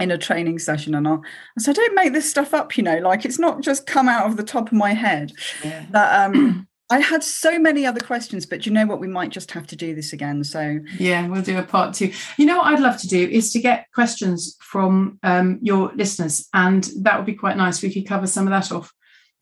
in 0.00 0.10
a 0.10 0.18
training 0.18 0.58
session 0.58 0.94
and 0.94 1.06
I, 1.06 1.12
I 1.14 1.18
I 1.68 1.72
don't 1.72 1.94
make 1.94 2.12
this 2.12 2.28
stuff 2.28 2.54
up, 2.54 2.76
you 2.76 2.82
know, 2.82 2.98
like 2.98 3.24
it's 3.24 3.38
not 3.38 3.60
just 3.60 3.86
come 3.86 4.08
out 4.08 4.26
of 4.26 4.36
the 4.36 4.42
top 4.42 4.68
of 4.68 4.72
my 4.72 4.92
head. 4.92 5.32
Yeah. 5.64 5.86
That 5.90 6.26
um 6.26 6.66
I 6.90 6.98
had 6.98 7.24
so 7.24 7.58
many 7.58 7.86
other 7.86 8.00
questions, 8.00 8.44
but 8.44 8.66
you 8.66 8.72
know 8.72 8.84
what? 8.84 9.00
We 9.00 9.08
might 9.08 9.30
just 9.30 9.50
have 9.52 9.66
to 9.68 9.76
do 9.76 9.94
this 9.94 10.12
again. 10.12 10.44
So 10.44 10.78
yeah, 10.98 11.26
we'll 11.26 11.40
do 11.40 11.56
a 11.56 11.62
part 11.62 11.94
two. 11.94 12.12
You 12.36 12.44
know 12.44 12.58
what 12.58 12.66
I'd 12.66 12.80
love 12.80 12.98
to 13.00 13.08
do 13.08 13.26
is 13.26 13.50
to 13.52 13.60
get 13.60 13.86
questions 13.94 14.58
from 14.60 15.18
um, 15.22 15.58
your 15.62 15.90
listeners, 15.94 16.48
and 16.52 16.84
that 17.00 17.16
would 17.16 17.24
be 17.24 17.34
quite 17.34 17.56
nice. 17.56 17.82
We 17.82 17.94
could 17.94 18.06
cover 18.06 18.26
some 18.26 18.46
of 18.46 18.50
that 18.50 18.70
off. 18.70 18.92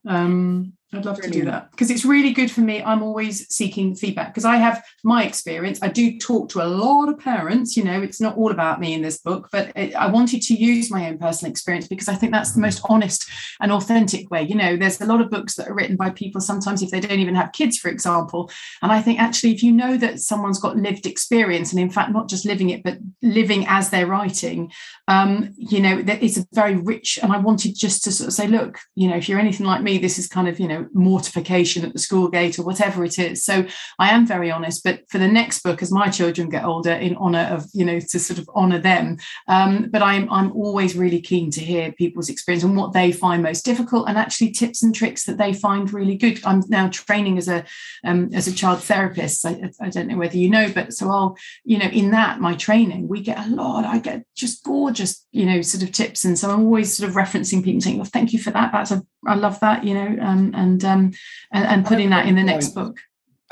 Um, 0.07 0.75
I'd 0.93 1.05
love 1.05 1.17
Brilliant. 1.17 1.33
to 1.35 1.41
do 1.41 1.45
that 1.47 1.71
because 1.71 1.89
it's 1.89 2.05
really 2.05 2.33
good 2.33 2.51
for 2.51 2.63
me. 2.63 2.83
I'm 2.83 3.03
always 3.03 3.49
seeking 3.55 3.95
feedback 3.95 4.35
because 4.35 4.45
I 4.45 4.57
have 4.57 4.85
my 5.05 5.25
experience. 5.25 5.79
I 5.83 5.89
do 5.89 6.19
talk 6.19 6.49
to 6.51 6.63
a 6.63 6.67
lot 6.67 7.09
of 7.09 7.19
parents. 7.19 7.77
You 7.77 7.85
know, 7.85 8.03
it's 8.03 8.21
not 8.21 8.37
all 8.37 8.51
about 8.51 8.81
me 8.81 8.93
in 8.93 9.01
this 9.01 9.19
book, 9.19 9.49
but 9.53 9.71
it, 9.77 9.95
I 9.95 10.09
wanted 10.11 10.43
to 10.43 10.55
use 10.55 10.91
my 10.91 11.09
own 11.09 11.19
personal 11.19 11.51
experience 11.51 11.87
because 11.87 12.09
I 12.09 12.15
think 12.17 12.33
that's 12.33 12.53
the 12.53 12.61
most 12.61 12.81
honest 12.89 13.31
and 13.61 13.71
authentic 13.71 14.33
way. 14.33 14.43
You 14.43 14.57
know, 14.57 14.77
there's 14.77 15.01
a 15.01 15.07
lot 15.07 15.21
of 15.21 15.31
books 15.31 15.55
that 15.55 15.69
are 15.69 15.75
written 15.75 15.95
by 15.95 16.11
people 16.11 16.41
sometimes 16.41 16.83
if 16.83 16.91
they 16.91 16.99
don't 16.99 17.21
even 17.21 17.37
have 17.37 17.53
kids, 17.53 17.79
for 17.79 17.89
example. 17.89 18.51
And 18.83 18.91
I 18.91 19.01
think 19.01 19.21
actually, 19.21 19.53
if 19.53 19.63
you 19.63 19.73
know 19.73 19.97
that 19.97 20.19
someone's 20.19 20.59
got 20.59 20.77
lived 20.77 21.07
experience 21.07 21.71
and 21.71 21.81
in 21.81 21.91
fact 21.91 22.11
not 22.11 22.29
just 22.29 22.45
living 22.45 22.71
it, 22.71 22.83
but 22.83 22.99
living 23.23 23.65
as 23.69 23.91
they're 23.91 24.09
writing, 24.09 24.73
um, 25.07 25.55
you 25.57 25.81
know, 25.81 26.03
it's 26.05 26.39
a 26.39 26.47
very 26.53 26.75
rich. 26.75 27.21
And 27.23 27.33
I 27.33 27.39
wanted 27.39 27.77
just 27.77 28.03
to 28.05 28.13
sort 28.13 28.27
of 28.27 28.35
say, 28.35 28.49
look, 28.49 28.79
you 28.97 29.09
know, 29.09 29.17
if 29.17 29.29
you're 29.29 29.39
anything 29.39 29.67
like 29.67 29.83
me, 29.83 29.99
this 29.99 30.19
is 30.19 30.27
kind 30.27 30.49
of 30.49 30.59
you 30.59 30.67
know 30.67 30.80
mortification 30.93 31.85
at 31.85 31.93
the 31.93 31.99
school 31.99 32.29
gate 32.29 32.59
or 32.59 32.65
whatever 32.65 33.05
it 33.05 33.19
is. 33.19 33.45
So 33.45 33.67
I 33.99 34.11
am 34.11 34.27
very 34.27 34.51
honest. 34.51 34.85
But 34.85 35.09
for 35.09 35.19
the 35.19 35.29
next 35.29 35.63
book, 35.63 35.83
as 35.83 35.93
my 35.93 36.09
children 36.09 36.49
get 36.49 36.65
older, 36.65 36.93
in 36.93 37.17
honor 37.17 37.49
of 37.51 37.67
you 37.73 37.85
know 37.85 38.01
to 38.01 38.19
sort 38.19 38.39
of 38.39 38.49
honor 38.55 38.79
them. 38.79 39.19
Um, 39.49 39.89
but 39.91 40.03
I'm 40.03 40.31
I'm 40.31 40.53
always 40.53 40.97
really 40.97 41.21
keen 41.21 41.51
to 41.53 41.61
hear 41.61 41.93
people's 41.93 42.29
experience 42.29 42.65
and 42.65 42.77
what 42.77 42.93
they 42.93 43.13
find 43.13 43.43
most 43.43 43.65
difficult, 43.65 44.09
and 44.09 44.19
actually 44.19 44.51
tips 44.51 44.83
and 44.83 44.95
tricks 44.95 45.25
that 45.25 45.39
they 45.39 45.53
find 45.53 45.93
really 45.93 46.17
good. 46.17 46.41
I'm 46.45 46.63
now 46.69 46.89
training 46.89 47.39
as 47.39 47.49
a 47.49 47.65
um, 48.05 48.31
as 48.33 48.47
a 48.47 48.55
child 48.55 48.83
therapist. 48.83 49.45
I, 49.47 49.71
I 49.81 49.89
don't 49.89 50.09
know 50.09 50.17
whether 50.17 50.37
you 50.37 50.51
know, 50.51 50.71
but 50.73 50.93
so 50.93 51.11
I'll 51.11 51.37
you 51.65 51.79
know 51.79 51.87
in 51.87 52.11
that 52.13 52.41
my 52.41 52.55
training 52.55 53.09
we 53.09 53.21
get 53.21 53.39
a 53.39 53.51
lot. 53.51 53.85
I 53.85 53.99
get 53.99 54.25
just 54.35 54.65
gorgeous 54.65 55.27
you 55.33 55.47
know 55.47 55.63
sort 55.63 55.83
of 55.83 55.93
tips, 55.93 56.25
and 56.25 56.39
so 56.39 56.51
I'm 56.51 56.65
always 56.65 56.97
sort 56.97 57.09
of 57.09 57.17
referencing 57.17 57.65
people 57.65 57.81
saying, 57.81 57.97
"Well, 57.99 58.05
thank 58.05 58.33
you 58.33 58.39
for 58.39 58.51
that. 58.51 58.73
That's 58.73 58.91
a 58.91 59.03
I 59.27 59.35
love 59.35 59.61
that." 59.61 59.85
You 59.85 59.95
know, 59.95 60.17
um, 60.23 60.53
and 60.55 60.70
and 60.71 60.85
um, 60.85 61.13
and, 61.53 61.67
and 61.67 61.87
putting 61.87 62.11
that 62.11 62.27
in 62.27 62.37
the 62.37 62.43
next 62.43 62.71
book. 62.71 62.99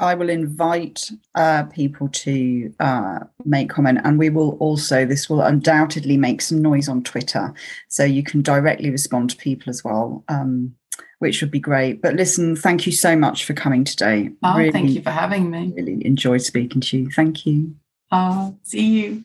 I 0.00 0.14
will 0.14 0.30
invite 0.30 1.10
uh, 1.34 1.64
people 1.64 2.08
to 2.08 2.72
uh, 2.78 3.18
make 3.44 3.68
comment, 3.68 4.00
and 4.04 4.18
we 4.18 4.30
will 4.30 4.52
also. 4.58 5.04
This 5.04 5.28
will 5.28 5.40
undoubtedly 5.40 6.16
make 6.16 6.40
some 6.40 6.62
noise 6.62 6.88
on 6.88 7.02
Twitter, 7.02 7.52
so 7.88 8.04
you 8.04 8.22
can 8.22 8.42
directly 8.42 8.90
respond 8.90 9.30
to 9.30 9.36
people 9.36 9.70
as 9.70 9.82
well, 9.82 10.24
um, 10.28 10.74
which 11.18 11.40
would 11.40 11.50
be 11.50 11.58
great. 11.58 12.00
But 12.00 12.14
listen, 12.14 12.54
thank 12.54 12.86
you 12.86 12.92
so 12.92 13.16
much 13.16 13.44
for 13.44 13.54
coming 13.54 13.82
today. 13.82 14.30
Oh, 14.44 14.56
really, 14.56 14.70
thank 14.70 14.90
you 14.90 15.02
for 15.02 15.10
having 15.10 15.50
me. 15.50 15.72
Really 15.74 16.06
enjoyed 16.06 16.42
speaking 16.42 16.80
to 16.82 16.98
you. 16.98 17.10
Thank 17.10 17.44
you. 17.44 17.74
Uh, 18.12 18.52
see 18.62 18.86
you. 18.86 19.24